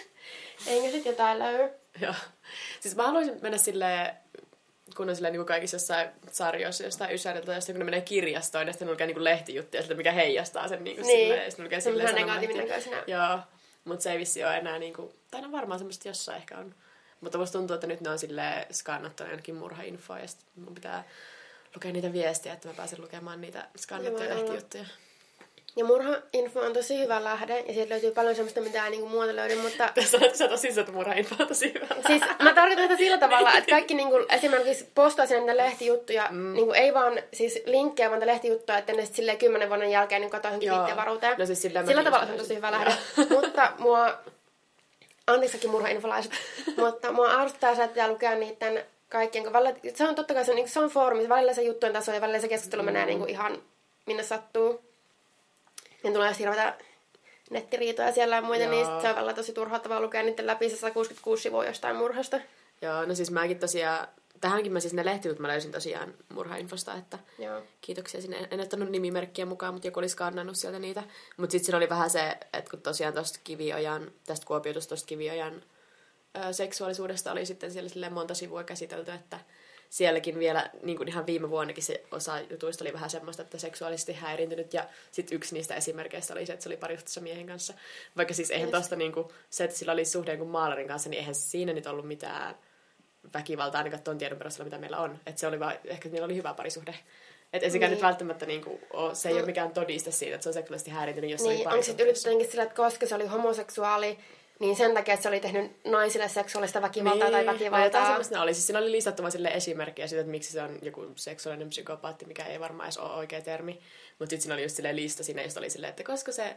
Eikö 0.66 0.90
sit 0.90 1.06
jotain 1.06 1.38
löydy? 1.38 1.70
Joo. 2.02 2.14
Siis 2.80 2.96
mä 2.96 3.06
haluaisin 3.06 3.38
mennä 3.42 3.58
silleen, 3.58 4.16
kun 4.96 5.08
on 5.08 5.16
silleen 5.16 5.32
niin 5.32 5.38
kuin 5.38 5.46
kaikissa 5.46 5.74
jossain 5.74 6.08
sarjoissa, 6.32 6.84
jostain 6.84 7.14
ysäriltä, 7.14 7.54
josta 7.54 7.72
kun 7.72 7.78
ne 7.78 7.84
menee 7.84 8.00
kirjastoon, 8.00 8.66
ja 8.66 8.72
sitten 8.72 8.86
ne 8.86 8.92
lukee 8.92 9.06
niin 9.06 9.24
lehtijuttuja, 9.24 9.82
siltä, 9.82 9.94
mikä 9.94 10.12
heijastaa 10.12 10.68
sen 10.68 10.84
niin 10.84 10.96
kuin 10.96 11.06
Niin. 11.06 11.20
silleen, 11.20 11.44
ja 11.44 11.50
sitten 11.50 11.64
lukee 11.64 11.80
silleen 11.80 12.14
negatiivinen. 12.14 12.68
Joo, 13.06 13.38
mutta 13.84 14.02
se 14.02 14.12
ei 14.12 14.18
vissi 14.18 14.44
ole 14.44 14.56
enää 14.56 14.78
niin 14.78 14.94
kuin, 14.94 15.12
tai 15.30 15.40
no 15.40 15.52
varmaan 15.52 15.78
semmoista 15.78 16.08
jossain 16.08 16.36
ehkä 16.38 16.58
on. 16.58 16.74
Mutta 17.20 17.38
musta 17.38 17.58
tuntuu, 17.58 17.74
että 17.74 17.86
nyt 17.86 18.00
ne 18.00 18.10
on 18.10 18.18
silleen 18.18 18.74
skannattuna 18.74 19.30
jonnekin 19.30 19.54
murhainfoa, 19.54 20.18
ja 20.18 20.26
sitten 20.26 20.64
mun 20.64 20.74
pitää 20.74 21.04
lukea 21.74 21.92
niitä 21.92 22.12
viestiä, 22.12 22.52
että 22.52 22.68
mä 22.68 22.74
pääsen 22.74 23.00
lukemaan 23.00 23.40
niitä 23.40 23.68
skannattuja 23.76 24.34
Joo, 24.34 24.54
joo. 24.54 24.84
Ja 25.76 25.84
murha-info 25.84 26.60
on 26.60 26.72
tosi 26.72 26.98
hyvä 26.98 27.24
lähde, 27.24 27.60
ja 27.60 27.74
sieltä 27.74 27.90
löytyy 27.90 28.10
paljon 28.10 28.34
semmoista, 28.34 28.60
mitä 28.60 28.84
ei 28.84 28.90
niinku 28.90 29.08
muuta 29.08 29.36
löydy, 29.36 29.54
mutta... 29.54 29.92
Sanoit, 30.10 30.26
että 30.26 30.38
sä 30.38 30.48
tosi 30.48 30.80
että 30.80 30.92
murhainfo 30.92 31.36
on 31.38 31.48
tosi 31.48 31.74
hyvä. 31.74 31.86
Siis 32.06 32.22
mä 32.42 32.54
tarkoitan 32.54 32.84
sitä 32.84 32.96
sillä 32.96 33.18
tavalla, 33.18 33.52
että 33.52 33.70
kaikki 33.70 33.94
niinku, 33.94 34.16
esimerkiksi 34.30 34.88
postaa 34.94 35.26
sinne 35.26 35.56
lehtijuttuja, 35.56 36.28
mm. 36.30 36.52
niinku, 36.52 36.72
ei 36.72 36.94
vaan 36.94 37.22
siis 37.32 37.62
linkkejä, 37.66 38.10
vaan 38.10 38.26
lehtijuttuja, 38.26 38.78
että 38.78 38.92
ne 38.92 39.02
sitten 39.02 39.16
silleen 39.16 39.38
kymmenen 39.38 39.68
vuoden 39.68 39.90
jälkeen 39.90 40.20
niin 40.20 40.30
katoa 40.30 40.48
johonkin 40.48 40.66
Joo. 40.66 40.76
viitteenvaruuteen. 40.76 41.38
No 41.38 41.46
siis 41.46 41.62
sillä 41.62 41.86
sillä 41.86 42.04
tavalla 42.04 42.26
se 42.26 42.32
on 42.32 42.38
tosi 42.38 42.56
hyvä 42.56 42.70
lähde. 42.72 42.94
mutta 43.30 43.72
mua, 43.78 44.18
anteeksikin 45.26 45.70
murhainfolaiset, 45.70 46.32
mutta 46.82 47.12
mua 47.12 47.28
arvostaa 47.28 47.74
se, 47.74 47.84
että 47.84 48.08
lukea 48.08 48.34
niiden 48.34 48.84
kaikkien, 49.08 49.44
kun 49.44 49.52
välillä, 49.52 49.74
se 49.94 50.08
on 50.08 50.14
totta 50.14 50.34
kai 50.34 50.44
se 50.44 50.50
on, 50.50 50.56
niin 50.56 50.68
se 50.68 50.80
on 50.80 50.90
foorumi, 50.90 51.28
välillä 51.28 51.54
se 51.54 51.62
juttujen 51.62 51.92
taso 51.92 52.12
ja 52.12 52.20
välillä 52.20 52.40
se 52.40 52.48
keskustelu 52.48 52.82
mm. 52.82 52.86
menee 52.86 53.06
niin 53.06 53.18
kuin 53.18 53.30
ihan 53.30 53.62
minne 54.06 54.22
sattuu. 54.22 54.86
Niin 56.02 56.14
tulee 56.14 56.34
sitten 56.34 56.48
hirveitä 56.52 56.78
nettiriitoja 57.50 58.12
siellä 58.12 58.36
ja 58.36 58.42
muita, 58.42 58.64
Joo. 58.64 58.72
niin 58.72 58.86
se 58.86 59.08
on 59.08 59.14
välillä 59.14 59.34
tosi 59.34 59.52
turhauttavaa 59.52 60.00
lukea 60.00 60.22
niiden 60.22 60.46
läpi 60.46 60.70
se 60.70 60.76
166 60.76 61.42
sivua 61.42 61.66
jostain 61.66 61.96
murhasta. 61.96 62.40
Joo, 62.82 63.04
no 63.04 63.14
siis 63.14 63.30
mäkin 63.30 63.58
tosiaan, 63.58 64.08
tähänkin 64.40 64.72
mä 64.72 64.80
siis 64.80 64.94
ne 64.94 65.04
lehtijutut 65.04 65.40
mä 65.40 65.48
löysin 65.48 65.72
tosiaan 65.72 66.14
murhainfosta, 66.28 66.94
että 66.94 67.18
Joo. 67.38 67.62
kiitoksia 67.80 68.20
sinne. 68.20 68.48
En 68.50 68.60
ottanut 68.60 68.90
nimimerkkiä 68.90 69.46
mukaan, 69.46 69.74
mutta 69.74 69.88
joku 69.88 69.98
oli 69.98 70.08
skannannut 70.08 70.56
sieltä 70.56 70.78
niitä. 70.78 71.02
Mutta 71.36 71.52
sitten 71.52 71.66
siinä 71.66 71.76
oli 71.76 71.88
vähän 71.88 72.10
se, 72.10 72.36
että 72.52 72.70
kun 72.70 72.82
tosiaan 72.82 73.14
tuosta 73.14 73.38
Kiviojan, 73.44 74.10
tästä 74.26 74.46
kuopiotusta 74.46 74.88
tuosta 74.88 75.06
Kiviojan 75.06 75.62
ö, 76.36 76.52
seksuaalisuudesta 76.52 77.32
oli 77.32 77.46
sitten 77.46 77.72
siellä 77.72 78.10
monta 78.10 78.34
sivua 78.34 78.64
käsitelty, 78.64 79.10
että 79.10 79.40
sielläkin 79.96 80.38
vielä 80.38 80.70
niin 80.82 80.96
kuin 80.96 81.08
ihan 81.08 81.26
viime 81.26 81.50
vuonnakin 81.50 81.84
se 81.84 82.02
osa 82.10 82.40
jutuista 82.50 82.84
oli 82.84 82.92
vähän 82.92 83.10
semmoista, 83.10 83.42
että 83.42 83.58
seksuaalisesti 83.58 84.12
häiriintynyt. 84.12 84.74
Ja 84.74 84.84
sitten 85.10 85.36
yksi 85.36 85.54
niistä 85.54 85.74
esimerkkeistä 85.74 86.34
oli 86.34 86.46
se, 86.46 86.52
että 86.52 86.62
se 86.62 86.68
oli 86.68 86.76
parisuhteessa 86.76 87.20
miehen 87.20 87.46
kanssa. 87.46 87.74
Vaikka 88.16 88.34
siis 88.34 88.50
eihän 88.50 88.70
tosta 88.70 88.96
niin 88.96 89.12
kuin, 89.12 89.28
se, 89.50 89.64
että 89.64 89.76
sillä 89.76 89.92
oli 89.92 90.04
suhde 90.04 90.30
jonkun 90.30 90.48
maalarin 90.48 90.88
kanssa, 90.88 91.10
niin 91.10 91.18
eihän 91.18 91.34
siinä 91.34 91.72
nyt 91.72 91.86
ollut 91.86 92.08
mitään 92.08 92.54
väkivaltaa 93.34 93.78
ainakaan 93.78 94.02
tuon 94.02 94.18
tiedon 94.18 94.38
perusteella, 94.38 94.66
mitä 94.66 94.78
meillä 94.78 94.98
on. 94.98 95.18
Että 95.26 95.40
se 95.40 95.46
oli 95.46 95.60
vaan, 95.60 95.74
ehkä 95.84 96.08
niillä 96.08 96.24
oli 96.24 96.36
hyvä 96.36 96.54
parisuhde. 96.54 96.94
Että 97.52 97.66
ei 97.66 97.70
sekään 97.70 97.90
Niin. 97.90 97.96
nyt 97.96 98.06
välttämättä 98.06 98.46
niinku, 98.46 98.80
se 99.12 99.28
ei 99.28 99.34
ole 99.34 99.46
mikään 99.46 99.70
todiste 99.70 100.10
siitä, 100.10 100.34
että 100.34 100.42
se 100.42 100.48
on 100.48 100.54
seksuaalisesti 100.54 100.90
häiriintynyt, 100.90 101.30
jos 101.30 101.40
se 101.40 101.48
Niin, 101.48 101.68
oli 101.68 101.74
onko 101.74 101.82
sitten 101.82 102.04
yritetty 102.04 102.28
jotenkin 102.28 102.50
sillä, 102.50 102.62
että 102.62 102.74
koska 102.74 103.06
se 103.06 103.14
oli 103.14 103.26
homoseksuaali, 103.26 104.18
niin 104.58 104.76
sen 104.76 104.94
takia, 104.94 105.14
että 105.14 105.22
se 105.22 105.28
oli 105.28 105.40
tehnyt 105.40 105.84
naisille 105.84 106.28
seksuaalista 106.28 106.82
väkivaltaa 106.82 107.30
tai 107.30 107.32
vai 107.32 107.40
jotain 107.40 107.58
väkivaltaa. 107.58 108.06
semmoista 108.06 108.34
ne 108.34 108.40
oli. 108.40 108.54
Siis 108.54 108.66
siinä 108.66 108.78
oli 108.78 108.98
vaan 109.18 109.32
sille 109.32 109.48
esimerkkiä 109.48 110.06
siitä, 110.06 110.20
että 110.20 110.30
miksi 110.30 110.52
se 110.52 110.62
on 110.62 110.78
joku 110.82 111.12
seksuaalinen 111.16 111.68
psykopaatti, 111.68 112.24
mikä 112.26 112.44
ei 112.44 112.60
varmaan 112.60 112.86
edes 112.86 112.98
ole 112.98 113.12
oikea 113.12 113.40
termi. 113.40 113.80
Mutta 114.18 114.30
sitten 114.30 114.40
siinä 114.40 114.54
oli 114.54 114.62
just 114.62 114.76
silleen 114.76 114.96
lista 114.96 115.24
siinä, 115.24 115.42
josta 115.42 115.60
oli 115.60 115.70
silleen, 115.70 115.90
että 115.90 116.04
koska 116.04 116.32
se 116.32 116.56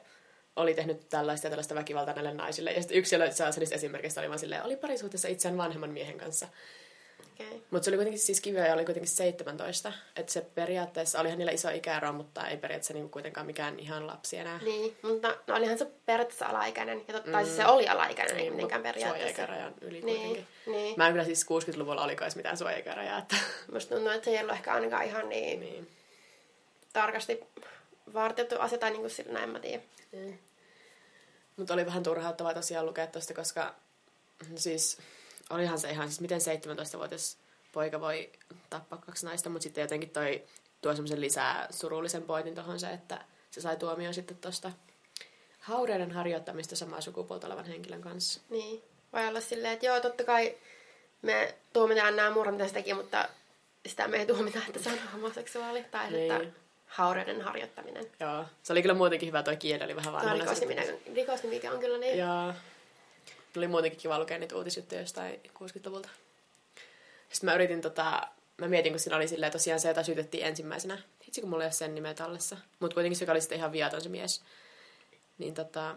oli 0.55 0.73
tehnyt 0.73 1.09
tällaista 1.09 1.47
ja 1.47 1.49
tällaista 1.49 1.75
väkivaltaa 1.75 2.13
näille 2.13 2.33
naisille. 2.33 2.71
Ja 2.71 2.81
sitten 2.81 2.97
yksi 2.97 3.09
siellä 3.09 3.25
niistä 3.59 3.75
esimerkistä 3.75 4.21
oli 4.21 4.29
vaan 4.29 4.39
silleen, 4.39 4.63
oli 4.63 4.75
parisuhteessa 4.75 5.27
itseään 5.27 5.57
vanhemman 5.57 5.89
miehen 5.91 6.17
kanssa. 6.17 6.47
Okay. 7.39 7.59
Mutta 7.71 7.85
se 7.85 7.89
oli 7.89 7.97
kuitenkin 7.97 8.19
siis 8.19 8.41
kiveä 8.41 8.67
ja 8.67 8.73
oli 8.73 8.85
kuitenkin 8.85 9.09
17. 9.09 9.93
Että 10.15 10.31
se 10.31 10.41
periaatteessa, 10.41 11.19
olihan 11.19 11.37
niillä 11.37 11.51
iso 11.51 11.69
ikäero, 11.69 12.13
mutta 12.13 12.47
ei 12.47 12.57
periaatteessa 12.57 12.93
niinku 12.93 13.09
kuitenkaan 13.09 13.45
mikään 13.45 13.79
ihan 13.79 14.07
lapsi 14.07 14.37
enää. 14.37 14.59
Niin, 14.63 14.97
mutta 15.01 15.35
no 15.47 15.55
olihan 15.55 15.77
se 15.77 15.85
periaatteessa 16.05 16.45
alaikäinen. 16.45 17.03
Ja 17.07 17.13
totta, 17.13 17.37
mm. 17.37 17.43
siis 17.43 17.55
se 17.55 17.65
oli 17.65 17.87
alaikäinen, 17.87 18.37
ei 18.37 18.49
mitenkään 18.49 18.81
periaatteessa. 18.81 19.35
Suojaikärajan 19.35 19.73
yli 19.81 20.01
Niin, 20.01 20.17
kuitenkin. 20.27 20.47
niin. 20.65 20.93
Mä 20.97 21.07
en 21.07 21.13
kyllä 21.13 21.25
siis 21.25 21.45
60-luvulla 21.45 22.03
oliko 22.03 22.23
edes 22.23 22.35
mitään 22.35 22.57
suojaikärajaa. 22.57 23.19
Että... 23.19 23.35
Musta 23.73 23.95
tuntuu, 23.95 24.11
että 24.11 24.25
se 24.25 24.31
ei 24.31 24.41
ollut 24.41 24.55
ehkä 24.55 24.73
ainakaan 24.73 25.05
ihan 25.05 25.29
niin, 25.29 25.59
niin. 25.59 25.73
niin. 25.73 25.87
tarkasti 26.93 27.39
vartioitu 28.13 28.55
asia, 28.59 28.77
tai 28.77 28.89
niin 28.89 29.01
kuin 29.01 29.11
sillä 29.11 29.33
näin 29.33 29.49
mä 29.49 29.59
tiedän. 29.59 29.83
Mutta 31.57 31.73
oli 31.73 31.85
vähän 31.85 32.03
turhauttavaa 32.03 32.53
tosiaan 32.53 32.85
lukea 32.85 33.07
tosta, 33.07 33.33
koska 33.33 33.75
siis 34.55 34.97
olihan 35.49 35.79
se 35.79 35.89
ihan, 35.89 36.07
siis 36.07 36.21
miten 36.21 36.41
17-vuotias 36.41 37.37
poika 37.71 38.01
voi 38.01 38.29
tappaa 38.69 38.99
kaksi 39.05 39.25
naista, 39.25 39.49
mutta 39.49 39.63
sitten 39.63 39.81
jotenkin 39.81 40.09
toi 40.09 40.43
tuo 40.81 40.93
semmoisen 40.93 41.21
lisää 41.21 41.67
surullisen 41.69 42.23
pointin 42.23 42.55
tuohon 42.55 42.79
se, 42.79 42.89
että 42.89 43.25
se 43.51 43.61
sai 43.61 43.77
tuomion 43.77 44.13
sitten 44.13 44.37
tosta 44.37 44.71
haureiden 45.59 46.11
harjoittamista 46.11 46.75
samaa 46.75 47.01
sukupuolta 47.01 47.47
olevan 47.47 47.65
henkilön 47.65 48.01
kanssa. 48.01 48.41
Niin. 48.49 48.83
Voi 49.13 49.27
olla 49.27 49.41
silleen, 49.41 49.73
että 49.73 49.85
joo, 49.85 49.99
totta 49.99 50.23
kai 50.23 50.55
me 51.21 51.55
tuomitaan 51.73 52.15
nämä 52.15 52.31
murhat, 52.31 52.55
mitä 52.55 52.95
mutta 52.95 53.29
sitä 53.85 54.07
me 54.07 54.17
ei 54.17 54.25
tuomita, 54.25 54.59
että 54.67 54.79
se 54.79 54.89
on 54.89 54.99
homoseksuaali. 55.13 55.83
Tai 55.91 56.11
Niin. 56.11 56.31
että 56.31 56.51
haureuden 56.85 57.41
harjoittaminen. 57.41 58.11
Joo, 58.19 58.45
se 58.63 58.73
oli 58.73 58.81
kyllä 58.81 58.93
muutenkin 58.95 59.27
hyvä, 59.27 59.43
toi 59.43 59.57
kieli 59.57 59.83
oli 59.83 59.95
vähän 59.95 60.11
Tuo 60.13 60.19
vanhana. 60.19 60.39
rikosniminen, 60.39 60.99
rikosnimikä 61.15 61.71
on 61.71 61.79
kyllä 61.79 61.97
niin. 61.97 62.17
Ja 62.17 62.53
oli 63.57 63.67
muutenkin 63.67 63.99
kiva 63.99 64.19
lukea 64.19 64.37
niitä 64.37 64.55
uutisjuttuja 64.55 65.01
jostain 65.01 65.39
60-luvulta. 65.47 66.09
Sitten 67.29 67.49
mä 67.49 67.55
yritin 67.55 67.81
tota, 67.81 68.27
mä 68.57 68.67
mietin, 68.67 68.91
kun 68.93 68.99
siinä 68.99 69.17
oli 69.17 69.27
silleen 69.27 69.51
tosiaan 69.51 69.79
se, 69.79 69.87
jota 69.87 70.03
syytettiin 70.03 70.45
ensimmäisenä. 70.45 70.97
Hitsi, 71.27 71.41
kun 71.41 71.49
mulla 71.49 71.63
ei 71.63 71.67
ole 71.67 71.71
sen 71.71 71.95
nimeä 71.95 72.13
tallessa. 72.13 72.57
Mutta 72.79 72.93
kuitenkin 72.93 73.17
se 73.17 73.23
joka 73.23 73.31
oli 73.31 73.41
sitten 73.41 73.57
ihan 73.57 73.71
viaton 73.71 74.01
se 74.01 74.09
mies. 74.09 74.43
Niin 75.37 75.53
tota, 75.53 75.95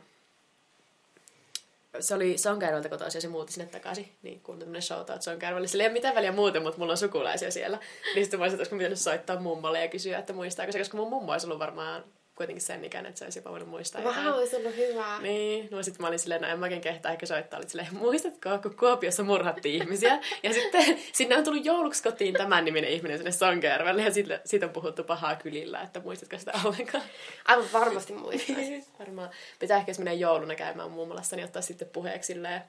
se 2.00 2.14
oli 2.14 2.38
Sonkärveltä 2.38 2.88
kotoisin 2.88 3.18
ja 3.18 3.22
se 3.22 3.28
muutti 3.28 3.52
sinne 3.52 3.70
takaisin. 3.70 4.12
Niin 4.22 4.40
kun 4.40 4.58
tämmönen 4.58 4.82
shoutout 4.82 5.22
Sonkärvelle. 5.22 5.68
Sillä 5.68 5.84
ei 5.84 5.88
ole 5.88 5.92
mitään 5.92 6.14
väliä 6.14 6.32
muuten, 6.32 6.62
mutta 6.62 6.78
mulla 6.78 6.92
on 6.92 6.98
sukulaisia 6.98 7.50
siellä. 7.50 7.78
Niin 8.14 8.24
sitten 8.24 8.40
mä 8.40 8.44
olisin, 8.44 8.62
että 8.62 8.76
pitänyt 8.76 8.98
soittaa 8.98 9.40
mummolle 9.40 9.80
ja 9.80 9.88
kysyä, 9.88 10.18
että 10.18 10.32
muistaako 10.32 10.72
se, 10.72 10.78
koska 10.78 10.96
mun 10.96 11.10
mummo 11.10 11.32
olisi 11.32 11.46
ollut 11.46 11.58
varmaan 11.58 12.04
kuitenkin 12.34 12.62
sen 12.62 12.84
ikäinen, 12.84 13.08
että 13.08 13.18
se 13.18 13.24
olisi 13.24 13.38
jopa 13.38 13.50
voinut 13.50 13.68
muistaa. 13.68 14.04
Vähän 14.04 14.24
jotain. 14.24 14.40
olisi 14.40 14.56
ollut 14.56 14.76
hyvä. 14.76 15.18
Niin, 15.20 15.68
no 15.70 15.82
sitten 15.82 16.02
mä 16.02 16.08
olin 16.08 16.18
silleen, 16.18 16.42
no 16.42 16.48
en 16.48 16.58
mäkin 16.58 16.80
kehtaa 16.80 17.12
ehkä 17.12 17.26
soittaa, 17.26 17.58
olit 17.58 17.70
silleen, 17.70 17.88
muistatko, 17.92 18.58
kun 18.62 18.76
Kuopiossa 18.76 19.22
murhattiin 19.22 19.82
ihmisiä? 19.82 20.20
Ja 20.42 20.52
sitten 20.52 20.98
sinne 21.12 21.36
on 21.36 21.44
tullut 21.44 21.64
jouluksi 21.64 22.02
kotiin 22.02 22.34
tämän 22.34 22.64
niminen 22.64 22.90
ihminen 22.90 23.18
sinne 23.18 23.32
Sonkajärvelle, 23.32 24.02
ja 24.02 24.12
siitä, 24.12 24.40
siitä 24.44 24.66
on 24.66 24.72
puhuttu 24.72 25.04
pahaa 25.04 25.36
kylillä, 25.36 25.80
että 25.80 26.00
muistatko 26.00 26.38
sitä 26.38 26.52
ollenkaan? 26.64 27.04
Aivan 27.44 27.72
varmasti 27.72 28.12
muistais. 28.12 28.88
Varmaan 28.98 29.30
pitää 29.58 29.78
ehkä 29.78 29.90
jos 29.90 29.98
menee 29.98 30.14
jouluna 30.14 30.54
käymään 30.54 30.90
mummolassa, 30.90 31.36
niin 31.36 31.44
ottaa 31.44 31.62
sitten 31.62 31.88
puheeksi 31.88 32.26
silleen 32.26 32.62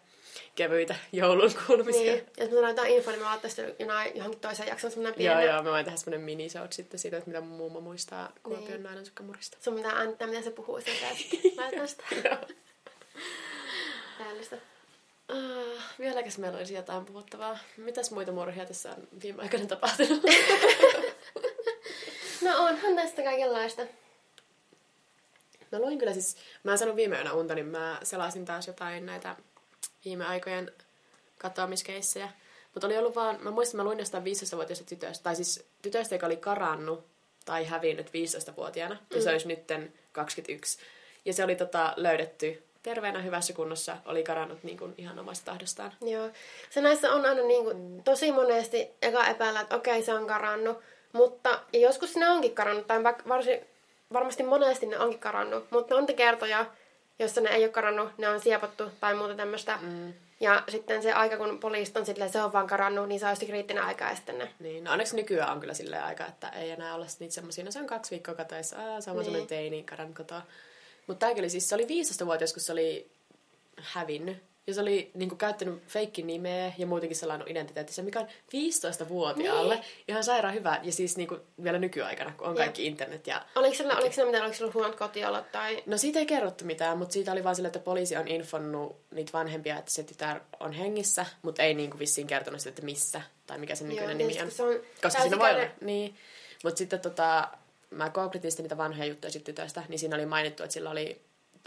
kevyitä 0.55 0.95
joulun 1.11 1.51
kuulumisia. 1.67 2.13
Niin, 2.13 2.25
jos 2.37 2.49
mä 2.49 2.55
sanon 2.55 2.69
jotain 2.69 2.91
infoa, 2.93 3.13
niin 3.13 3.21
mä 3.23 3.29
laittaisin 3.29 3.75
jonain, 3.79 4.15
johonkin 4.17 4.39
toiseen 4.39 4.69
jaksoon 4.69 4.91
semmonen 4.91 5.23
Joo, 5.25 5.35
pieni. 5.35 5.51
joo, 5.51 5.63
mä 5.63 5.69
voin 5.71 5.85
tehdä 5.85 5.97
semmonen 5.97 6.21
minisode 6.25 6.67
sitten 6.71 6.99
siitä, 6.99 7.17
että 7.17 7.29
mitä 7.29 7.41
mummo 7.41 7.81
muistaa 7.81 8.31
Kuopion 8.43 8.67
Niin. 8.69 8.83
nainen 8.83 9.05
sukkamurista. 9.05 9.57
Sun 9.61 9.75
pitää 9.75 9.91
äänittää, 9.91 10.27
mitä 10.27 10.41
se 10.41 10.51
puhuu 10.51 10.81
sieltä. 10.81 11.15
sitten 11.15 11.51
Laitan 11.57 11.87
sitä. 11.87 12.03
Täällistä. 14.17 14.57
Uh, 15.31 15.79
vieläkäs 15.99 16.37
meillä 16.37 16.57
olisi 16.57 16.73
jotain 16.73 17.05
puhuttavaa? 17.05 17.57
Mitäs 17.77 18.11
muita 18.11 18.31
murhia 18.31 18.65
tässä 18.65 18.89
on 18.89 19.07
viime 19.23 19.41
aikoina 19.43 19.65
tapahtunut? 19.65 20.21
No 22.41 22.65
onhan 22.65 22.95
tästä 22.95 23.23
kaikenlaista. 23.23 23.81
Mä 25.71 25.79
luin 25.79 25.99
kyllä 25.99 26.13
siis, 26.13 26.37
mä 26.63 26.71
en 26.71 26.77
saanut 26.77 26.95
viime 26.95 27.15
yönä 27.15 27.33
unta, 27.33 27.55
niin 27.55 27.65
mä 27.65 27.99
selasin 28.03 28.45
taas 28.45 28.67
jotain 28.67 29.05
näitä 29.05 29.35
viime 30.05 30.25
aikojen 30.25 30.71
katoamiskeissejä. 31.37 32.29
Mutta 32.73 32.87
oli 32.87 32.97
ollut 32.97 33.15
vaan, 33.15 33.39
mä 33.41 33.51
muistan, 33.51 33.77
mä 33.77 33.83
luin 33.83 33.99
jostain 33.99 34.23
15-vuotiaasta 34.23 34.85
tytöstä, 34.85 35.23
tai 35.23 35.35
siis 35.35 35.65
tytöstä, 35.81 36.15
joka 36.15 36.25
oli 36.25 36.37
karannut 36.37 37.05
tai 37.45 37.65
hävinnyt 37.65 38.07
15-vuotiaana, 38.07 38.97
ja 39.15 39.21
se 39.21 39.29
olisi 39.29 39.47
nytten 39.47 39.93
21. 40.11 40.79
Ja 41.25 41.33
se 41.33 41.43
oli 41.43 41.55
tota, 41.55 41.93
löydetty 41.97 42.63
terveenä 42.83 43.21
hyvässä 43.21 43.53
kunnossa, 43.53 43.97
oli 44.05 44.23
karannut 44.23 44.63
niin 44.63 44.77
kuin 44.77 44.93
ihan 44.97 45.19
omasta 45.19 45.45
tahdostaan. 45.45 45.93
Joo. 46.01 46.29
Se 46.69 46.81
näissä 46.81 47.11
on 47.11 47.25
aina 47.25 47.41
niin 47.41 47.63
kuin, 47.63 48.03
tosi 48.03 48.31
monesti 48.31 48.89
eka 49.01 49.27
epäillä, 49.27 49.61
että 49.61 49.75
okei, 49.75 50.03
se 50.03 50.13
on 50.13 50.27
karannut. 50.27 50.79
Mutta 51.13 51.61
ja 51.73 51.79
joskus 51.79 52.15
ne 52.15 52.29
onkin 52.29 52.55
karannut, 52.55 52.87
tai 52.87 53.03
varsin, 53.03 53.59
varmasti 54.13 54.43
monesti 54.43 54.85
ne 54.85 54.99
onkin 54.99 55.19
karannut. 55.19 55.71
Mutta 55.71 55.95
on 55.95 56.05
kertoja, 56.05 56.65
jossa 57.19 57.41
ne 57.41 57.49
ei 57.49 57.63
ole 57.63 57.71
karannut, 57.71 58.17
ne 58.17 58.29
on 58.29 58.39
siepattu 58.39 58.83
tai 58.99 59.15
muuta 59.15 59.35
tämmöistä. 59.35 59.79
Mm. 59.81 60.13
Ja 60.39 60.63
sitten 60.69 61.03
se 61.03 61.13
aika, 61.13 61.37
kun 61.37 61.59
poliisit 61.59 61.97
on 61.97 62.05
silleen, 62.05 62.31
se 62.31 62.41
on 62.41 62.53
vaan 62.53 62.67
karannut, 62.67 63.07
niin 63.07 63.19
se 63.19 63.27
on 63.27 63.35
kriittinen 63.45 63.83
aika 63.83 64.05
ja 64.05 64.15
sitten 64.15 64.37
ne. 64.37 64.53
Niin, 64.59 64.83
no 64.83 64.91
onneksi 64.91 65.15
nykyään 65.15 65.51
on 65.51 65.59
kyllä 65.59 65.73
silleen 65.73 66.03
aika, 66.03 66.25
että 66.25 66.49
ei 66.49 66.71
enää 66.71 66.95
olla 66.95 67.05
niitä 67.19 67.33
semmosia, 67.33 67.65
no 67.65 67.71
se 67.71 67.79
on 67.79 67.87
kaksi 67.87 68.11
viikkoa 68.11 68.35
katoissa, 68.35 68.77
aah, 68.77 68.87
on 68.87 68.93
niin. 68.95 69.03
semmoinen 69.03 69.47
teini, 69.47 69.83
karannut 69.83 70.17
kotoa. 70.17 70.41
Mutta 71.07 71.19
tämäkin 71.19 71.41
oli 71.41 71.49
siis, 71.49 71.69
se 71.69 71.75
oli 71.75 71.85
15-vuotias, 71.85 72.53
kun 72.53 72.61
se 72.61 72.71
oli 72.71 73.11
hävinnyt. 73.77 74.37
Ja 74.67 74.73
se 74.73 74.81
oli 74.81 75.11
niinku, 75.13 75.35
käyttänyt 75.35 75.83
feikki 75.87 76.21
nimeä 76.21 76.73
ja 76.77 76.87
muutenkin 76.87 77.17
sellainen 77.17 77.47
identiteetti, 77.47 78.01
mikä 78.01 78.19
on 78.19 78.27
15-vuotiaalle 78.27 79.75
niin. 79.75 79.85
ihan 80.07 80.23
sairaan 80.23 80.53
hyvä. 80.53 80.79
Ja 80.83 80.91
siis 80.91 81.17
niinku, 81.17 81.39
vielä 81.63 81.79
nykyaikana, 81.79 82.33
kun 82.37 82.47
on 82.47 82.53
Jep. 82.53 82.57
kaikki 82.57 82.85
internet 82.85 83.27
ja 83.27 83.45
Oliko 83.55 83.75
sillä, 83.75 83.93
oliko 83.97 84.11
sillä 84.11 84.25
mitään, 84.25 84.43
oliko 84.43 84.57
sillä 84.57 84.71
huonot 84.73 84.95
kotiolot 84.95 85.51
tai... 85.51 85.83
No 85.85 85.97
siitä 85.97 86.19
ei 86.19 86.25
kerrottu 86.25 86.65
mitään, 86.65 86.97
mutta 86.97 87.13
siitä 87.13 87.31
oli 87.31 87.43
vaan 87.43 87.55
sillä, 87.55 87.67
että 87.67 87.79
poliisi 87.79 88.17
on 88.17 88.27
infonnut 88.27 88.95
niitä 89.11 89.33
vanhempia, 89.33 89.79
että 89.79 89.91
se 89.91 90.03
tytär 90.03 90.39
on 90.59 90.71
hengissä, 90.71 91.25
mutta 91.41 91.63
ei 91.63 91.73
niinku 91.73 91.99
vissiin 91.99 92.27
kertonut 92.27 92.59
sitä, 92.59 92.69
että 92.69 92.81
missä 92.81 93.21
tai 93.47 93.57
mikä 93.57 93.75
sen 93.75 93.89
nykyinen 93.89 94.19
Joo, 94.19 94.29
nimi 94.29 94.41
on. 94.41 94.51
se 94.51 94.63
on 94.63 94.79
Koska 95.01 95.21
siinä 95.21 95.39
voi 95.39 95.51
olla. 95.51 95.65
Niin. 95.81 96.15
Mutta 96.63 96.77
sitten 96.77 96.99
tota, 96.99 97.47
mä 97.89 98.09
googletin 98.09 98.51
sitten 98.51 98.63
niitä 98.63 98.77
vanhoja 98.77 99.05
juttuja 99.05 99.31
siitä 99.31 99.45
tytöstä, 99.45 99.83
niin 99.87 99.99
siinä 99.99 100.15
oli 100.15 100.25
mainittu, 100.25 100.63
että 100.63 100.73
sillä 100.73 100.89
oli 100.89 101.21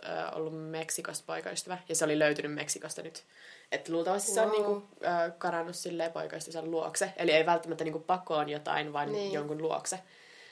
ö, 0.05 0.09
ollut 0.35 0.71
Meksikosta 0.71 1.25
poikaystävä, 1.27 1.79
ja 1.89 1.95
se 1.95 2.05
oli 2.05 2.19
löytynyt 2.19 2.55
Meksikosta 2.55 3.03
nyt. 3.03 3.25
Että 3.73 3.93
luultavasti 3.93 4.31
se 4.31 4.41
on 4.41 4.47
Wow. 4.49 4.57
niinku, 4.57 4.89
ö, 5.03 5.31
karannut 5.39 5.77
silleen 5.77 6.13
poikaystävänsä 6.13 6.71
luokse. 6.71 7.13
Eli 7.17 7.31
ei 7.33 7.47
välttämättä 7.47 7.85
niinku 7.85 7.99
pakoon 8.01 8.49
jotain, 8.49 8.93
vaan 8.93 9.07
Niin. 9.13 9.17
niin. 9.23 9.33
jonkun 9.33 9.63
luokse, 9.63 9.99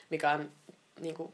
mikä 0.09 0.31
on 0.31 0.51
niinku, 0.99 1.33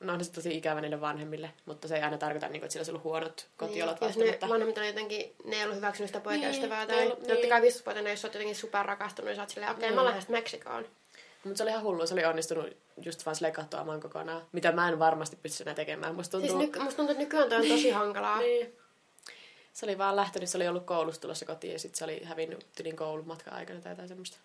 no 0.00 0.12
on 0.12 0.24
se 0.24 0.32
tosi 0.32 0.56
ikävä 0.56 0.80
niille 0.80 1.00
vanhemmille, 1.00 1.50
mutta 1.66 1.88
se 1.88 1.96
ei 1.96 2.02
aina 2.02 2.18
tarkoita, 2.18 2.48
niinku, 2.48 2.64
että 2.64 2.72
sillä 2.72 2.80
olisi 2.80 2.90
ollut 2.90 3.04
huonot 3.04 3.48
kotiolot 3.56 4.00
Niin, 4.00 4.08
jos 4.08 4.16
ne 4.16 4.24
välttämättä. 4.24 4.48
vanhemmat 4.48 4.78
on 4.78 4.86
jotenkin, 4.86 5.34
ne 5.44 5.56
ei 5.56 5.62
ollut 5.64 5.76
hyväksynyt 5.76 6.08
sitä 6.08 6.20
poikaystävää 6.20 6.78
Niin, 6.84 6.88
tai 6.88 7.02
ollut- 7.06 7.18
totta 7.18 7.34
niin. 7.34 7.48
kai 7.48 7.62
15 7.62 8.08
jos 8.10 8.24
oot 8.24 8.34
jotenkin 8.34 8.56
superrakastunut, 8.56 9.26
niin 9.26 9.36
sä 9.36 9.42
oot 9.42 9.50
silleen, 9.50 9.72
okei, 9.72 9.84
okay, 9.84 9.94
mä 9.94 10.02
Niin. 10.02 10.06
lähden 10.08 10.22
Meksikoon. 10.28 10.86
Mutta 11.44 11.56
se 11.56 11.62
oli 11.62 11.70
ihan 11.70 11.82
hullu, 11.82 12.06
se 12.06 12.14
oli 12.14 12.24
onnistunut 12.24 12.76
just 13.02 13.26
vaan 13.26 13.36
silleen 13.36 13.54
katoamaan 13.54 14.00
kokonaan, 14.00 14.42
mitä 14.52 14.72
mä 14.72 14.88
en 14.88 14.98
varmasti 14.98 15.36
pysty 15.42 15.62
enää 15.62 15.74
tekemään. 15.74 16.14
Musta 16.14 16.38
tuntuu... 16.38 16.58
Siis 16.58 16.72
ny- 16.72 16.82
musta 16.82 16.96
tuntuu, 16.96 17.12
että 17.12 17.22
nykyään 17.22 17.48
toi 17.48 17.58
on 17.58 17.68
tosi 17.68 17.90
hankalaa. 17.90 18.38
Niin. 18.38 18.76
Se 19.72 19.86
oli 19.86 19.98
vaan 19.98 20.16
lähtenyt, 20.16 20.48
se 20.48 20.58
oli 20.58 20.68
ollut 20.68 20.84
koulusta 20.84 21.22
tulossa 21.22 21.46
kotiin 21.46 21.72
ja 21.72 21.78
sitten 21.78 21.98
se 21.98 22.04
oli 22.04 22.24
hävinnyt 22.24 22.66
tylin 22.76 22.96
koulun 22.96 23.26
matka 23.26 23.50
aikana 23.50 23.80
tai 23.80 23.92
jotain 23.92 24.08
semmoista. 24.08 24.38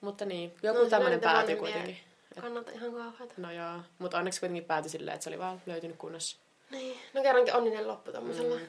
Mutta 0.00 0.24
niin, 0.24 0.54
joku 0.62 0.78
No, 0.78 0.88
tämmöinen 0.88 1.20
päätyi 1.20 1.38
vanhempia 1.38 1.56
kuitenkin. 1.56 1.98
Kannalta 2.40 2.70
ihan 2.70 2.92
kauheata. 2.92 3.34
No 3.36 3.52
joo, 3.52 3.80
mutta 3.98 4.18
onneksi 4.18 4.40
kuitenkin 4.40 4.64
päätyi 4.64 4.90
silleen, 4.90 5.14
että 5.14 5.24
se 5.24 5.30
oli 5.30 5.38
vaan 5.38 5.62
löytynyt 5.66 5.96
kunnossa. 5.96 6.36
Niin. 6.70 6.98
No 7.14 7.22
kerrankin 7.22 7.54
onninen 7.54 7.88
loppu 7.88 8.12
tommosella. 8.12 8.56
Mm. 8.56 8.66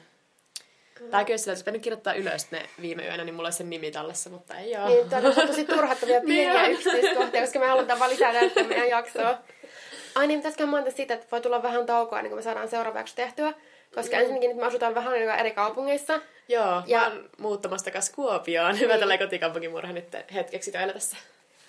Kyllä 0.98 1.36
sillä, 1.38 1.52
että 1.52 1.64
pitänyt 1.64 1.82
kirjoittaa 1.82 2.14
ylös 2.14 2.50
ne 2.50 2.62
viime 2.80 3.04
yönä, 3.06 3.24
niin 3.24 3.34
mulla 3.34 3.46
olisi 3.46 3.58
sen 3.58 3.70
nimi 3.70 3.90
tallessa, 3.90 4.30
mutta 4.30 4.54
ei 4.58 4.76
oo. 4.76 4.88
Niin, 4.88 5.08
tää 5.08 5.20
on 5.24 5.46
tosi 5.46 5.64
turhattavia 5.64 6.20
pieniä 6.26 6.62
Niin. 6.62 6.72
yksityiskohtia, 6.72 7.40
koska 7.40 7.58
me 7.58 7.66
halutaan 7.66 7.98
vaan 7.98 8.10
lisää 8.10 8.32
näyttää 8.32 8.64
meidän 8.64 8.88
jaksoa. 8.88 9.38
Ai 10.14 10.26
niin, 10.26 10.38
pitäisikö 10.40 10.66
mainita 10.66 10.96
siitä, 10.96 11.14
että 11.14 11.26
voi 11.32 11.40
tulla 11.40 11.62
vähän 11.62 11.86
taukoa 11.86 12.18
ennen 12.18 12.30
kuin 12.30 12.38
me 12.38 12.42
saadaan 12.42 12.68
seuraava 12.68 12.98
jakso 12.98 13.14
tehtyä. 13.16 13.54
Koska 13.94 14.16
ensinnäkin 14.16 14.48
nyt 14.50 14.58
me 14.58 14.66
asutaan 14.66 14.94
vähän 14.94 15.12
aikaa 15.12 15.36
eri 15.36 15.50
kaupungeissa. 15.50 16.20
Joo, 16.48 16.82
Ja- 16.86 16.98
mä 17.00 17.06
oon 17.06 17.30
muuttamassa 17.38 17.84
takaisin 17.84 18.14
Kuopioon. 18.14 18.80
Hyvä 18.80 18.92
Niin. 18.92 19.00
tällä 19.00 19.18
kotikaupunkimurha 19.18 19.92
nyt 19.92 20.06
hetkeksi 20.34 20.72
töillä 20.72 20.92
tässä. 20.92 21.16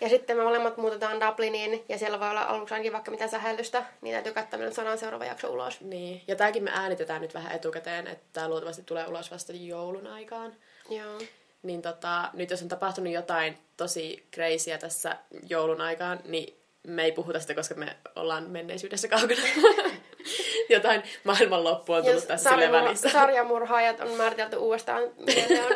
Ja 0.02 0.10
sitten 0.10 0.38
me 0.38 0.44
molemmat 0.44 0.78
muutetaan 0.78 1.22
Dubliniin, 1.22 1.86
ja 1.90 1.98
siellä 1.98 2.20
voi 2.20 2.30
olla 2.30 2.44
aluksi 2.44 2.74
ainakin 2.74 2.94
vaikka 2.94 3.12
mitä 3.12 3.28
sähellystä, 3.28 3.86
niin 4.02 4.14
täytyy 4.14 4.34
katsoa, 4.34 4.58
milloin 4.58 4.76
saadaan 4.76 4.98
seuraava 4.98 5.26
jakso 5.26 5.52
ulos. 5.52 5.82
Niin, 5.82 6.22
ja 6.28 6.36
tääkin 6.36 6.64
me 6.64 6.72
äänitetään 6.74 7.22
nyt 7.22 7.34
vähän 7.34 7.56
etukäteen, 7.56 8.08
että 8.08 8.50
luultavasti 8.50 8.84
tulee 8.84 9.08
ulos 9.08 9.32
vasta 9.32 9.54
joulun 9.54 10.08
aikaan. 10.08 10.54
Joo. 10.90 11.20
Niin 11.64 11.82
tota, 11.82 12.30
nyt 12.34 12.50
jos 12.50 12.62
on 12.62 12.68
tapahtunut 12.68 13.14
jotain 13.14 13.58
tosi 13.78 14.28
crazyä 14.34 14.78
tässä 14.78 15.18
joulun 15.50 15.82
aikaan, 15.82 16.20
niin 16.26 16.58
me 16.88 17.04
ei 17.04 17.12
puhuta 17.12 17.40
sitä, 17.40 17.56
koska 17.56 17.76
me 17.76 17.96
ollaan 18.16 18.50
menneisyydessä 18.50 19.08
kaukana. 19.08 19.42
jotain 20.70 21.04
maailmanloppua 21.24 21.98
on 21.98 22.06
tullut 22.06 22.28
tässä 22.28 22.50
sarjamur- 22.50 22.72
välissä. 22.72 23.10
sarjamurhaajat 23.10 24.00
on 24.00 24.12
määritelty 24.12 24.56
uudestaan, 24.56 25.04
mitä 25.18 25.42
ne 25.50 25.64
on. 25.64 25.72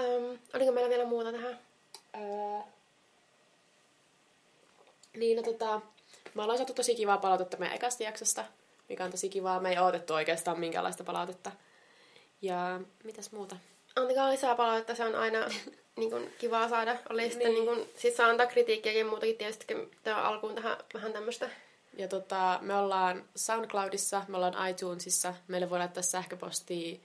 um, 0.30 0.38
oliko 0.54 0.72
meillä 0.72 0.90
vielä 0.90 0.99
muuta 1.10 1.32
tähän? 1.32 1.58
Öö. 2.14 2.62
Niin, 5.16 5.36
no 5.36 5.42
tota, 5.42 5.80
me 6.34 6.42
ollaan 6.42 6.58
saatu 6.58 6.74
tosi 6.74 6.94
kivaa 6.94 7.18
palautetta 7.18 7.56
meidän 7.56 7.76
ekasta 7.76 8.02
jaksosta, 8.02 8.44
mikä 8.88 9.04
on 9.04 9.10
tosi 9.10 9.28
kivaa. 9.28 9.60
Me 9.60 9.70
ei 9.70 9.78
odotettu 9.78 10.14
oikeastaan 10.14 10.60
minkäänlaista 10.60 11.04
palautetta. 11.04 11.52
Ja 12.42 12.80
mitäs 13.04 13.32
muuta? 13.32 13.56
Antakaa 13.96 14.30
lisää 14.30 14.54
palautetta, 14.54 14.94
se 14.94 15.04
on 15.04 15.14
aina 15.14 15.38
niin 15.96 16.10
kuin, 16.10 16.34
kivaa 16.38 16.68
saada. 16.68 16.96
Oli 17.10 17.22
niin. 17.22 17.30
sitten 17.32 17.52
Niin. 17.52 17.64
niin 17.64 17.76
kuin, 17.76 17.88
siis 17.96 18.16
saa 18.16 18.28
antaa 18.28 18.46
kritiikkiäkin 18.46 19.06
muutakin 19.06 19.36
tietysti 19.36 19.66
tämä 20.02 20.22
alkuun 20.22 20.54
tähän 20.54 20.76
vähän 20.94 21.12
tämmöistä. 21.12 21.50
Ja 21.96 22.08
tota, 22.08 22.58
me 22.62 22.76
ollaan 22.76 23.24
SoundCloudissa, 23.36 24.22
me 24.28 24.36
ollaan 24.36 24.68
iTunesissa. 24.68 25.34
Meille 25.48 25.70
voi 25.70 25.78
laittaa 25.78 26.02
sähköpostia 26.02 26.98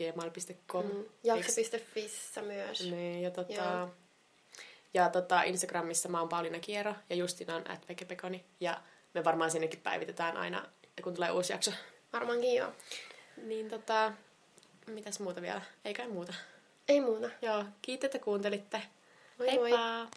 huorapuutarha.gmail.com. 0.00 0.84
Mm. 0.84 1.04
Jakso.fissä 1.24 2.42
myös. 2.42 2.80
Niin, 2.80 3.22
ja, 3.22 3.30
tota, 3.30 3.52
Joo. 3.52 3.90
ja 4.94 5.08
tota, 5.08 5.42
Instagramissa 5.42 6.08
mä 6.08 6.20
oon 6.20 6.28
Pauliina 6.28 6.58
Kiero 6.58 6.94
ja 7.10 7.16
Justina 7.16 7.56
on 7.56 7.70
at 7.70 7.86
Pekepekoni. 7.86 8.44
Ja 8.60 8.80
me 9.14 9.24
varmaan 9.24 9.50
sinnekin 9.50 9.80
päivitetään 9.80 10.36
aina, 10.36 10.66
kun 11.02 11.14
tulee 11.14 11.30
uusi 11.30 11.52
jakso. 11.52 11.70
Varmaankin 12.12 12.54
joo. 12.54 12.72
Niin 13.42 13.70
tota, 13.70 14.12
mitäs 14.86 15.20
muuta 15.20 15.42
vielä? 15.42 15.62
Ei 15.84 15.94
kai 15.94 16.08
muuta. 16.08 16.34
Ei 16.88 17.00
muuta. 17.00 17.30
Joo, 17.42 17.64
kiitos, 17.82 18.04
että 18.04 18.18
kuuntelitte. 18.18 18.82
Moi 19.38 19.58
moi. 19.58 19.70
Heippa! 19.70 20.16